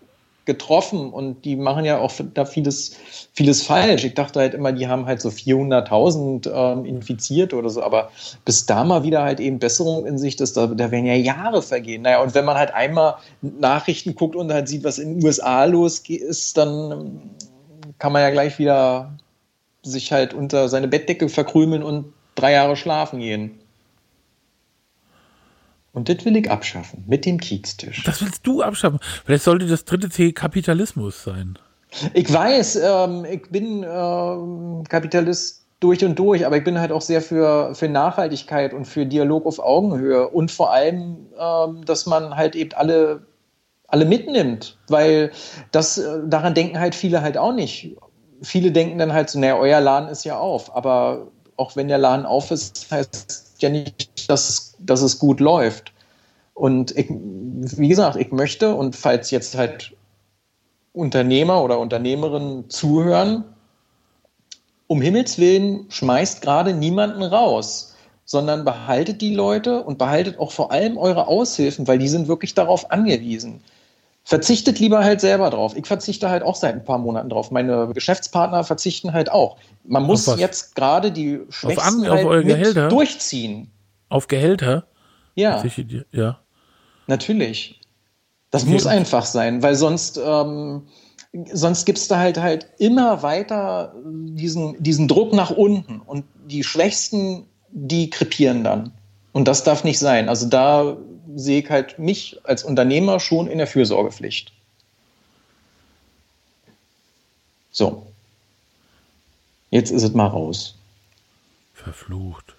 [0.49, 2.97] getroffen und die machen ja auch da vieles,
[3.33, 4.03] vieles falsch.
[4.03, 8.09] Ich dachte halt immer, die haben halt so 400.000 ähm, infiziert oder so, aber
[8.45, 11.61] bis da mal wieder halt eben Besserung in Sicht ist, da, da werden ja Jahre
[11.61, 12.01] vergehen.
[12.01, 15.65] Naja, und wenn man halt einmal Nachrichten guckt und halt sieht, was in den USA
[15.65, 17.21] los ist, dann ähm,
[17.99, 19.13] kann man ja gleich wieder
[19.83, 23.58] sich halt unter seine Bettdecke verkrümeln und drei Jahre schlafen gehen.
[25.91, 28.03] Und das will ich abschaffen, mit dem Kieztisch.
[28.03, 28.99] Das willst du abschaffen?
[29.25, 31.57] Vielleicht sollte das dritte C Kapitalismus sein.
[32.13, 37.01] Ich weiß, ähm, ich bin ähm, Kapitalist durch und durch, aber ich bin halt auch
[37.01, 42.35] sehr für, für Nachhaltigkeit und für Dialog auf Augenhöhe und vor allem, ähm, dass man
[42.35, 43.25] halt eben alle,
[43.87, 45.31] alle mitnimmt, weil
[45.71, 47.95] das, äh, daran denken halt viele halt auch nicht.
[48.41, 51.97] Viele denken dann halt so, naja, euer Laden ist ja auf, aber auch wenn der
[51.97, 55.93] Laden auf ist, heißt ja nicht, dass, dass es gut läuft.
[56.53, 59.95] Und ich, wie gesagt, ich möchte, und falls jetzt halt
[60.93, 63.45] Unternehmer oder Unternehmerinnen zuhören,
[64.87, 70.71] um Himmels Willen schmeißt gerade niemanden raus, sondern behaltet die Leute und behaltet auch vor
[70.71, 73.61] allem eure Aushilfen, weil die sind wirklich darauf angewiesen.
[74.23, 75.75] Verzichtet lieber halt selber drauf.
[75.75, 77.49] Ich verzichte halt auch seit ein paar Monaten drauf.
[77.49, 79.57] Meine Geschäftspartner verzichten halt auch.
[79.83, 83.71] Man muss jetzt gerade die Schwächsten auf, an, auf halt durchziehen.
[84.09, 84.85] Auf Gehälter?
[85.35, 85.63] Ja.
[86.11, 86.39] Ja.
[87.07, 87.79] Natürlich.
[88.51, 88.71] Das okay.
[88.71, 90.87] muss einfach sein, weil sonst, ähm,
[91.53, 96.63] sonst gibt es da halt halt immer weiter diesen, diesen Druck nach unten und die
[96.63, 98.91] Schwächsten, die krepieren dann.
[99.31, 100.27] Und das darf nicht sein.
[100.27, 100.97] Also da
[101.35, 104.51] sehe ich halt mich als Unternehmer schon in der Fürsorgepflicht.
[107.71, 108.07] So.
[109.69, 110.75] Jetzt ist es mal raus.
[111.75, 112.55] Verflucht.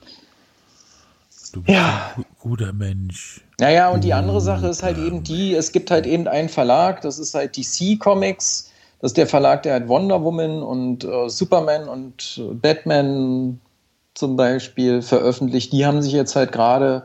[1.52, 2.12] Du bist Ja.
[2.16, 3.44] ein gu- guter Mensch.
[3.58, 7.00] Naja, und die andere Sache ist halt eben die, es gibt halt eben einen Verlag,
[7.02, 8.70] das ist halt DC Comics.
[9.00, 13.60] Das ist der Verlag, der halt Wonder Woman und äh, Superman und äh, Batman
[14.14, 15.72] zum Beispiel veröffentlicht.
[15.72, 17.04] Die haben sich jetzt halt gerade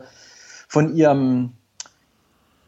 [0.68, 1.52] von ihrem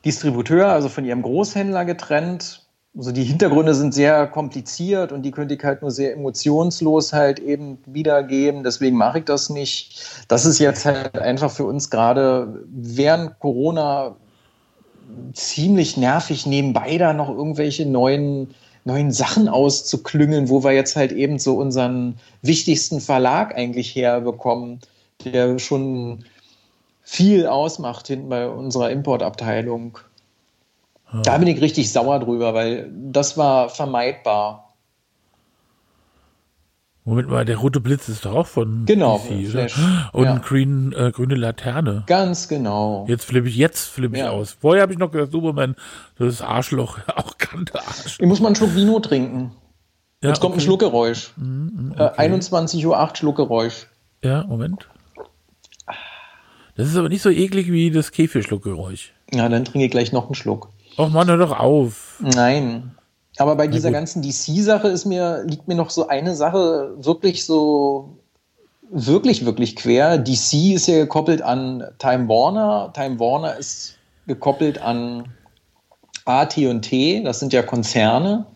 [0.05, 2.65] Distributeur, also von ihrem Großhändler getrennt.
[2.99, 7.39] Also die Hintergründe sind sehr kompliziert und die könnte ich halt nur sehr emotionslos halt
[7.39, 8.65] eben wiedergeben.
[8.65, 10.25] Deswegen mache ich das nicht.
[10.27, 14.17] Das ist jetzt halt einfach für uns gerade während Corona
[15.33, 18.53] ziemlich nervig, nebenbei da noch irgendwelche neuen,
[18.85, 24.81] neuen Sachen auszuklüngeln, wo wir jetzt halt eben so unseren wichtigsten Verlag eigentlich herbekommen,
[25.25, 26.25] der schon
[27.05, 29.99] viel ausmacht hinten bei unserer Importabteilung.
[31.23, 34.75] Da bin ich richtig sauer drüber, weil das war vermeidbar.
[37.05, 39.79] Moment mal, der rote Blitz ist doch auch von Genau, DC, Flash.
[40.13, 40.37] Und Ja.
[40.39, 42.05] Green, äh, grüne Laterne.
[42.07, 43.07] Ganz genau.
[43.09, 44.31] Jetzt flippe ich, jetzt flippe ich Ja.
[44.31, 44.59] aus.
[44.61, 45.75] Vorher habe ich noch gesagt, Superman,
[46.19, 48.19] das ist Arschloch, auch kannte Arschloch.
[48.21, 49.53] Ich muss mal einen Schluck Vino trinken.
[50.23, 50.65] Ja, Jetzt kommt ein okay.
[50.67, 51.33] Schluckgeräusch.
[51.37, 53.87] Mhm, Äh, 21.08 Uhr Schluckgeräusch.
[54.23, 54.87] Ja, Moment.
[56.77, 59.13] Das ist aber nicht so eklig wie das Käfigschluckgeräusch.
[59.33, 60.69] Ja, dann trinke ich gleich noch einen Schluck.
[60.99, 62.19] Och Mann, hör doch auf.
[62.21, 62.91] Nein.
[63.37, 68.19] Aber bei dieser ganzen DC-Sache ist mir, liegt mir noch so eine Sache wirklich so,
[68.91, 70.19] wirklich, wirklich quer.
[70.19, 72.93] DC ist ja gekoppelt an Time Warner.
[72.95, 73.97] Time Warner ist
[74.27, 75.29] gekoppelt an
[76.25, 77.23] AT&T.
[77.23, 78.47] Das sind ja Konzerne.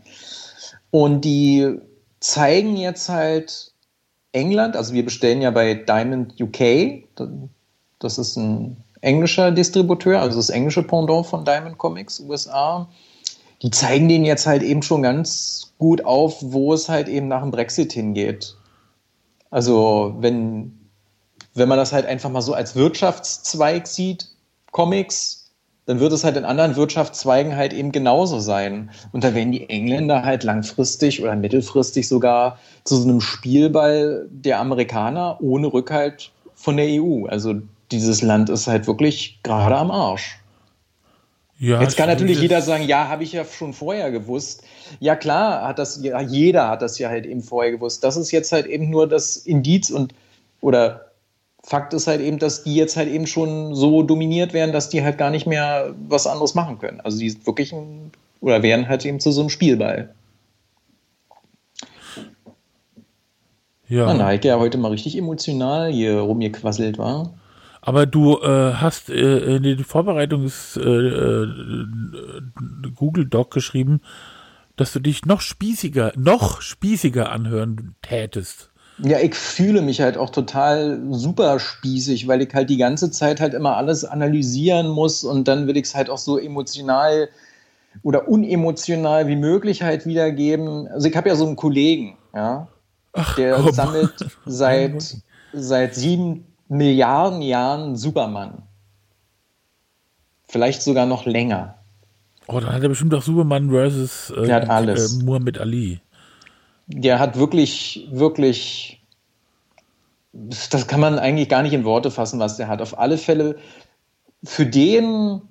[0.90, 1.78] Und die
[2.18, 3.72] zeigen jetzt halt
[4.32, 7.04] England, also wir bestellen ja bei Diamond UK.
[8.00, 12.88] Das ist ein englischer Distributeur, also das englische Pendant von Diamond Comics USA
[13.62, 17.42] die zeigen den jetzt halt eben schon ganz gut auf, wo es halt eben nach
[17.42, 18.56] dem Brexit hingeht.
[19.50, 20.88] Also wenn,
[21.54, 24.28] wenn man das halt einfach mal so als Wirtschaftszweig sieht,
[24.72, 25.50] Comics,
[25.86, 28.90] dann wird es halt in anderen Wirtschaftszweigen halt eben genauso sein.
[29.12, 34.58] Und da werden die Engländer halt langfristig oder mittelfristig sogar zu so einem Spielball der
[34.60, 37.26] Amerikaner ohne Rückhalt von der EU.
[37.26, 37.54] Also
[37.92, 40.38] dieses Land ist halt wirklich gerade am Arsch.
[41.58, 44.64] Ja, Jetzt kann natürlich jeder sagen, ja, habe ich ja schon vorher gewusst.
[44.98, 48.02] Ja klar, hat das ja, jeder hat das ja halt eben vorher gewusst.
[48.02, 50.12] Das ist jetzt halt eben nur das Indiz und
[50.60, 51.12] oder
[51.62, 55.04] Fakt ist halt eben, dass die jetzt halt eben schon so dominiert werden, dass die
[55.04, 57.00] halt gar nicht mehr was anderes machen können.
[57.00, 60.12] Also die sind wirklich ein, oder werden halt eben zu so einem Spielball.
[63.88, 64.06] Ja.
[64.06, 67.34] Man hat ja heute mal richtig emotional hier rumgequasselt, war.
[67.82, 71.46] Aber du äh, hast äh, in den Vorbereitungs äh, äh,
[72.94, 74.00] Google Doc geschrieben,
[74.76, 78.70] dass du dich noch spießiger, noch spießiger anhören tätest.
[78.98, 83.40] Ja, ich fühle mich halt auch total super spießig, weil ich halt die ganze Zeit
[83.40, 87.28] halt immer alles analysieren muss und dann will ich es halt auch so emotional
[88.04, 90.86] oder unemotional wie möglich halt wiedergeben.
[90.86, 92.68] Also ich habe ja so einen Kollegen, ja,
[93.12, 93.72] Ach, der komm.
[93.72, 94.14] sammelt
[94.46, 95.16] seit,
[95.52, 98.62] seit sieben Milliarden Jahren Superman.
[100.48, 101.76] Vielleicht sogar noch länger.
[102.46, 105.20] Oh, dann hat er bestimmt auch Superman versus äh, Der hat alles.
[105.20, 106.00] Äh, Muhammad Ali.
[106.86, 109.02] der hat wirklich, wirklich,
[110.32, 112.80] das kann man eigentlich gar nicht in Worte fassen, was der hat.
[112.80, 113.56] Auf alle Fälle,
[114.42, 115.42] für den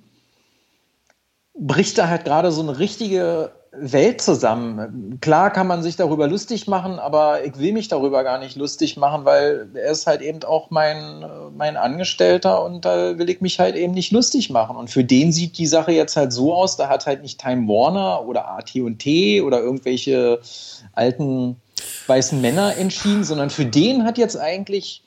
[1.53, 5.17] bricht da halt gerade so eine richtige Welt zusammen.
[5.21, 8.97] Klar kann man sich darüber lustig machen, aber ich will mich darüber gar nicht lustig
[8.97, 13.59] machen, weil er ist halt eben auch mein, mein Angestellter und da will ich mich
[13.59, 14.75] halt eben nicht lustig machen.
[14.75, 17.65] Und für den sieht die Sache jetzt halt so aus, da hat halt nicht Time
[17.69, 20.41] Warner oder AT&T oder irgendwelche
[20.91, 21.55] alten
[22.07, 25.03] weißen Männer entschieden, sondern für den hat jetzt eigentlich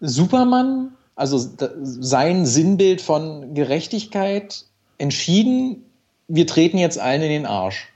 [0.00, 1.38] Superman, also
[1.82, 4.64] sein Sinnbild von Gerechtigkeit,
[4.98, 5.85] entschieden,
[6.28, 7.88] wir treten jetzt allen in den Arsch.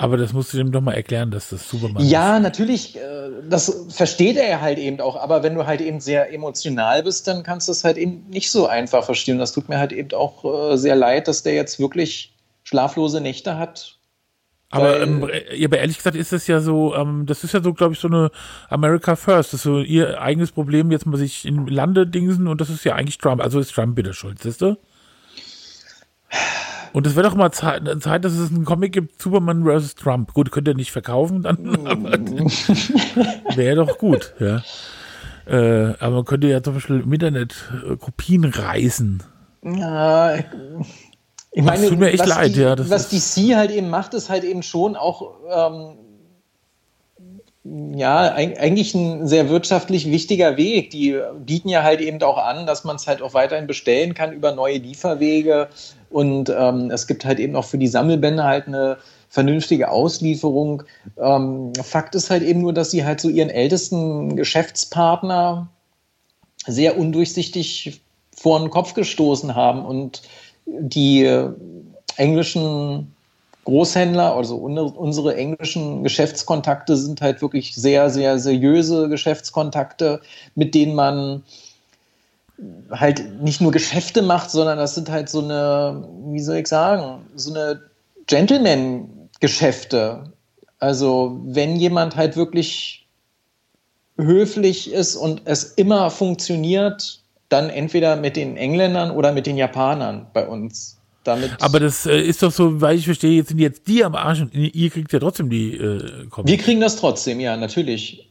[0.00, 2.42] Aber das musst du dem doch mal erklären, dass das Superman Ja, ist.
[2.44, 7.02] natürlich, äh, das versteht er halt eben auch, aber wenn du halt eben sehr emotional
[7.02, 9.38] bist, dann kannst du es halt eben nicht so einfach verstehen.
[9.38, 13.58] Das tut mir halt eben auch äh, sehr leid, dass der jetzt wirklich schlaflose Nächte
[13.58, 13.98] hat.
[14.70, 17.72] Aber, ähm, ja, aber ehrlich gesagt ist das ja so, ähm, das ist ja so,
[17.72, 18.30] glaube ich, so eine
[18.68, 19.52] America First.
[19.52, 22.84] Das ist so ihr eigenes Problem, jetzt mal sich in Lande dingsen und das ist
[22.84, 23.40] ja eigentlich Trump.
[23.42, 24.76] Also ist Trump wieder schuld, siehst du?
[26.92, 29.94] Und es wäre doch mal Zeit, Zeit, dass es einen Comic gibt, Superman vs.
[29.94, 30.32] Trump.
[30.32, 32.18] Gut, könnt ihr nicht verkaufen, dann aber
[33.54, 34.62] wäre doch gut, ja.
[35.46, 37.54] Äh, aber man könnte ja zum Beispiel im Internet
[37.88, 39.22] äh, Kopien reißen.
[39.62, 40.44] Ja, ich,
[41.52, 44.14] ich Das meine, tut mir echt was, leid, die, ja, was DC halt eben macht,
[44.14, 45.98] ist halt eben schon auch ähm,
[47.94, 50.90] ja, eigentlich ein sehr wirtschaftlich wichtiger Weg.
[50.90, 54.32] Die bieten ja halt eben auch an, dass man es halt auch weiterhin bestellen kann
[54.32, 55.68] über neue Lieferwege.
[56.10, 58.98] Und ähm, es gibt halt eben auch für die Sammelbände halt eine
[59.28, 60.82] vernünftige Auslieferung.
[61.18, 65.68] Ähm, Fakt ist halt eben nur, dass sie halt so ihren ältesten Geschäftspartner
[66.66, 68.00] sehr undurchsichtig
[68.34, 70.22] vor den Kopf gestoßen haben und
[70.66, 71.28] die
[72.16, 73.14] englischen
[73.68, 80.22] Großhändler, also unsere englischen Geschäftskontakte sind halt wirklich sehr, sehr seriöse Geschäftskontakte,
[80.54, 81.42] mit denen man
[82.90, 87.26] halt nicht nur Geschäfte macht, sondern das sind halt so eine, wie soll ich sagen,
[87.36, 87.82] so eine
[88.26, 90.32] Gentleman-Geschäfte.
[90.78, 93.06] Also wenn jemand halt wirklich
[94.16, 100.26] höflich ist und es immer funktioniert, dann entweder mit den Engländern oder mit den Japanern
[100.32, 100.97] bei uns.
[101.28, 104.14] Damit Aber das äh, ist doch so, weil ich verstehe, jetzt sind jetzt die am
[104.14, 106.50] Arsch und ihr kriegt ja trotzdem die äh, Comics.
[106.50, 108.30] Wir kriegen das trotzdem, ja, natürlich.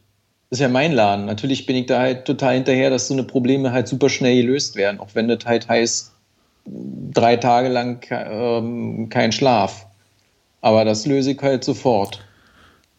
[0.50, 1.26] Das ist ja mein Laden.
[1.26, 4.76] Natürlich bin ich da halt total hinterher, dass so eine Probleme halt super schnell gelöst
[4.76, 6.12] werden, auch wenn das halt heißt,
[6.66, 9.86] drei Tage lang ähm, kein Schlaf.
[10.60, 12.24] Aber das löse ich halt sofort.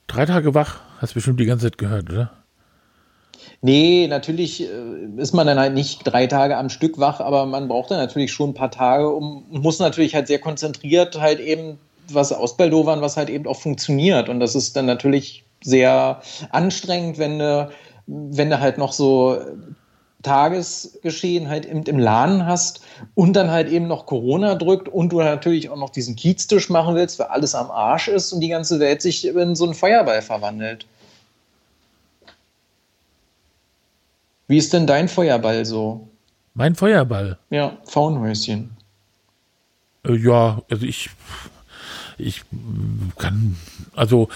[0.07, 2.31] Drei Tage wach, hast du bestimmt die ganze Zeit gehört, oder?
[3.61, 4.67] Nee, natürlich äh,
[5.17, 8.31] ist man dann halt nicht drei Tage am Stück wach, aber man braucht dann natürlich
[8.31, 11.77] schon ein paar Tage, um, muss natürlich halt sehr konzentriert halt eben
[12.07, 14.29] was ausbaldowern, was halt eben auch funktioniert.
[14.29, 16.21] Und das ist dann natürlich sehr
[16.51, 17.69] anstrengend, wenn du,
[18.07, 19.37] wenn du halt noch so
[20.21, 22.81] Tagesgeschehen halt im, im Laden hast
[23.15, 26.95] und dann halt eben noch Corona drückt und du natürlich auch noch diesen Kieztisch machen
[26.95, 30.21] willst, weil alles am Arsch ist und die ganze Welt sich in so einen Feuerball
[30.21, 30.85] verwandelt.
[34.49, 36.09] Wie ist denn dein Feuerball so?
[36.55, 37.37] Mein Feuerball?
[37.51, 38.71] Ja, Faunhäuschen.
[40.03, 41.11] Äh, ja, also ich,
[42.17, 42.41] ich
[43.15, 43.55] kann,
[43.95, 44.27] also.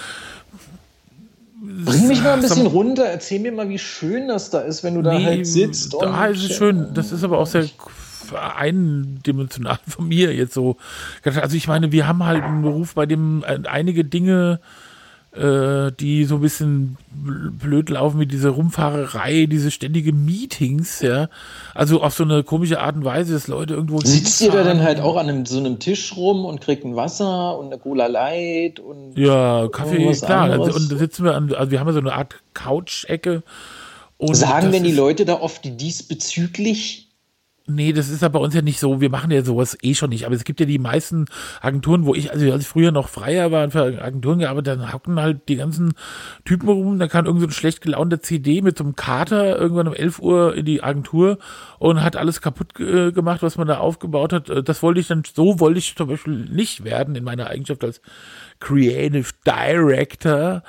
[1.60, 4.94] Bring mich mal ein bisschen runter, erzähl mir mal, wie schön das da ist, wenn
[4.94, 5.92] du da nee, halt sitzt.
[5.94, 7.68] Da ist es schön, das ist aber auch sehr
[8.32, 10.76] eindimensional von mir jetzt so.
[11.24, 14.60] Also ich meine, wir haben halt einen Beruf, bei dem einige Dinge
[15.36, 21.28] äh, die so ein bisschen blöd laufen mit dieser Rumfahrerei, diese ständige Meetings, ja.
[21.74, 24.00] Also auf so eine komische Art und Weise, dass Leute irgendwo.
[24.00, 26.96] Sitzt ihr da dann halt auch an einem, so einem Tisch rum und kriegt ein
[26.96, 29.18] Wasser und eine Cola Light und.
[29.18, 30.50] Ja, Kaffee, klar.
[30.50, 33.42] Also, und da sitzen wir an, also wir haben ja so eine Art Couch-Ecke.
[34.20, 37.03] Sagen denn die Leute da oft diesbezüglich?
[37.66, 39.00] Nee, das ist ja bei uns ja nicht so.
[39.00, 40.26] Wir machen ja sowas eh schon nicht.
[40.26, 41.24] Aber es gibt ja die meisten
[41.62, 44.92] Agenturen, wo ich, also als ich früher noch freier war und für Agenturen gearbeitet, dann
[44.92, 45.94] hocken halt die ganzen
[46.44, 46.98] Typen rum.
[46.98, 50.18] Da kann irgend so ein schlecht gelaunter CD mit so einem Kater irgendwann um 11
[50.18, 51.38] Uhr in die Agentur
[51.78, 54.50] und hat alles kaputt äh, gemacht, was man da aufgebaut hat.
[54.50, 57.82] Äh, das wollte ich dann, so wollte ich zum Beispiel nicht werden in meiner Eigenschaft
[57.82, 58.02] als
[58.60, 60.62] Creative Director.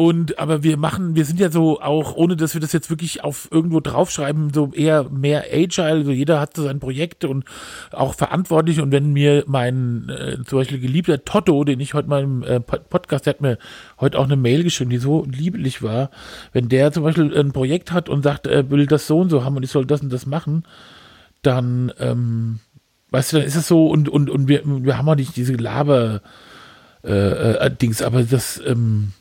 [0.00, 3.22] Und aber wir machen, wir sind ja so auch, ohne dass wir das jetzt wirklich
[3.22, 5.84] auf irgendwo draufschreiben, so eher mehr agile.
[5.84, 7.44] Also jeder hat so sein Projekt und
[7.90, 8.80] auch verantwortlich.
[8.80, 12.60] Und wenn mir mein äh, zum Beispiel geliebter Totto, den ich heute mal im äh,
[12.60, 13.58] Podcast, der hat mir
[14.00, 16.08] heute auch eine Mail geschrieben, die so lieblich war,
[16.54, 19.44] wenn der zum Beispiel ein Projekt hat und sagt, er will das so und so
[19.44, 20.62] haben und ich soll das und das machen,
[21.42, 22.60] dann ähm,
[23.10, 25.56] weißt du, dann ist es so und und und wir wir haben auch nicht diese
[25.56, 26.22] Laber
[27.04, 29.12] äh, äh, aber das ähm,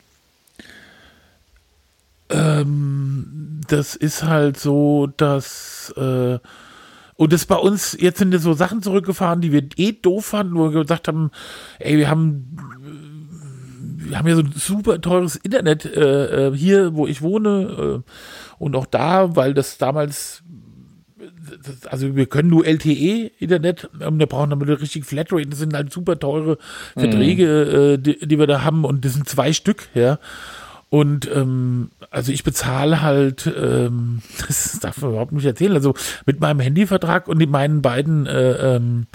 [2.29, 6.39] ähm, das ist halt so, dass äh,
[7.15, 10.55] und das bei uns, jetzt sind ja so Sachen zurückgefahren, die wir eh doof fanden,
[10.55, 11.31] wo wir gesagt haben,
[11.79, 12.57] ey, wir haben
[13.97, 18.11] wir haben ja so ein super teures Internet äh, äh hier, wo ich wohne äh,
[18.57, 20.43] und auch da, weil das damals
[21.89, 26.19] also wir können nur LTE-Internet, ähm, wir brauchen damit richtig Flatrate, das sind halt super
[26.19, 26.57] teure
[26.95, 27.79] Verträge, mhm.
[27.79, 30.19] äh, die, die wir da haben und das sind zwei Stück, ja.
[30.89, 35.93] Und ähm, also ich bezahle halt, ähm, das darf man überhaupt nicht erzählen, also
[36.25, 39.07] mit meinem Handyvertrag und in meinen beiden äh, ähm,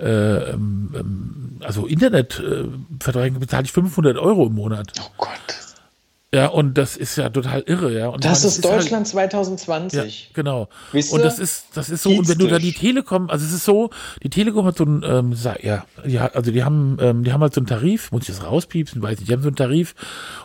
[0.00, 4.92] äh, ähm, ähm also Internetverträgen bezahle ich 500 Euro im Monat.
[5.00, 5.61] Oh Gott.
[6.34, 8.08] Ja, und das ist ja total irre, ja.
[8.08, 10.24] Und das meine, ist Deutschland halt, 2020.
[10.24, 10.68] Ja, genau.
[10.90, 13.52] Wisst und das ist, das ist so, und wenn du da die Telekom, also es
[13.52, 13.90] ist so,
[14.22, 17.52] die Telekom hat so ein, ähm, ja, ja, also die haben, ähm, die haben halt
[17.52, 19.94] so einen Tarif, muss ich das rauspiepsen, weiß nicht, die haben so einen Tarif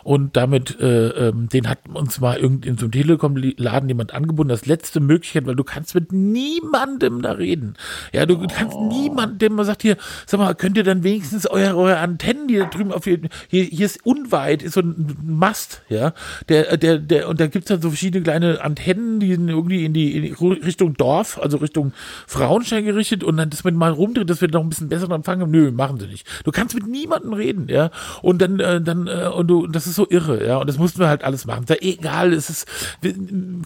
[0.04, 4.50] und damit, äh, ähm, den hat uns mal irgend in so einem Telekom-Laden jemand angeboten,
[4.50, 7.76] das letzte Möglichkeit, weil du kannst mit niemandem da reden.
[8.12, 8.46] Ja, du oh.
[8.46, 12.58] kannst niemandem, man sagt hier, sag mal, könnt ihr dann wenigstens eure, eure Antennen, die
[12.58, 16.12] da drüben auf, hier, hier ist unweit, ist so ein Mast, ja.
[16.48, 19.92] Der, der, der, und da gibt's dann so verschiedene kleine Antennen, die sind irgendwie in
[19.92, 21.92] die, in die Richtung Dorf, also Richtung
[22.26, 25.40] Frauenstein gerichtet und dann, dass man mal rumdreht, dass wir noch ein bisschen besseren Empfang
[25.40, 25.50] haben.
[25.50, 26.26] Nö, machen sie nicht.
[26.44, 27.90] Du kannst mit niemandem reden, ja.
[28.22, 30.58] Und dann, äh, dann, äh, und du, das ist so irre, ja.
[30.58, 31.64] Und das mussten wir halt alles machen.
[31.66, 32.66] Da, egal, es ist,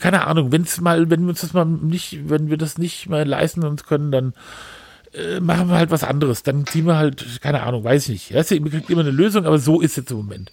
[0.01, 3.09] keine Ahnung, wenn es mal, wenn wir uns das mal nicht, wenn wir das nicht
[3.09, 4.35] mal leisten uns können, dann,
[5.15, 6.43] äh, machen wir halt was anderes.
[6.43, 8.51] Dann ziehen wir halt, keine Ahnung, weiß ich nicht.
[8.51, 10.53] Ihr kriegt immer eine Lösung, aber so ist jetzt im Moment.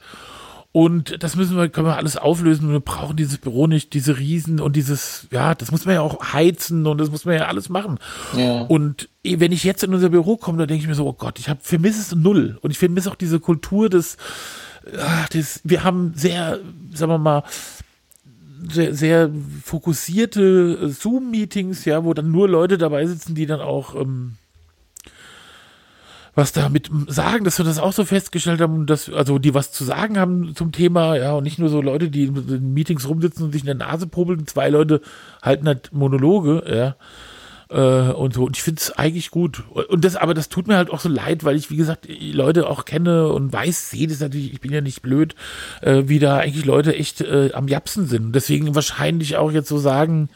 [0.72, 2.72] Und das müssen wir, können wir alles auflösen.
[2.72, 6.34] Wir brauchen dieses Büro nicht, diese Riesen und dieses, ja, das muss man ja auch
[6.34, 7.97] heizen und das muss man ja alles machen.
[8.38, 8.61] Ja.
[8.61, 11.39] Und wenn ich jetzt in unser Büro komme, dann denke ich mir so, oh Gott,
[11.39, 12.59] ich habe vermisse es null.
[12.61, 14.17] Und ich vermisse auch diese Kultur des,
[14.99, 16.59] ach, des, wir haben sehr,
[16.93, 17.43] sagen wir mal,
[18.72, 19.32] sehr, sehr
[19.63, 24.34] fokussierte Zoom-Meetings, ja, wo dann nur Leute dabei sitzen, die dann auch ähm,
[26.39, 29.83] was damit sagen, dass wir das auch so festgestellt haben, dass, also die was zu
[29.83, 33.51] sagen haben zum Thema, ja, und nicht nur so Leute, die in Meetings rumsitzen und
[33.51, 35.01] sich in der Nase probeln, zwei Leute
[35.41, 36.95] halten halt Monologe, ja.
[37.69, 38.45] Äh, und so.
[38.45, 39.63] Und ich finde es eigentlich gut.
[39.89, 42.67] Und das, aber das tut mir halt auch so leid, weil ich, wie gesagt, Leute
[42.67, 45.35] auch kenne und weiß, sehe das natürlich, ich bin ja nicht blöd,
[45.81, 48.33] äh, wie da eigentlich Leute echt äh, am Japsen sind.
[48.33, 50.29] Deswegen wahrscheinlich auch jetzt so sagen,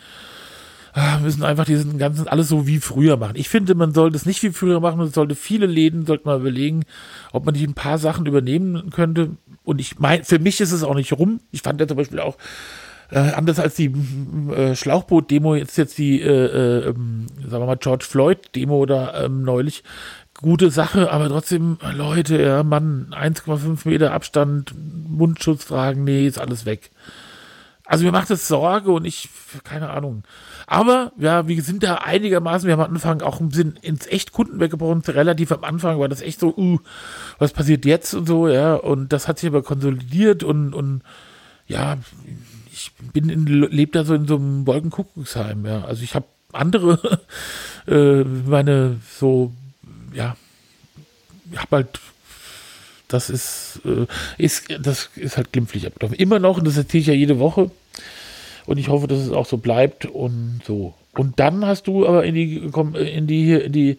[1.21, 3.35] müssen einfach diesen ganzen, alles so wie früher machen.
[3.35, 6.39] Ich finde, man sollte es nicht wie früher machen, man sollte viele Läden, sollte mal
[6.39, 6.83] überlegen,
[7.31, 9.31] ob man nicht ein paar Sachen übernehmen könnte.
[9.63, 11.39] Und ich meine, für mich ist es auch nicht rum.
[11.51, 12.37] Ich fand ja zum Beispiel auch,
[13.09, 13.93] äh, anders als die
[14.55, 19.43] äh, Schlauchboot-Demo, jetzt jetzt die, äh, äh, ähm, sagen wir mal, George Floyd-Demo da ähm,
[19.43, 19.83] neulich,
[20.39, 24.73] gute Sache, aber trotzdem, Leute, ja, Mann, 1,5 Meter Abstand,
[25.07, 26.91] Mundschutz tragen, nee, ist alles weg.
[27.85, 29.29] Also mir macht das Sorge und ich,
[29.63, 30.23] keine Ahnung.
[30.67, 34.31] Aber ja, wir sind da einigermaßen, wir haben am Anfang auch ein bisschen ins echt
[34.31, 35.01] Kunden weggebrochen.
[35.01, 36.79] Relativ am Anfang war das echt so, uh,
[37.39, 38.75] was passiert jetzt und so, ja.
[38.75, 41.01] Und das hat sich aber konsolidiert und, und
[41.67, 41.97] ja,
[42.71, 45.83] ich bin in, lebe da so in so einem Wolkenkuckucksheim, ja.
[45.83, 47.19] Also ich habe andere,
[47.87, 49.51] äh, meine so,
[50.13, 50.35] ja,
[51.51, 51.99] ich habe halt
[53.13, 54.07] das ist, äh,
[54.39, 56.17] ist, das ist halt glimpflich abgelaufen.
[56.17, 57.69] Immer noch, und das erzähle ich ja jede Woche.
[58.65, 60.93] Und ich hoffe, dass es auch so bleibt und so.
[61.15, 63.97] Und dann hast du aber in die, in die, in die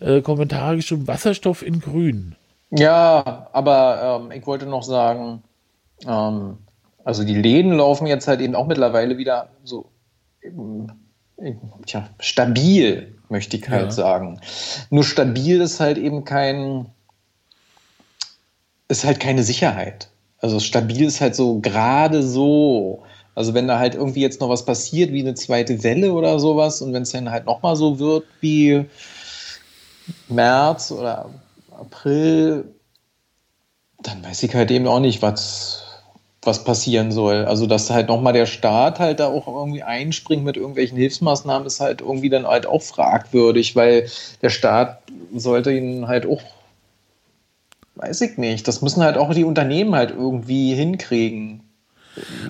[0.00, 2.34] äh, Kommentare geschrieben, Wasserstoff in Grün.
[2.70, 5.42] Ja, aber ähm, ich wollte noch sagen,
[6.06, 6.58] ähm,
[7.04, 9.90] also die Läden laufen jetzt halt eben auch mittlerweile wieder so
[10.42, 11.54] äh,
[11.86, 13.90] tja, stabil, möchte ich halt ja.
[13.90, 14.40] sagen.
[14.90, 16.86] Nur stabil ist halt eben kein,
[18.88, 20.08] ist halt keine Sicherheit.
[20.40, 23.02] Also stabil ist halt so gerade so.
[23.38, 26.82] Also wenn da halt irgendwie jetzt noch was passiert, wie eine zweite Welle oder sowas,
[26.82, 28.84] und wenn es dann halt nochmal so wird wie
[30.26, 31.30] März oder
[31.70, 32.64] April,
[34.02, 35.84] dann weiß ich halt eben auch nicht, was,
[36.42, 37.44] was passieren soll.
[37.44, 41.78] Also dass halt nochmal der Staat halt da auch irgendwie einspringt mit irgendwelchen Hilfsmaßnahmen, ist
[41.78, 44.10] halt irgendwie dann halt auch fragwürdig, weil
[44.42, 45.00] der Staat
[45.32, 46.42] sollte ihn halt auch,
[47.94, 51.62] weiß ich nicht, das müssen halt auch die Unternehmen halt irgendwie hinkriegen.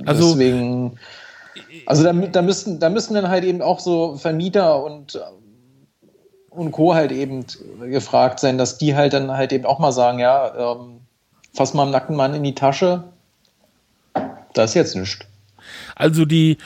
[0.07, 0.99] Also, Deswegen,
[1.87, 5.21] also da, da, müssen, da müssen dann halt eben auch so Vermieter und,
[6.51, 6.95] und Co.
[6.95, 7.45] halt eben
[7.81, 11.01] gefragt sein, dass die halt dann halt eben auch mal sagen, ja, ähm,
[11.55, 13.05] fass mal einen nackten Mann in die Tasche,
[14.55, 15.27] da ist jetzt nichts.
[15.97, 16.59] Also die,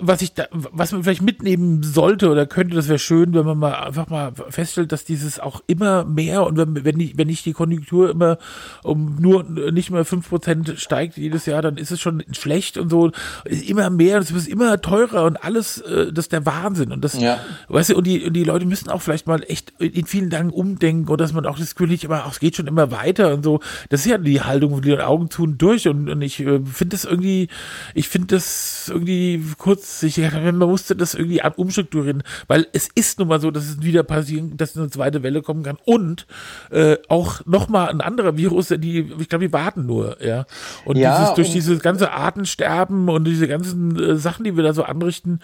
[0.00, 3.58] was ich da, was man vielleicht mitnehmen sollte oder könnte, das wäre schön, wenn man
[3.58, 7.44] mal einfach mal feststellt, dass dieses auch immer mehr und wenn, wenn, nicht, wenn nicht
[7.44, 8.38] die Konjunktur immer
[8.82, 12.90] um nur nicht mehr fünf Prozent steigt jedes Jahr, dann ist es schon schlecht und
[12.90, 13.10] so.
[13.44, 16.92] Immer mehr, es wird immer teurer und alles, äh, das ist der Wahnsinn.
[16.92, 17.40] Und das, ja.
[17.68, 20.50] weißt du, und die, und die Leute müssen auch vielleicht mal echt in vielen Dingen
[20.50, 23.34] umdenken oder dass man auch das Gefühl nicht immer, ach, es geht schon immer weiter
[23.34, 23.60] und so.
[23.88, 27.04] Das ist ja die Haltung, die Augen tun durch und, und ich äh, finde das
[27.04, 27.48] irgendwie,
[27.94, 33.40] ich finde das irgendwie kurzsichtig, man musste das irgendwie umstrukturieren, weil es ist nun mal
[33.40, 36.28] so, dass es wieder passieren, dass eine zweite Welle kommen kann und
[36.70, 40.46] äh, auch nochmal ein anderer Virus, die, ich glaube, die warten nur, ja.
[40.84, 44.62] Und ja, dieses, durch und dieses ganze Artensterben und diese ganzen äh, Sachen, die wir
[44.62, 45.40] da so anrichten,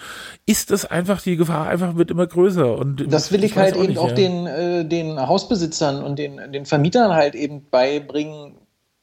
[0.46, 2.78] ist das einfach, die Gefahr einfach wird immer größer.
[2.78, 4.14] Und das will ich, ich halt auch eben nicht, auch ja.
[4.14, 8.54] den, äh, den Hausbesitzern und den, den Vermietern halt eben beibringen,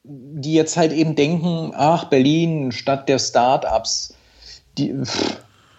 [0.02, 4.14] die jetzt halt eben denken, ach, Berlin, Stadt der Start-ups
[4.78, 4.94] die,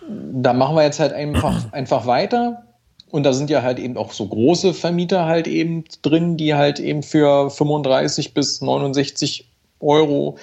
[0.08, 2.64] da machen wir jetzt halt einfach, einfach weiter.
[3.10, 6.80] Und da sind ja halt eben auch so große Vermieter halt eben drin, die halt
[6.80, 9.50] eben für 35 bis 69
[9.82, 10.38] Euro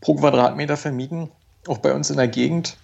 [0.00, 1.28] pro Quadratmeter vermieten,
[1.66, 2.76] auch bei uns in der Gegend.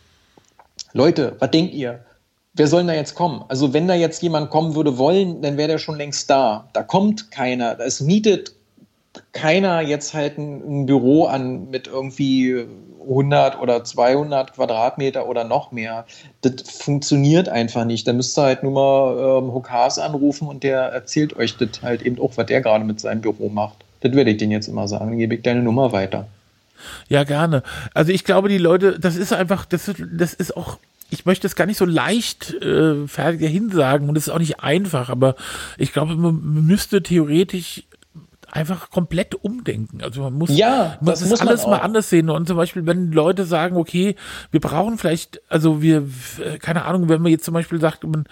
[0.92, 2.04] Leute, was denkt ihr?
[2.52, 3.44] Wer soll da jetzt kommen?
[3.48, 6.68] Also wenn da jetzt jemand kommen würde wollen, dann wäre der schon längst da.
[6.72, 7.80] Da kommt keiner.
[7.80, 8.54] Es mietet
[9.32, 12.66] keiner jetzt halt ein, Büro an mit irgendwie
[13.08, 16.06] 100 oder 200 Quadratmeter oder noch mehr.
[16.42, 18.06] Das funktioniert einfach nicht.
[18.06, 22.02] Da müsst ihr halt nur mal ähm, Hokas anrufen und der erzählt euch das halt
[22.02, 23.84] eben auch, was der gerade mit seinem Büro macht.
[24.00, 25.08] Das werde ich denen jetzt immer sagen.
[25.08, 26.26] Dann gebe ich deine Nummer weiter.
[27.08, 27.62] Ja, gerne.
[27.94, 30.78] Also ich glaube, die Leute, das ist einfach, das ist, das ist auch
[31.10, 34.38] ich möchte es gar nicht so leicht äh, fertig dahin sagen und es ist auch
[34.38, 35.36] nicht einfach, aber
[35.78, 37.84] ich glaube, man müsste theoretisch
[38.54, 40.00] einfach komplett umdenken.
[40.00, 42.30] Also man muss, ja, das muss alles mal anders sehen.
[42.30, 44.14] Und zum Beispiel, wenn Leute sagen, okay,
[44.52, 46.08] wir brauchen vielleicht, also wir,
[46.60, 48.26] keine Ahnung, wenn man jetzt zum Beispiel sagt, man,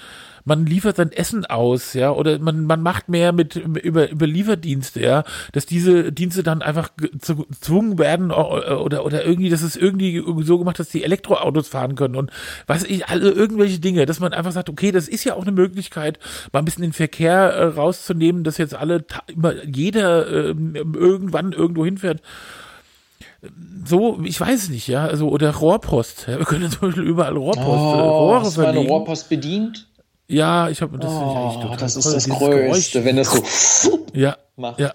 [0.45, 5.01] man liefert sein Essen aus, ja, oder man, man macht mehr mit über, über Lieferdienste,
[5.01, 10.59] ja, dass diese Dienste dann einfach gezwungen werden oder, oder irgendwie, dass es irgendwie so
[10.59, 12.31] gemacht, dass die Elektroautos fahren können und
[12.67, 15.53] was ich, alle irgendwelche Dinge, dass man einfach sagt, okay, das ist ja auch eine
[15.53, 16.19] Möglichkeit,
[16.53, 20.55] mal ein bisschen den Verkehr äh, rauszunehmen, dass jetzt alle, immer jeder äh,
[20.95, 22.21] irgendwann irgendwo hinfährt
[23.85, 26.27] so, ich weiß nicht, ja, also oder Rohrpost.
[26.29, 28.79] Ja, wir können zum Beispiel überall Rohrpost, oh, Rohre hast verlegen.
[28.79, 29.89] Eine Rohrpost bedient?
[30.33, 33.05] Ja, ich habe das oh, total Das ist toll, das Größte, Geräusch.
[33.05, 34.81] wenn das so ja, macht.
[34.81, 34.93] Ja,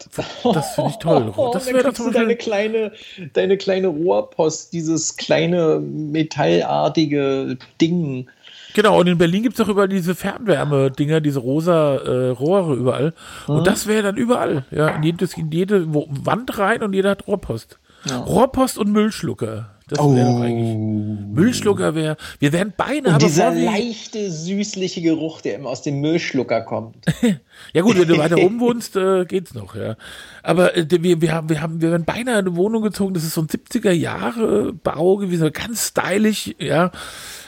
[0.53, 1.33] das finde ich toll.
[1.37, 2.91] Oh, das wäre doch deine kleine,
[3.33, 8.27] deine kleine Rohrpost, dieses kleine metallartige Ding.
[8.73, 13.13] Genau, und in Berlin gibt es auch überall diese Fernwärme-Dinger, diese rosa äh, Rohre überall.
[13.45, 13.63] Und mhm.
[13.63, 14.65] das wäre dann überall.
[14.71, 17.79] Ja, in, jedes, in jede Wand rein und jeder hat Rohrpost.
[18.09, 18.19] Ja.
[18.19, 19.76] Rohrpost und Müllschlucker.
[19.87, 20.41] Das wäre oh.
[20.41, 20.75] eigentlich.
[20.75, 22.17] Müllschlucker wäre.
[22.39, 23.13] Wir wären beinahe.
[23.13, 26.97] Und dieser leichte, süßliche Geruch, der immer aus dem Müllschlucker kommt.
[27.73, 29.95] ja, gut, wenn du weiter oben wohnst, äh, geht's noch, ja.
[30.43, 33.33] Aber äh, wir, wir, haben, wir, haben, wir wären beinahe eine Wohnung gezogen, das ist
[33.33, 36.91] so ein 70er Jahre Bau gewesen, ganz stylisch, ja.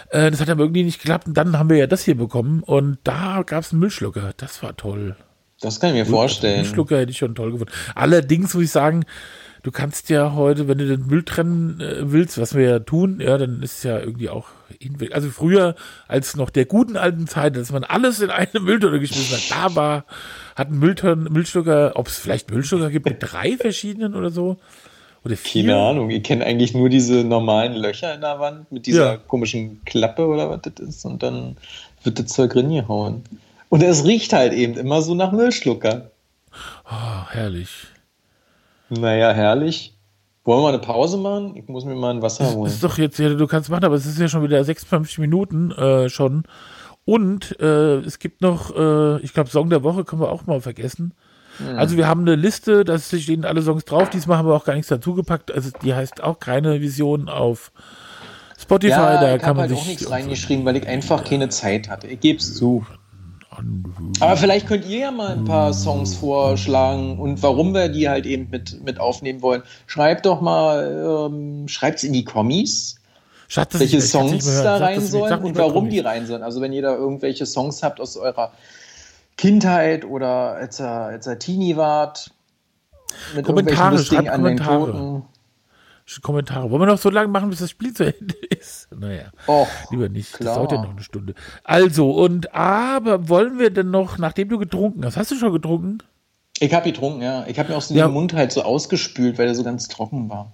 [0.10, 1.28] Äh, das hat aber irgendwie nicht geklappt.
[1.28, 2.64] Und dann haben wir ja das hier bekommen.
[2.64, 4.32] Und da gab es einen Müllschlucker.
[4.38, 5.16] Das war toll.
[5.62, 6.62] Das kann ich mir vorstellen.
[6.62, 7.74] Müllschlucker hätte ich schon toll gefunden.
[7.96, 9.04] Allerdings muss ich sagen,
[9.64, 13.20] du kannst ja heute, wenn du den Müll trennen äh, willst, was wir ja tun,
[13.20, 14.48] ja, dann ist es ja irgendwie auch
[14.80, 15.14] hinweg.
[15.14, 15.76] Also früher,
[16.08, 19.76] als noch der guten alten Zeit, dass man alles in eine Mülltonne geschmissen hat, da
[19.76, 20.06] war,
[20.56, 24.58] hat ein Müllton, Müllschlucker, ob es vielleicht Müllschlucker gibt mit drei verschiedenen oder so.
[25.26, 25.66] Oder vier.
[25.66, 29.18] Keine Ahnung, ich kenne eigentlich nur diese normalen Löcher in der Wand mit dieser ja.
[29.18, 31.58] komischen Klappe oder was das ist und dann
[32.04, 33.24] wird das Zeug reingehauen.
[33.68, 36.12] Und es riecht halt eben immer so nach Müllschlucker.
[36.86, 37.70] Oh, herrlich.
[38.90, 39.96] Naja, herrlich.
[40.44, 41.56] Wollen wir mal eine Pause machen?
[41.56, 42.64] Ich muss mir mal ein Wasser holen.
[42.64, 45.20] Das ist doch jetzt, ja, du kannst machen, aber es ist ja schon wieder 56
[45.20, 46.44] Minuten äh, schon.
[47.06, 50.62] Und äh, es gibt noch, äh, ich glaube, Song der Woche können wir auch mal
[50.62, 51.14] vergessen.
[51.60, 51.78] Mhm.
[51.78, 54.10] Also wir haben eine Liste, da stehen alle Songs drauf.
[54.10, 55.52] Diesmal haben wir auch gar nichts dazugepackt.
[55.52, 57.72] Also die heißt auch keine Vision auf
[58.60, 58.92] Spotify.
[58.92, 61.90] Ja, da ich kann man halt sich auch nichts reingeschrieben, weil ich einfach keine Zeit
[61.90, 62.08] hatte.
[62.08, 62.86] Ich gebe es zu.
[64.20, 68.26] Aber vielleicht könnt ihr ja mal ein paar Songs vorschlagen und warum wir die halt
[68.26, 69.64] eben mit, mit aufnehmen wollen.
[69.88, 72.96] Schreibt doch mal, ähm, schreibt es in die Kommis,
[73.48, 76.44] Schatz, welche ich, Songs ich da rein sollen und warum die rein sollen.
[76.44, 78.52] Also wenn ihr da irgendwelche Songs habt aus eurer
[79.38, 82.32] Kindheit oder als ihr, als ihr Teenie wart,
[83.36, 85.24] mit Kommentare, lustigen Anekdoten.
[86.22, 86.70] Kommentare.
[86.72, 88.88] Wollen wir noch so lange machen, bis das Spiel zu Ende ist?
[88.96, 90.34] Naja, Och, lieber nicht.
[90.34, 90.48] Klar.
[90.48, 91.36] Das dauert ja noch eine Stunde.
[91.64, 96.00] Also, und aber wollen wir denn noch, nachdem du getrunken hast, hast du schon getrunken?
[96.60, 97.46] Ich habe getrunken, ja.
[97.48, 98.08] Ich habe mir aus dem ja.
[98.08, 100.52] Mund halt so ausgespült, weil er so ganz trocken war.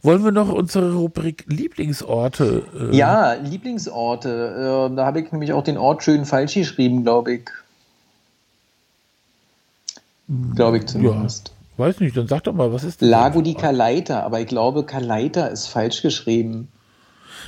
[0.00, 2.62] Wollen wir noch unsere Rubrik Lieblingsorte?
[2.90, 4.90] Äh ja, Lieblingsorte.
[4.90, 7.50] Äh, da habe ich nämlich auch den Ort schön falsch geschrieben, glaube ich.
[10.54, 11.48] Glaube ich zumindest.
[11.48, 11.61] Ja.
[11.76, 13.08] Weiß nicht, dann sag doch mal, was ist das?
[13.08, 16.68] Lago di Calaita, aber ich glaube, Calaita ist falsch geschrieben.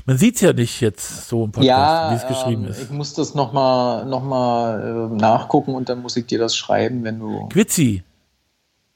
[0.06, 2.82] Man sieht es ja nicht jetzt so im Podcast, ja, wie es geschrieben ähm, ist.
[2.82, 7.04] Ich muss das nochmal noch mal, äh, nachgucken und dann muss ich dir das schreiben,
[7.04, 7.48] wenn du.
[7.48, 8.02] Quitzi.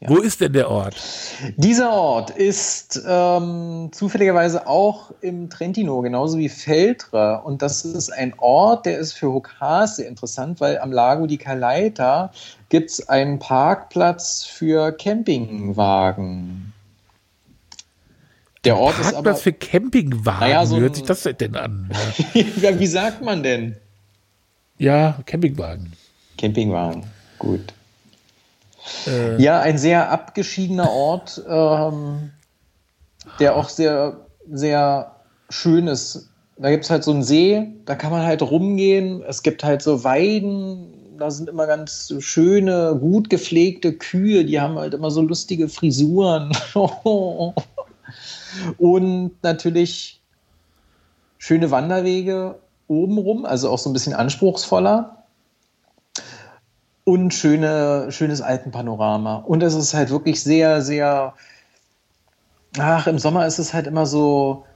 [0.01, 0.11] Ja.
[0.11, 0.95] Wo ist denn der Ort?
[1.57, 7.35] Dieser Ort ist ähm, zufälligerweise auch im Trentino, genauso wie Feltra.
[7.37, 11.37] Und das ist ein Ort, der ist für Hokas sehr interessant, weil am Lago di
[11.37, 12.31] Calaita
[12.69, 16.73] gibt es einen Parkplatz für Campingwagen.
[18.63, 20.41] Der Ort Parkplatz ist aber für Campingwagen.
[20.41, 21.91] Naja, so Wie hört sich das denn an?
[22.35, 22.79] Ja.
[22.79, 23.75] wie sagt man denn?
[24.79, 25.93] Ja, Campingwagen.
[26.37, 27.03] Campingwagen,
[27.41, 27.75] gut.
[29.07, 32.31] Äh, ja, ein sehr abgeschiedener Ort, ähm,
[33.39, 35.17] der auch sehr, sehr
[35.51, 36.29] schön ist.
[36.57, 39.23] Da gibt es halt so einen See, da kann man halt rumgehen.
[39.23, 44.79] Es gibt halt so Weiden, da sind immer ganz schöne, gut gepflegte Kühe, die haben
[44.79, 46.53] halt immer so lustige Frisuren.
[48.79, 50.21] Und natürlich
[51.39, 52.59] schöne Wanderwege
[52.89, 55.18] obenrum, also auch so ein bisschen anspruchsvoller.
[57.09, 59.37] Und schöne, schönes Alpenpanorama.
[59.37, 61.33] Und es ist halt wirklich sehr, sehr,
[62.79, 64.67] ach, im Sommer ist es halt immer so,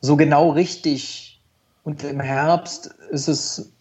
[0.00, 1.40] so genau richtig.
[1.82, 3.72] Und im Herbst ist es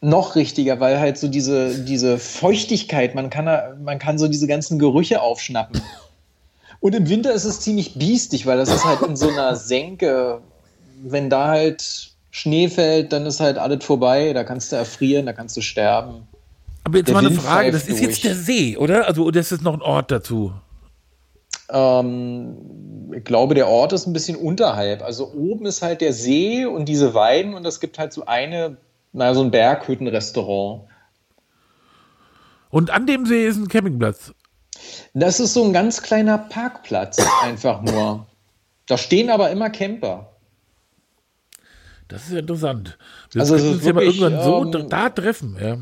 [0.00, 4.78] noch richtiger, weil halt so diese, diese Feuchtigkeit, man kann, man kann so diese ganzen
[4.78, 5.82] Gerüche aufschnappen.
[6.78, 10.42] Und im Winter ist es ziemlich biestig, weil das ist halt in so einer Senke.
[11.02, 14.32] Wenn da halt Schnee fällt, dann ist halt alles vorbei.
[14.32, 16.28] Da kannst du erfrieren, da kannst du sterben.
[16.84, 19.06] Aber jetzt der mal eine Frage, das ist jetzt der See, oder?
[19.06, 20.52] Also, oder ist es noch ein Ort dazu?
[21.68, 25.02] Ähm, ich glaube, der Ort ist ein bisschen unterhalb.
[25.02, 28.76] Also oben ist halt der See und diese Weiden und es gibt halt so eine,
[29.12, 30.84] naja, so ein Berghüttenrestaurant.
[32.70, 34.32] Und an dem See ist ein Campingplatz.
[35.12, 38.26] Das ist so ein ganz kleiner Parkplatz, einfach nur.
[38.86, 40.30] Da stehen aber immer Camper.
[42.08, 42.98] Das ist interessant.
[43.30, 45.78] Wir also können uns ja mal irgendwann so ähm, da treffen, ja.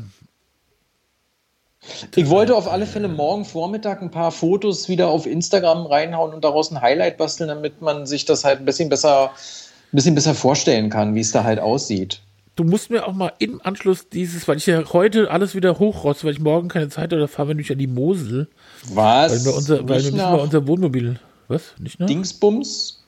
[2.15, 6.43] Ich wollte auf alle Fälle morgen Vormittag ein paar Fotos wieder auf Instagram reinhauen und
[6.43, 10.35] daraus ein Highlight basteln, damit man sich das halt ein bisschen besser, ein bisschen besser
[10.35, 12.21] vorstellen kann, wie es da halt aussieht.
[12.55, 16.25] Du musst mir auch mal im Anschluss dieses, weil ich ja heute alles wieder hochroste,
[16.25, 18.47] weil ich morgen keine Zeit habe, da fahren wir nämlich an die Mosel.
[18.89, 19.31] Was?
[19.31, 21.19] Weil wir, unser, weil wir müssen mal unser Wohnmobil.
[21.47, 21.75] Was?
[21.79, 22.07] Nicht noch?
[22.07, 23.01] Dingsbums?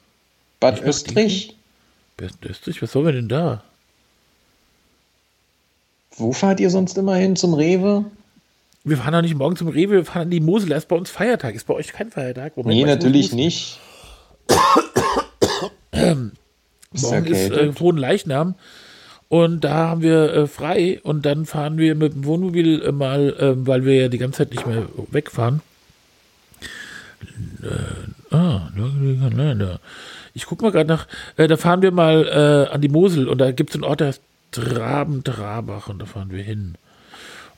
[0.61, 1.55] Bad Nicht Österreich?
[2.15, 2.81] Bad Österreich?
[2.81, 3.61] Was sollen wir denn da?
[6.15, 7.35] Wo fahrt ihr sonst immer hin?
[7.35, 8.05] Zum Rewe?
[8.83, 10.69] Wir fahren doch nicht morgen zum Rewe, wir fahren an die Mosel.
[10.69, 11.53] Da ist bei uns Feiertag.
[11.53, 12.57] Ist bei euch kein Feiertag?
[12.57, 13.79] Moment, nee, natürlich nicht.
[15.93, 18.55] morgen ist äh, Hohen Leichnam.
[19.29, 23.29] Und da haben wir äh, frei und dann fahren wir mit dem Wohnmobil äh, mal,
[23.39, 25.61] äh, weil wir ja die ganze Zeit nicht mehr wegfahren.
[27.63, 28.69] Äh, ah,
[30.33, 31.07] ich guck mal gerade nach.
[31.37, 34.01] Äh, da fahren wir mal äh, an die Mosel und da gibt es einen Ort,
[34.01, 34.21] der heißt
[34.51, 36.75] Traben-Trabach und da fahren wir hin.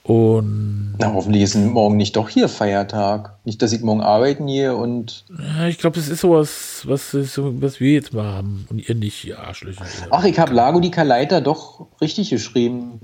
[0.06, 3.38] Und Na, hoffentlich ist morgen nicht doch hier Feiertag.
[3.46, 5.24] Nicht, dass ich morgen arbeiten hier und.
[5.30, 9.24] Ja, ich glaube, das ist sowas, was, was wir jetzt mal haben und ihr nicht,
[9.24, 9.86] ihr Arschlöcher.
[10.10, 13.00] Ach, ich habe Lago di Calaita doch richtig geschrieben.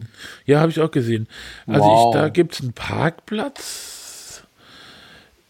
[0.45, 1.27] Ja, habe ich auch gesehen.
[1.67, 2.13] Also wow.
[2.13, 4.43] ich, da gibt es einen Parkplatz.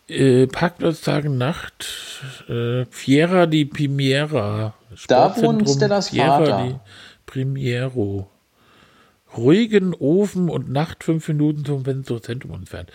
[0.08, 1.88] Äh, Parkplatz Tag und Nacht.
[2.48, 4.76] Äh, Fiera di Pimiera.
[5.08, 6.64] Da wohnt Stellas Fiera Vater.
[6.64, 6.76] Di
[7.26, 8.30] Primiero
[9.38, 12.92] ruhigen Ofen und Nacht fünf Minuten zum Zentrum entfernt.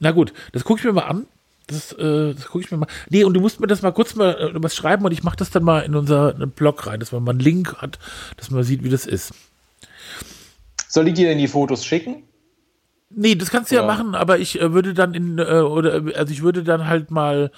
[0.00, 1.26] Na gut, das gucke ich mir mal an.
[1.66, 2.88] Das, äh, das gucke ich mir mal.
[3.10, 5.36] Nee, und du musst mir das mal kurz mal äh, was schreiben und ich mache
[5.36, 7.98] das dann mal in unser Blog rein, dass man mal einen Link hat,
[8.38, 9.34] dass man sieht, wie das ist.
[10.88, 12.22] Soll ich dir denn die Fotos schicken?
[13.10, 16.02] Nee, das kannst du ja, ja machen, aber ich äh, würde dann in, äh, oder,
[16.16, 17.50] also ich würde dann halt mal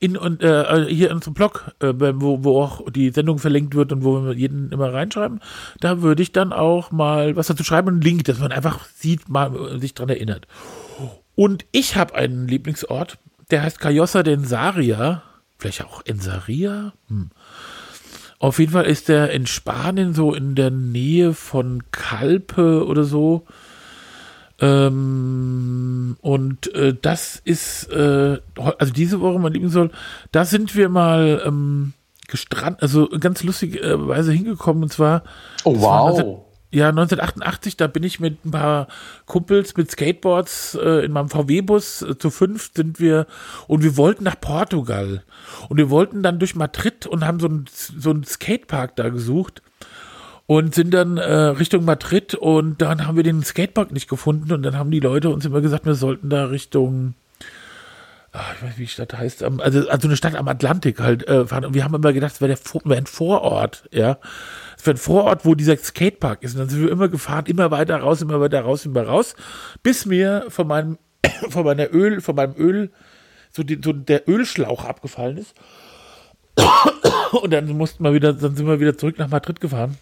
[0.00, 3.92] in und äh, hier in unserem Blog, äh, wo, wo auch die Sendung verlinkt wird
[3.92, 5.40] und wo wir jeden immer reinschreiben,
[5.80, 9.28] da würde ich dann auch mal was dazu schreiben, einen Link, dass man einfach sieht,
[9.28, 10.46] mal äh, sich dran erinnert.
[11.34, 13.18] Und ich habe einen Lieblingsort,
[13.50, 15.22] der heißt Cayosa de Ensaria,
[15.58, 16.92] vielleicht auch Ensaria.
[17.08, 17.30] Hm.
[18.38, 23.46] Auf jeden Fall ist der in Spanien so in der Nähe von Calpe oder so.
[24.60, 29.90] Ähm, und äh, das ist, äh, also diese Woche, mein Lieblingssoll,
[30.32, 31.92] da sind wir mal ähm,
[32.28, 35.24] gestrandet, also ganz lustigerweise hingekommen und zwar.
[35.64, 36.18] Oh, wow.
[36.18, 36.36] 19,
[36.74, 38.88] ja, 1988, da bin ich mit ein paar
[39.26, 43.28] Kumpels mit Skateboards äh, in meinem VW-Bus äh, zu fünf sind wir
[43.68, 45.22] und wir wollten nach Portugal.
[45.68, 49.62] Und wir wollten dann durch Madrid und haben so einen so einen Skatepark da gesucht
[50.46, 54.62] und sind dann äh, Richtung Madrid und dann haben wir den Skatepark nicht gefunden und
[54.62, 57.14] dann haben die Leute uns immer gesagt, wir sollten da Richtung
[58.34, 61.26] ach, ich weiß nicht, wie die Stadt heißt, also, also eine Stadt am Atlantik halt
[61.28, 61.64] äh, fahren.
[61.64, 64.18] Und wir haben immer gedacht, es wäre wär ein Vorort, ja.
[64.76, 66.54] Es wäre ein Vorort, wo dieser Skatepark ist.
[66.54, 69.36] Und dann sind wir immer gefahren, immer weiter raus, immer weiter raus, immer raus,
[69.82, 70.98] bis mir von meinem,
[71.48, 72.90] von meiner Öl, von meinem Öl,
[73.50, 75.54] so, die, so der Ölschlauch abgefallen ist.
[77.30, 79.96] Und dann mussten wir wieder, dann sind wir wieder zurück nach Madrid gefahren.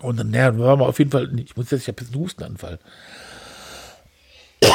[0.00, 2.22] Und dann, naja, war mal auf jeden Fall, ich muss jetzt, ich habe jetzt einen
[2.22, 2.78] Hustenanfall.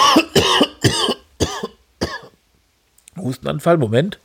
[3.17, 4.19] Hustenanfall, Moment.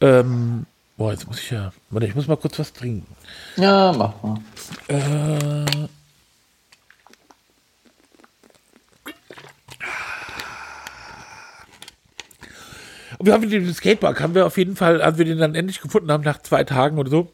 [0.00, 3.06] Ähm, boah, jetzt muss ich ja, warte, ich muss mal kurz was trinken.
[3.56, 4.40] Ja, mach mal.
[4.88, 5.86] Äh,
[13.20, 16.10] wir haben den Skatepark, haben wir auf jeden Fall, als wir den dann endlich gefunden
[16.10, 17.32] haben, nach zwei Tagen oder so,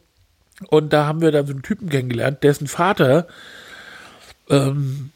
[0.68, 3.26] und da haben wir dann so einen Typen kennengelernt, dessen Vater
[4.48, 5.10] ähm,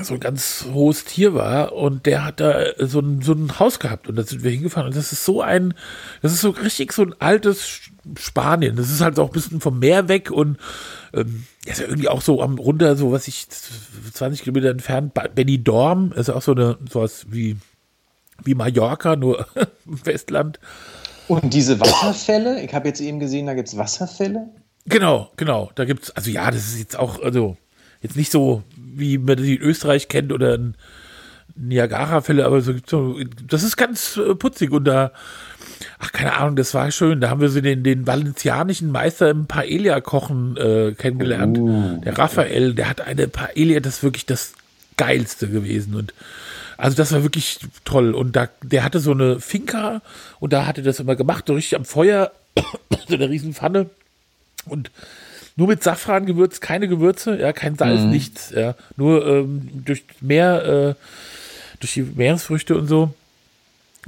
[0.00, 3.80] so ein ganz hohes Tier war und der hat da so ein, so ein Haus
[3.80, 5.74] gehabt und da sind wir hingefahren und das ist so ein,
[6.22, 7.80] das ist so richtig so ein altes
[8.18, 8.76] Spanien.
[8.76, 10.58] Das ist halt auch ein bisschen vom Meer weg und
[11.12, 16.12] ähm, ist ja irgendwie auch so am runter, so was ich 20 Kilometer entfernt, Benidorm,
[16.12, 17.56] ist auch so eine sowas wie
[18.44, 19.46] wie Mallorca, nur
[19.86, 20.60] im Festland.
[21.26, 24.48] Und diese Wasserfälle, ich habe jetzt eben gesehen, da gibt es Wasserfälle.
[24.88, 25.70] Genau, genau.
[25.74, 27.56] Da gibt es, also ja, das ist jetzt auch, also
[28.00, 30.74] jetzt nicht so, wie man sie in Österreich kennt oder in
[31.56, 35.12] Niagara-Fälle, aber so gibt's so, das ist ganz äh, putzig und da,
[35.98, 37.20] ach, keine Ahnung, das war schön.
[37.20, 41.58] Da haben wir so den, den valencianischen Meister im Paella-Kochen äh, kennengelernt.
[41.58, 44.54] Uh, der Raphael, der hat eine Paella, das ist wirklich das
[44.96, 46.12] Geilste gewesen und
[46.76, 48.14] also das war wirklich toll.
[48.14, 50.00] Und da, der hatte so eine Finca
[50.38, 52.30] und da hatte das immer gemacht, so richtig am Feuer,
[53.08, 53.90] so eine riesen Pfanne.
[54.68, 54.90] Und
[55.56, 58.10] nur mit Safrangewürz, keine Gewürze, ja, kein Salz, mhm.
[58.10, 58.74] nichts, ja.
[58.96, 60.94] Nur ähm, durch Meer, äh,
[61.80, 63.12] durch die Meeresfrüchte und so.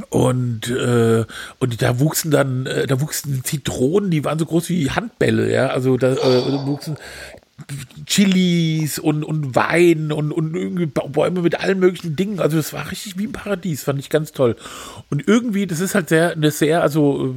[0.09, 1.25] Und, äh,
[1.59, 5.69] und da wuchsen dann, äh, da wuchsen Zitronen, die waren so groß wie Handbälle, ja.
[5.69, 6.97] Also da äh, wuchsen
[8.07, 12.41] Chilis und, und Wein und, und irgendwie Bäume mit allen möglichen Dingen.
[12.41, 14.57] Also das war richtig wie ein Paradies, fand ich ganz toll.
[15.11, 17.35] Und irgendwie, das ist halt sehr, eine sehr, also,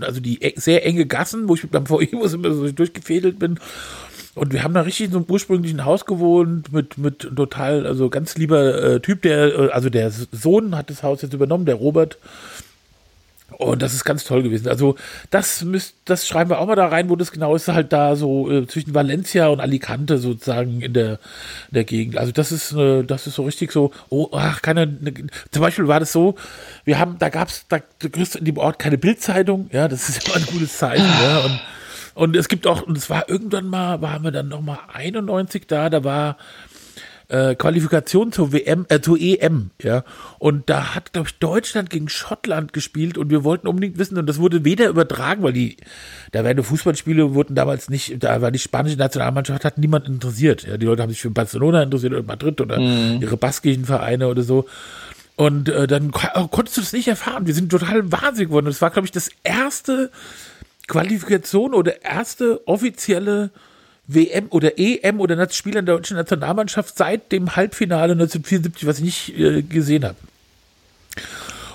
[0.00, 2.36] also die e, sehr enge Gassen, wo ich mit meinem VE immer so
[2.72, 3.58] durchgefädelt bin.
[4.34, 8.10] Und wir haben da richtig in so einem ursprünglichen Haus gewohnt mit, mit total, also
[8.10, 11.76] ganz lieber äh, Typ, der, äh, also der Sohn hat das Haus jetzt übernommen, der
[11.76, 12.18] Robert.
[13.58, 14.68] Und das ist ganz toll gewesen.
[14.68, 14.96] Also
[15.30, 18.16] das müsst, das schreiben wir auch mal da rein, wo das genau ist, halt da
[18.16, 21.12] so äh, zwischen Valencia und Alicante sozusagen in der,
[21.70, 22.18] in der Gegend.
[22.18, 25.12] Also das ist, äh, das ist so richtig so, oh, ach, keine, ne,
[25.50, 26.34] zum Beispiel war das so,
[26.84, 30.24] wir haben, da gab's, da, du kriegst in dem Ort keine Bildzeitung, ja, das ist
[30.26, 31.60] immer ein gutes Zeichen, ja, und,
[32.14, 35.90] und es gibt auch, und es war irgendwann mal, waren wir dann nochmal 91 da,
[35.90, 36.36] da war,
[37.28, 40.04] äh, Qualifikation zur WM, äh, zur EM, ja.
[40.38, 44.26] Und da hat, glaube ich, Deutschland gegen Schottland gespielt und wir wollten unbedingt wissen, und
[44.26, 45.76] das wurde weder übertragen, weil die,
[46.32, 50.66] da werden Fußballspiele wurden damals nicht, da war die spanische Nationalmannschaft, hat niemand interessiert.
[50.66, 53.20] Ja, die Leute haben sich für Barcelona interessiert oder Madrid oder mhm.
[53.20, 54.66] ihre baskischen Vereine oder so.
[55.36, 57.46] Und äh, dann oh, konntest du das nicht erfahren.
[57.46, 58.66] Wir sind total wahnsinnig geworden.
[58.66, 60.10] Das war, glaube ich, das erste
[60.86, 63.50] Qualifikation oder erste offizielle
[64.06, 69.38] WM oder EM oder Spieler der deutschen Nationalmannschaft seit dem Halbfinale 1974, was ich nicht
[69.38, 70.16] äh, gesehen habe.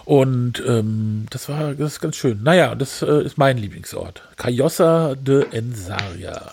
[0.06, 2.42] Und ähm, das war das ist ganz schön.
[2.44, 4.24] Naja, das äh, ist mein Lieblingsort.
[4.38, 6.52] Cayosa de Ensaria.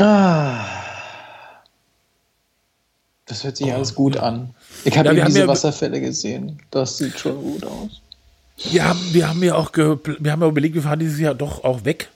[0.00, 0.64] Ah.
[3.26, 4.54] Das hört sich oh, alles gut an.
[4.84, 6.60] Ich habe ja, diese ja, Wasserfälle gesehen.
[6.70, 8.02] Das sieht schon gut aus.
[8.56, 11.84] Ja, wir haben ja auch, wir haben ja überlegt, wir fahren dieses Jahr doch auch
[11.84, 12.08] weg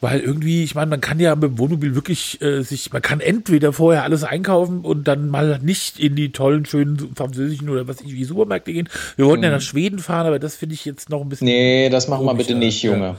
[0.00, 3.20] weil irgendwie, ich meine, man kann ja mit dem Wohnmobil wirklich äh, sich, man kann
[3.20, 8.00] entweder vorher alles einkaufen und dann mal nicht in die tollen, schönen französischen oder was
[8.00, 8.88] ich wie Supermärkte gehen.
[9.16, 9.44] Wir wollten mhm.
[9.44, 11.46] ja nach Schweden fahren, aber das finde ich jetzt noch ein bisschen.
[11.46, 13.04] Nee, das machen wir bitte nicht, Junge.
[13.04, 13.16] Ja.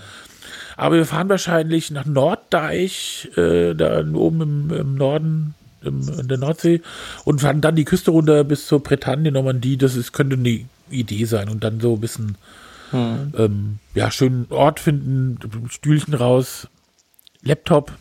[0.76, 5.54] Aber wir fahren wahrscheinlich nach Norddeich, äh, da oben im, im Norden,
[5.84, 6.82] im, in der Nordsee,
[7.26, 9.78] und fahren dann die Küste runter bis zur Bretagne, Normandie.
[9.78, 11.50] Das ist, könnte eine Idee sein.
[11.50, 12.38] Und dann so ein bisschen
[12.92, 13.34] hm.
[13.38, 15.40] Ähm, ja, schönen Ort finden,
[15.70, 16.68] Stühlchen raus,
[17.42, 17.94] Laptop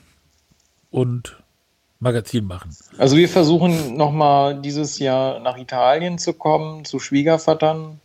[0.91, 1.37] und
[2.01, 2.75] Magazin machen.
[2.99, 8.01] Also wir versuchen nochmal dieses Jahr nach Italien zu kommen, zu Schwiegervatern.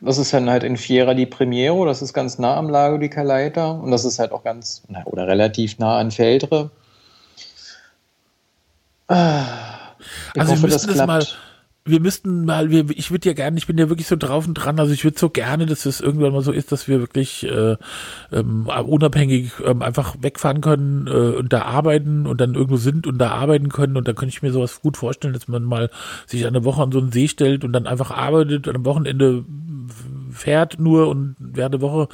[0.00, 3.08] Das ist dann halt in Fiera di Primiero, das ist ganz nah am Lago di
[3.08, 6.70] Calaita und das ist halt auch ganz, oder relativ nah an Feldre.
[9.06, 9.44] Ah,
[10.34, 11.26] ich also hoffe, wir müssen das, das mal
[11.86, 14.54] wir müssten mal, wir, ich würde ja gerne, ich bin ja wirklich so drauf und
[14.54, 17.44] dran, also ich würde so gerne, dass es irgendwann mal so ist, dass wir wirklich
[17.44, 17.76] äh,
[18.32, 23.18] ähm, unabhängig ähm, einfach wegfahren können äh, und da arbeiten und dann irgendwo sind und
[23.18, 25.90] da arbeiten können und da könnte ich mir sowas gut vorstellen, dass man mal
[26.26, 29.44] sich eine Woche an so einen See stellt und dann einfach arbeitet und am Wochenende
[30.32, 32.08] fährt nur und während der Woche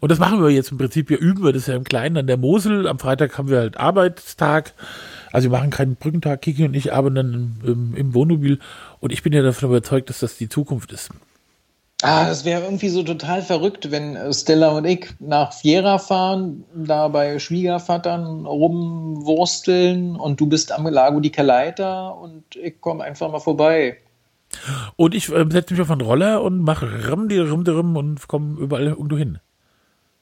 [0.00, 2.26] und das machen wir jetzt im Prinzip, wir üben wir das ja im Kleinen an
[2.26, 2.86] der Mosel.
[2.86, 4.74] Am Freitag haben wir halt Arbeitstag.
[5.34, 8.60] Also wir machen keinen Brückentag, Kiki und ich arbeiten dann im, im Wohnmobil.
[9.00, 11.10] Und ich bin ja davon überzeugt, dass das die Zukunft ist.
[12.02, 17.08] Ah, das wäre irgendwie so total verrückt, wenn Stella und ich nach Fiera fahren, da
[17.08, 23.40] bei Schwiegervatern rumwursteln und du bist am Lago di Calaita und ich komme einfach mal
[23.40, 23.96] vorbei.
[24.94, 27.96] Und ich äh, setze mich auf einen Roller und mache rum, die rum, die rum
[27.96, 29.40] und komme überall irgendwo hin.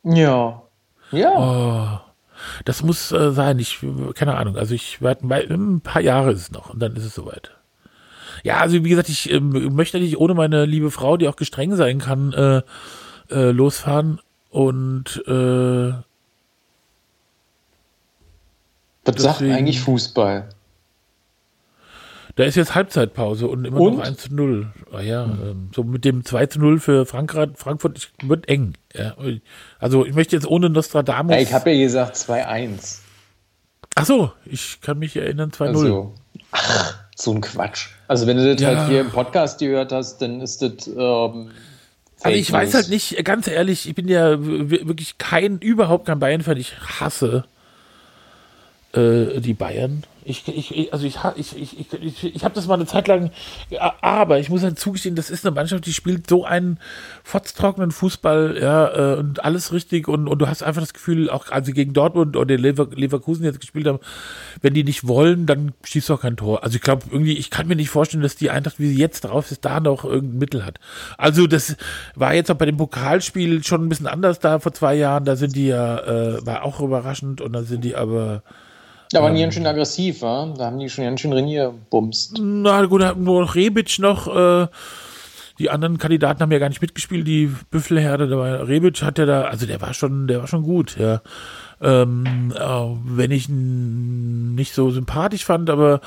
[0.05, 0.63] Ja.
[1.11, 2.01] Ja.
[2.01, 2.12] Oh.
[2.65, 3.59] Das muss äh, sein.
[3.59, 3.81] Ich,
[4.15, 4.57] keine Ahnung.
[4.57, 7.53] Also ich werde ein paar Jahre ist es noch und dann ist es soweit.
[8.43, 11.77] Ja, also wie gesagt, ich äh, möchte nicht ohne meine liebe Frau, die auch gestreng
[11.77, 12.63] sein kann, äh,
[13.31, 14.21] äh, losfahren
[14.51, 15.93] und äh,
[19.05, 20.49] was sagt eigentlich Fußball?
[22.37, 23.97] Da ist jetzt Halbzeitpause und immer Und?
[23.99, 24.73] noch 1 zu 0.
[24.91, 28.75] Ah ja, ähm, so mit dem 2 zu 0 für Frankreich, Frankfurt ich- wird eng.
[28.95, 29.15] Ja.
[29.79, 31.35] Also ich möchte jetzt ohne Nostradamus.
[31.35, 33.01] Ja, ich habe ja gesagt 2-1.
[33.95, 35.67] Ach so, ich kann mich erinnern 2-0.
[35.69, 36.15] Also,
[36.53, 37.89] ach, so ein Quatsch.
[38.09, 38.77] Also wenn du das Ja.
[38.79, 41.51] halt hier im Podcast gehört hast, dann ist das ähm,
[42.23, 46.57] Aber ich weiß halt nicht, ganz ehrlich, ich bin ja wirklich kein, überhaupt kein Bayern-Fan.
[46.57, 47.45] Ich hasse
[48.93, 50.05] äh, die Bayern.
[50.25, 53.33] Ich, ich, also ich, ich, ich, ich, ich, habe das mal eine Zeit lang,
[53.71, 56.79] ja, aber ich muss halt zugestehen, das ist eine Mannschaft, die spielt so einen
[57.25, 61.51] fotztrockenen Fußball, ja, äh, und alles richtig und, und du hast einfach das Gefühl, auch
[61.51, 63.99] als sie gegen Dortmund oder Lever, Leverkusen jetzt gespielt haben,
[64.61, 66.63] wenn die nicht wollen, dann schießt auch kein Tor.
[66.63, 69.23] Also ich glaube irgendwie, ich kann mir nicht vorstellen, dass die Eintracht, wie sie jetzt
[69.23, 70.79] drauf ist, da noch irgendein Mittel hat.
[71.19, 71.77] Also das
[72.15, 75.35] war jetzt auch bei dem Pokalspiel schon ein bisschen anders da vor zwei Jahren, da
[75.35, 78.45] sind die ja, äh, war auch überraschend und dann sind die aber
[79.13, 80.53] Da waren die ganz schön aggressiv, wa?
[80.57, 82.39] Da haben die schon ganz schön reingebumst.
[82.41, 84.27] Na gut, nur noch Rebic noch.
[84.35, 84.69] Äh,
[85.59, 87.27] die anderen Kandidaten haben ja gar nicht mitgespielt.
[87.27, 90.63] Die Büffelherde, da war Rebic hat ja da, also der war schon, der war schon
[90.63, 91.21] gut, ja.
[91.83, 92.55] Ähm,
[93.05, 96.01] wenn ich ihn nicht so sympathisch fand, aber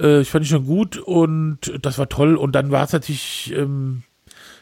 [0.00, 2.36] äh, ich fand ihn schon gut und das war toll.
[2.36, 4.02] Und dann war es natürlich ähm,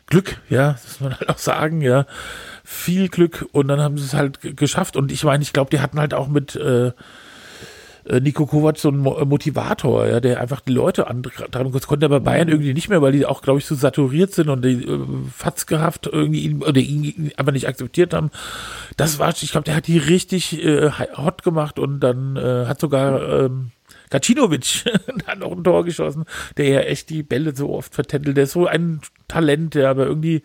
[0.07, 2.05] Glück, ja, das muss man halt auch sagen, ja.
[2.65, 4.97] Viel Glück und dann haben sie es halt geschafft.
[4.97, 6.93] Und ich meine, ich glaube, die hatten halt auch mit äh,
[8.21, 12.11] Nico Kovac so ein äh, Motivator, ja, der einfach die Leute antreiben Das konnte er
[12.11, 14.85] bei Bayern irgendwie nicht mehr, weil die auch, glaube ich, so saturiert sind und die
[14.85, 15.01] äh,
[15.35, 18.31] fatzgehaft irgendwie ihn, oder ihn einfach nicht akzeptiert haben.
[18.97, 22.81] Das war, ich glaube, der hat die richtig äh, hot gemacht und dann äh, hat
[22.81, 23.71] sogar ähm,
[24.11, 24.85] Gacinovic
[25.27, 26.25] dann noch ein Tor geschossen,
[26.57, 28.37] der ja echt die Bälle so oft vertändelt.
[28.37, 30.43] Der ist so ein Talent, der aber irgendwie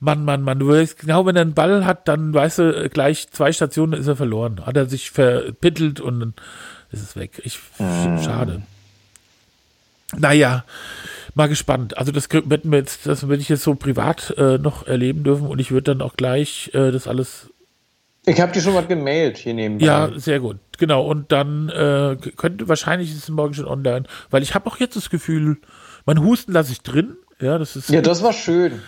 [0.00, 3.30] Mann, Mann, Mann, du weißt genau, wenn er einen Ball hat, dann weißt du, gleich
[3.30, 4.64] zwei Stationen ist er verloren.
[4.66, 6.34] Hat er sich verpittelt und dann
[6.94, 7.40] ist es weg.
[7.44, 8.62] Ich, schade.
[10.16, 10.64] Naja,
[11.34, 11.98] mal gespannt.
[11.98, 15.46] Also das werden wir jetzt, das werde ich jetzt so privat äh, noch erleben dürfen
[15.46, 17.50] und ich würde dann auch gleich äh, das alles
[18.26, 19.84] Ich habe dir schon was gemailt hier nebenbei.
[19.86, 20.58] ja, sehr gut.
[20.78, 21.06] Genau.
[21.06, 24.96] Und dann äh, könnte wahrscheinlich ist es morgen schon online, weil ich habe auch jetzt
[24.96, 25.58] das Gefühl,
[26.06, 27.16] mein Husten lasse ich drin.
[27.40, 28.80] Ja, das ist ja, das war schön.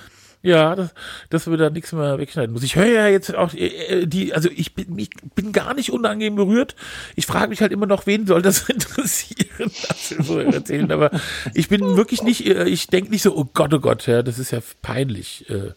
[0.42, 0.94] Ja, das,
[1.30, 2.62] dass wir da nichts mehr wegschneiden muss.
[2.62, 5.90] Ich höre ja jetzt auch äh, äh, die, also ich bin, ich bin gar nicht
[5.90, 6.76] unangenehm berührt.
[7.16, 10.90] Ich frage mich halt immer noch, wen soll das interessieren, was wir so erzählen.
[10.92, 11.10] Aber
[11.54, 14.38] ich bin wirklich nicht, äh, ich denke nicht so, oh Gott, oh Gott, ja, das
[14.38, 15.48] ist ja peinlich.
[15.50, 15.72] Äh,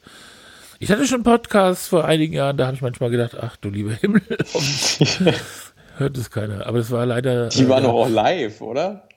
[0.80, 3.92] Ich hatte schon Podcasts vor einigen Jahren, da habe ich manchmal gedacht, ach du lieber
[3.94, 4.22] Himmel,
[5.98, 6.68] hört es keiner.
[6.68, 7.50] Aber das war leider.
[7.50, 9.09] Die äh, waren doch auch live, oder?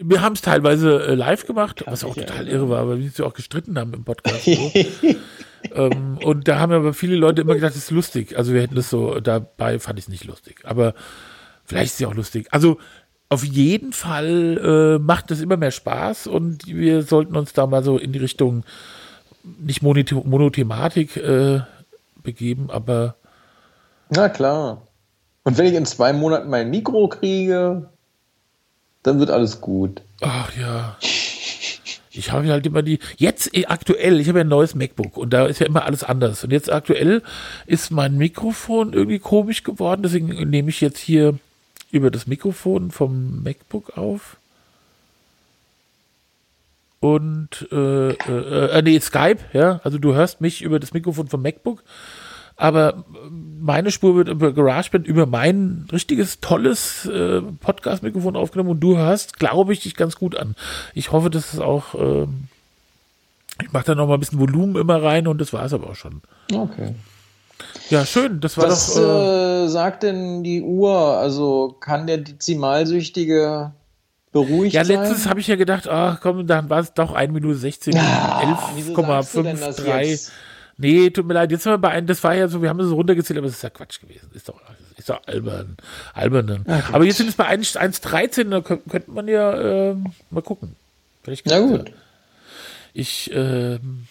[0.00, 3.18] Wir haben es teilweise äh, live gemacht, was auch total irre war, weil wir uns
[3.18, 4.44] ja auch gestritten haben im Podcast.
[4.44, 4.52] So.
[5.74, 8.36] ähm, und da haben aber viele Leute immer gedacht, das ist lustig.
[8.36, 10.60] Also wir hätten das so, dabei fand ich es nicht lustig.
[10.64, 10.94] Aber
[11.64, 12.48] vielleicht ist es ja auch lustig.
[12.50, 12.78] Also
[13.28, 17.82] auf jeden Fall äh, macht es immer mehr Spaß und wir sollten uns da mal
[17.82, 18.64] so in die Richtung
[19.58, 21.60] nicht Monothematik äh,
[22.22, 23.16] begeben, aber
[24.10, 24.86] Na klar.
[25.44, 27.90] Und wenn ich in zwei Monaten mein Mikro kriege,
[29.02, 30.02] dann wird alles gut.
[30.20, 30.96] Ach ja.
[32.14, 32.98] Ich habe halt immer die.
[33.16, 36.04] Jetzt eh, aktuell, ich habe ja ein neues MacBook und da ist ja immer alles
[36.04, 36.44] anders.
[36.44, 37.22] Und jetzt aktuell
[37.66, 40.02] ist mein Mikrofon irgendwie komisch geworden.
[40.02, 41.38] Deswegen nehme ich jetzt hier
[41.90, 44.36] über das Mikrofon vom MacBook auf.
[47.00, 49.80] Und äh, äh, äh, nee, Skype, ja.
[49.82, 51.82] Also du hörst mich über das Mikrofon vom MacBook.
[52.56, 53.04] Aber
[53.62, 59.38] meine Spur wird über GarageBand über mein richtiges, tolles äh, Podcast-Mikrofon aufgenommen und du hörst,
[59.38, 60.56] glaube ich, dich ganz gut an.
[60.94, 62.48] Ich hoffe, dass es auch, ähm,
[63.62, 65.90] ich mache da noch mal ein bisschen Volumen immer rein und das war es aber
[65.90, 66.22] auch schon.
[66.52, 66.94] Okay.
[67.90, 70.96] Ja, schön, das war Was doch, äh, äh, sagt denn die Uhr?
[71.18, 73.72] Also kann der Dezimalsüchtige
[74.32, 74.98] beruhigt ja, sein?
[74.98, 78.70] letztens habe ich ja gedacht, ach komm, dann war es doch 1 Minute 16, Ah,
[78.74, 80.30] wieso sagst du denn das 11,53.
[80.82, 82.78] Nee, tut mir leid, jetzt sind wir bei einem, das war ja so, wir haben
[82.78, 84.28] das so runtergezählt, aber das ist ja Quatsch gewesen.
[84.34, 84.60] Ist doch,
[84.96, 85.76] ist doch albern.
[86.12, 86.82] albern dann.
[86.92, 90.74] aber jetzt sind es bei 1 1,13, da kö- könnte man ja ähm, mal gucken.
[91.24, 91.60] Na geht's ja.
[91.60, 91.92] gut.
[92.94, 94.08] Ich, ähm,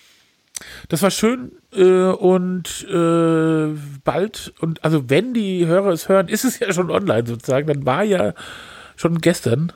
[0.88, 6.46] das war schön äh, und äh, bald, und also wenn die Hörer es hören, ist
[6.46, 8.34] es ja schon online sozusagen, dann war ja
[8.96, 9.74] schon gestern,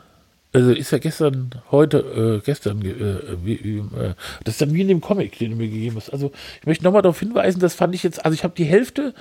[0.55, 4.13] also ist ja gestern, heute, äh, gestern, ge- äh, wie, äh,
[4.43, 6.11] das ist dann wie in dem Comic, den du mir gegeben hast.
[6.11, 9.13] Also ich möchte nochmal darauf hinweisen, das fand ich jetzt, also ich habe die Hälfte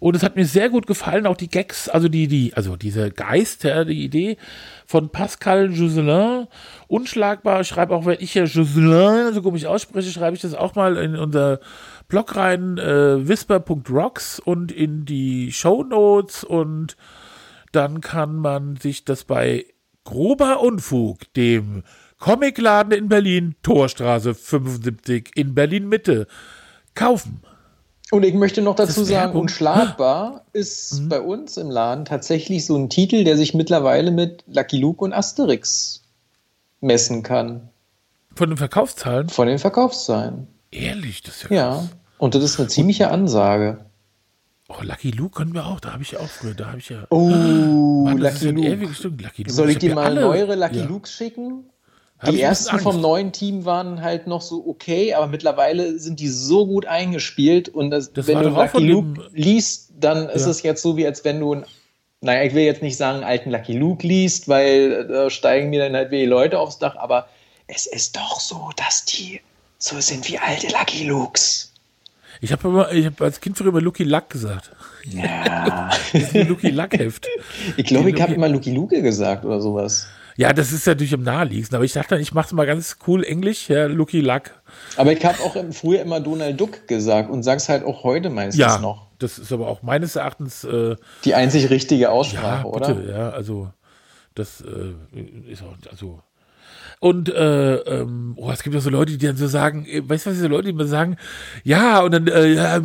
[0.00, 3.10] und es hat mir sehr gut gefallen, auch die Gags, also die, die, also dieser
[3.10, 4.36] Geist, ja, die Idee
[4.86, 6.46] von Pascal Joselin,
[6.88, 10.74] unschlagbar, ich schreibe auch, wenn ich ja Joselin so komisch ausspreche, schreibe ich das auch
[10.74, 11.60] mal in unser
[12.08, 16.96] Blog rein, äh, whisper.rocks und in die Show Notes und
[17.72, 19.64] dann kann man sich das bei
[20.04, 21.82] Grober Unfug, dem
[22.18, 26.26] Comicladen in Berlin, Torstraße 75 in Berlin Mitte,
[26.94, 27.42] kaufen.
[28.12, 31.08] Und ich möchte noch dazu sagen, unschlagbar ist mhm.
[31.08, 35.14] bei uns im Laden tatsächlich so ein Titel, der sich mittlerweile mit Lucky Luke und
[35.14, 36.02] Asterix
[36.80, 37.70] messen kann.
[38.34, 39.28] Von den Verkaufszahlen?
[39.30, 40.46] Von den Verkaufszahlen.
[40.70, 41.88] Ehrlich, das ist ja Ja,
[42.18, 43.84] und das ist eine ziemliche Ansage.
[44.78, 46.88] Oh, Lucky Luke können wir auch, da habe ich ja auch früher, da habe ich
[46.88, 47.04] ja.
[47.10, 48.68] Oh, Mann, Lucky, Luke.
[48.68, 49.52] Lucky Luke.
[49.52, 50.84] Soll ich, ich dir mal alle, neuere Lucky ja.
[50.84, 51.64] Lukes schicken?
[52.30, 56.66] Die ersten vom neuen Team waren halt noch so okay, aber mittlerweile sind die so
[56.66, 60.50] gut eingespielt und das, das wenn du Lucky Luke liest, dann ist ja.
[60.50, 61.64] es jetzt so, wie als wenn du ein,
[62.20, 65.96] naja, ich will jetzt nicht sagen, alten Lucky Luke liest, weil da steigen mir dann
[65.96, 67.26] halt wie Leute aufs Dach, aber
[67.66, 69.40] es ist doch so, dass die
[69.78, 71.71] so sind wie alte Lucky Lukes.
[72.42, 74.72] Ich habe hab als Kind früher immer Lucky Luck gesagt.
[75.04, 75.90] Ja.
[76.12, 77.28] das ist ein Lucky Luck Heft.
[77.76, 80.08] Ich glaube, ich habe immer Lucky Luke gesagt oder sowas.
[80.36, 83.22] Ja, das ist natürlich im Naheliegend, aber ich dachte, ich mache es mal ganz cool
[83.22, 84.50] Englisch, ja, Lucky Luck.
[84.96, 88.56] Aber ich habe auch früher immer Donald Duck gesagt und sag's halt auch heute meistens
[88.56, 89.06] ja, noch.
[89.20, 93.08] Das ist aber auch meines Erachtens äh, die einzig richtige Aussprache, ja, bitte, oder?
[93.08, 93.70] Ja, also
[94.34, 94.94] das äh,
[95.48, 96.18] ist auch, also
[97.02, 100.24] und äh, ähm, oh, es gibt ja so Leute, die dann so sagen, äh, weißt
[100.24, 101.16] du was, diese Leute, die immer sagen,
[101.64, 102.80] ja, und dann, äh, ja,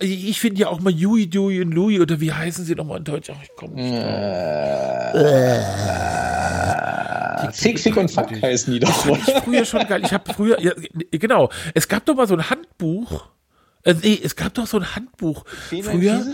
[0.00, 3.04] ich finde ja auch mal Yui, Dewey und Louis, oder wie heißen sie nochmal in
[3.04, 3.30] Deutsch?
[3.30, 5.14] Ach, ich komme nicht drauf.
[7.44, 9.06] Äh, Fick, Fick und Fuck heißen die doch.
[9.06, 10.02] Ich früher schon geil.
[10.04, 10.72] Ich habe früher, ja,
[11.12, 13.28] genau, es gab doch mal so ein Handbuch,
[13.82, 15.44] äh, nee, es gab doch so ein Handbuch.
[15.68, 16.24] Früher.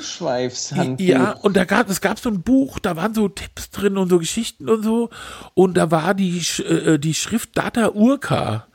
[0.72, 1.04] Handbuch.
[1.04, 4.08] Ja, und da gab es gab so ein Buch, da waren so Tipps drin und
[4.08, 5.10] so Geschichten und so.
[5.54, 8.66] Und da war die, äh, die Schrift Data Urka.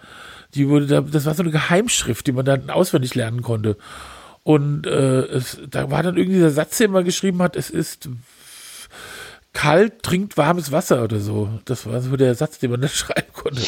[0.53, 3.77] Die wurde da, das war so eine Geheimschrift, die man dann auswendig lernen konnte.
[4.43, 8.09] Und äh, es, da war dann irgendwie der Satz, der immer geschrieben hat, es ist
[9.53, 11.59] kalt, trinkt warmes Wasser oder so.
[11.65, 13.61] Das war so der Satz, den man dann schreiben konnte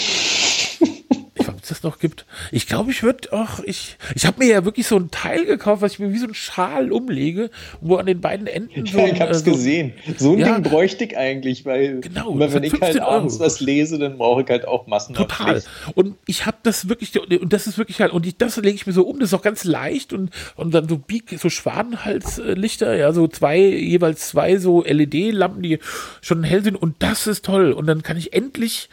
[1.63, 2.25] es das noch gibt.
[2.51, 5.81] Ich glaube, ich würde auch, ich, ich habe mir ja wirklich so ein Teil gekauft,
[5.81, 7.49] was ich mir wie so ein Schal umlege,
[7.81, 8.99] wo an den beiden Enden so.
[8.99, 9.93] Ja, ich habe es äh, so, gesehen.
[10.17, 13.59] So ein ja, Ding bräuchte ich eigentlich, weil genau, immer, wenn ich halt abends was
[13.59, 15.15] lese, dann brauche ich halt auch Massen.
[15.15, 15.63] Total.
[15.95, 18.85] Und ich habe das wirklich, und das ist wirklich halt, und ich, das lege ich
[18.85, 22.95] mir so um, das ist auch ganz leicht und, und dann so Bieg, so Schwanenhalslichter,
[22.95, 25.79] ja, so zwei, jeweils zwei so LED-Lampen, die
[26.21, 27.71] schon hell sind und das ist toll.
[27.71, 28.89] Und dann kann ich endlich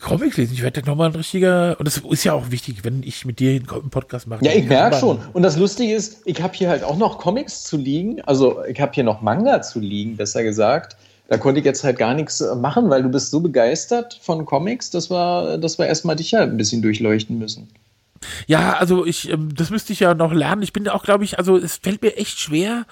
[0.00, 0.54] Comics lesen.
[0.54, 3.50] Ich werde nochmal ein richtiger, und das ist ja auch wichtig, wenn ich mit dir
[3.50, 4.44] einen Podcast mache.
[4.44, 5.18] Ja, ich merke schon.
[5.32, 8.20] Und das Lustige ist, ich habe hier halt auch noch Comics zu liegen.
[8.22, 10.96] Also ich habe hier noch Manga zu liegen, besser gesagt.
[11.28, 14.44] Da konnte ich jetzt halt gar nichts äh, machen, weil du bist so begeistert von
[14.44, 17.68] Comics, dass wir, dass wir erstmal dich halt ein bisschen durchleuchten müssen.
[18.46, 20.62] Ja, also ich, ähm, das müsste ich ja noch lernen.
[20.62, 22.86] Ich bin auch, glaube ich, also es fällt mir echt schwer.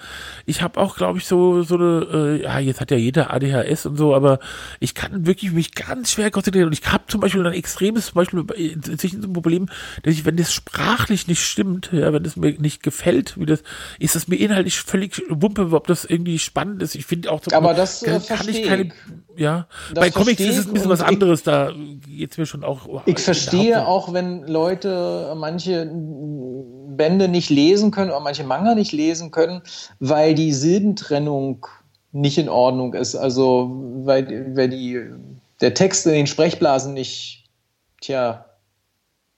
[0.45, 3.85] Ich habe auch, glaube ich, so so eine, äh, ja, jetzt hat ja jeder ADHS
[3.85, 4.39] und so, aber
[4.79, 6.67] ich kann wirklich mich ganz schwer konzentrieren.
[6.67, 8.45] Und ich habe zum Beispiel ein extremes, zum Beispiel
[8.75, 9.67] inzwischen so ein Problem,
[10.03, 13.63] dass ich, wenn das sprachlich nicht stimmt, ja, wenn das mir nicht gefällt, wie das,
[13.99, 16.95] ist das mir inhaltlich völlig wumpe, ob das irgendwie spannend ist.
[16.95, 18.91] Ich finde auch, zum aber das kann, äh, kann ich keine,
[19.35, 19.67] ja.
[19.93, 21.71] Bei Comics ist es ein bisschen was anderes, da
[22.07, 23.05] geht's mir schon auch.
[23.05, 29.31] Ich verstehe auch, wenn Leute manche Bände nicht lesen können oder manche Manga nicht lesen
[29.31, 29.61] können,
[29.99, 31.65] weil die Silbentrennung
[32.11, 33.15] nicht in Ordnung ist.
[33.15, 33.71] Also,
[34.03, 35.01] weil, weil die,
[35.61, 37.45] der Text in den Sprechblasen nicht,
[38.01, 38.45] tja,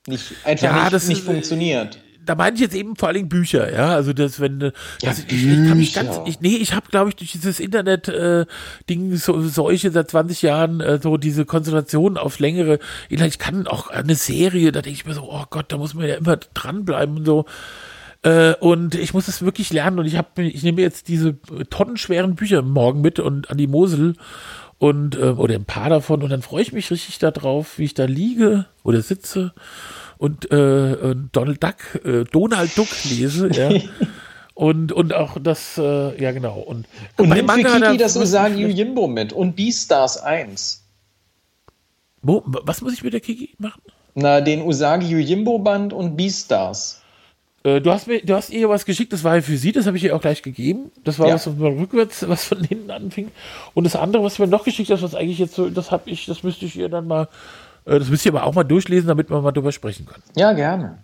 [0.06, 3.72] nicht, einfach ja, nicht, nicht funktioniert da meine ich jetzt eben vor allen Dingen Bücher,
[3.72, 3.94] ja.
[3.94, 4.72] Also das, wenn das,
[5.02, 9.12] ja, ich, ich kann mich ganz, ich, nee, ich habe, glaube ich, durch dieses Internet-Ding
[9.12, 12.78] äh, so, solche seit 20 Jahren äh, so diese Konzentration auf längere.
[13.08, 16.06] Ich kann auch eine Serie, da denke ich mir so, oh Gott, da muss man
[16.06, 17.44] ja immer dranbleiben und so.
[18.22, 21.36] Äh, und ich muss das wirklich lernen und ich habe, ich nehme jetzt diese
[21.68, 24.14] tonnenschweren Bücher morgen mit und an die Mosel
[24.78, 27.94] und äh, oder ein paar davon und dann freue ich mich richtig darauf, wie ich
[27.94, 29.52] da liege oder sitze
[30.24, 33.68] und äh, Donald Duck, äh, Donald Duck lese, ja.
[34.54, 36.60] und, und auch das, äh, ja genau.
[36.60, 36.86] Und,
[37.18, 40.82] und bei Manga, für Kiki das Usagi Yimbo mit und Beastars 1.
[42.22, 43.82] Wo, was muss ich mit der Kiki machen?
[44.14, 47.02] Na, den Usagi Yimbo Band und Beastars.
[47.62, 49.86] Äh, du hast mir, du hast ihr was geschickt, das war ja für sie, das
[49.86, 50.90] habe ich ihr auch gleich gegeben.
[51.04, 51.34] Das war ja.
[51.34, 53.30] was, was rückwärts, was von hinten anfing.
[53.74, 56.24] Und das andere, was mir noch geschickt hast, was eigentlich jetzt so, das habe ich,
[56.24, 57.26] das müsste ich ihr dann mal äh,
[57.84, 60.22] das müsst ihr aber auch mal durchlesen, damit wir mal drüber sprechen können.
[60.36, 60.98] Ja, gerne.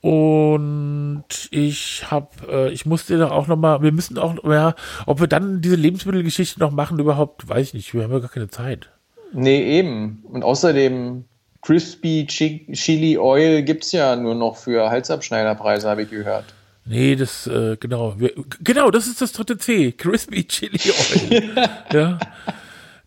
[0.00, 4.74] Und ich habe, äh, ich musste da auch noch mal, wir müssen auch, ja,
[5.06, 7.94] ob wir dann diese Lebensmittelgeschichte noch machen, überhaupt, weiß ich nicht.
[7.94, 8.88] Wir haben ja gar keine Zeit.
[9.32, 10.24] Nee, eben.
[10.30, 11.24] Und außerdem,
[11.62, 16.46] Crispy Chili Oil gibt es ja nur noch für Halsabschneiderpreise, habe ich gehört.
[16.86, 18.14] Nee, das, äh, genau.
[18.18, 19.92] Wir, genau, das ist das dritte C.
[19.92, 21.50] Crispy Chili Oil.
[21.92, 22.18] ja.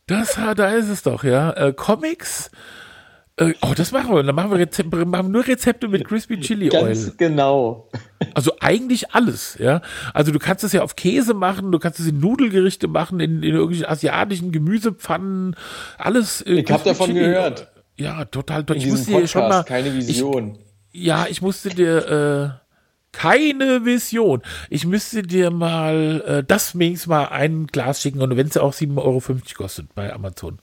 [0.07, 1.51] Das, da ist es doch, ja.
[1.51, 2.51] Äh, Comics.
[3.37, 4.21] Äh, oh, das machen wir.
[4.21, 6.87] Dann machen wir, Rezep machen nur Rezepte mit Crispy Chili Oil.
[6.87, 7.89] Ganz genau.
[8.35, 9.81] Also eigentlich alles, ja.
[10.13, 13.43] Also du kannst es ja auf Käse machen, du kannst es in Nudelgerichte machen, in,
[13.43, 15.55] in irgendwelchen asiatischen Gemüsepfannen,
[15.97, 16.41] alles.
[16.41, 17.19] Äh, ich habe davon Chili.
[17.19, 17.71] gehört.
[17.97, 18.77] Ja, total toll.
[18.77, 19.63] Ich musste dir schon mal.
[19.63, 20.59] Keine Vision.
[20.91, 22.59] Ich, ja, ich musste dir.
[22.59, 22.62] Äh,
[23.13, 24.41] keine Vision.
[24.69, 28.73] Ich müsste dir mal äh, das wenigstens mal ein Glas schicken und wenn es auch
[28.73, 29.21] 7,50 Euro
[29.55, 30.59] kostet bei Amazon.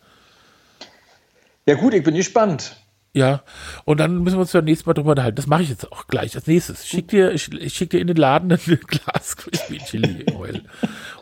[1.65, 2.77] Ja gut, ich bin gespannt.
[3.13, 3.43] Ja,
[3.85, 5.35] und dann müssen wir uns beim nächsten Mal drüber unterhalten.
[5.35, 6.87] Das mache ich jetzt auch gleich als nächstes.
[6.87, 10.63] Schick dir, ich, ich schick dir in den Laden ein Glas Crispy Chili Oil.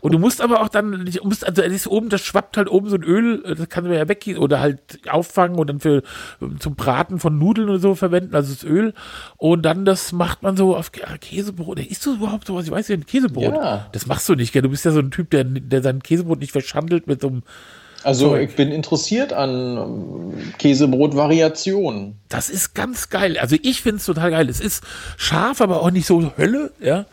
[0.02, 2.68] Und du musst aber auch dann, du musst, also das ist oben, das schwappt halt
[2.68, 6.02] oben so ein Öl, das kannst du ja weggehen oder halt auffangen und dann für
[6.58, 8.92] zum Braten von Nudeln oder so verwenden, also das Öl.
[9.38, 11.80] Und dann das macht man so auf Käsebrot.
[11.80, 12.66] Isst du überhaupt sowas?
[12.66, 13.54] Ich weiß ja, ein Käsebrot.
[13.54, 13.88] Ja.
[13.92, 14.60] Das machst du nicht, gell?
[14.60, 17.42] Du bist ja so ein Typ, der, der sein Käsebrot nicht verschandelt mit so einem
[18.04, 18.50] also Zeug.
[18.50, 22.16] ich bin interessiert an ähm, Käsebrot-Variationen.
[22.28, 23.38] Das ist ganz geil.
[23.38, 24.48] Also ich finde es total geil.
[24.48, 24.84] Es ist
[25.16, 26.72] scharf, aber auch nicht so Hölle.
[26.80, 27.06] Ja,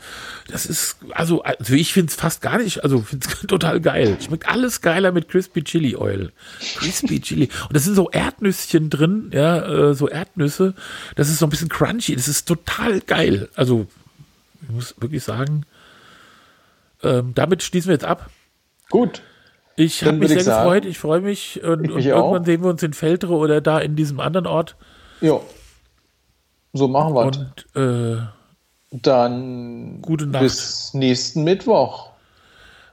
[0.47, 2.83] das ist also also ich finde es fast gar nicht.
[2.83, 4.17] Also finde es total geil.
[4.23, 6.31] Schmeckt alles geiler mit Crispy Chili Oil.
[6.77, 9.31] Crispy Chili und das sind so Erdnüsschen drin.
[9.33, 10.75] Ja, äh, so Erdnüsse.
[11.15, 12.15] Das ist so ein bisschen crunchy.
[12.15, 13.49] Das ist total geil.
[13.55, 13.87] Also
[14.61, 15.65] ich muss wirklich sagen,
[17.01, 18.29] ähm, damit schließen wir jetzt ab.
[18.89, 19.23] Gut.
[19.77, 20.85] Ich habe mich sehr ich gefreut.
[20.85, 21.63] Ich freue mich.
[21.63, 22.45] Und, und irgendwann auch.
[22.45, 24.75] sehen wir uns in Feltre oder da in diesem anderen Ort.
[25.21, 25.39] Ja.
[26.73, 28.17] So machen wir Und äh,
[28.91, 30.43] dann gute Nacht.
[30.43, 32.11] bis nächsten Mittwoch.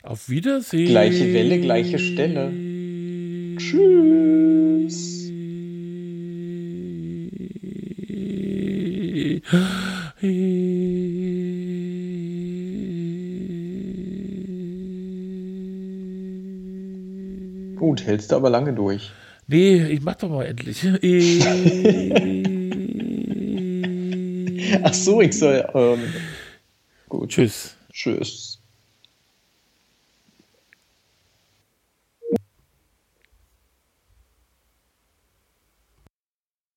[0.03, 0.89] Auf Wiedersehen.
[0.89, 2.53] Gleiche Welle, gleiche Stelle.
[3.57, 5.23] Tschüss.
[17.83, 19.11] Gut, hältst du aber lange durch.
[19.49, 20.85] Nee, ich mach doch mal endlich.
[24.85, 25.69] Ach so, ich soll.
[25.75, 25.99] Ähm,
[27.09, 27.31] gut.
[27.31, 27.75] Tschüss.
[27.93, 28.52] Tschüss.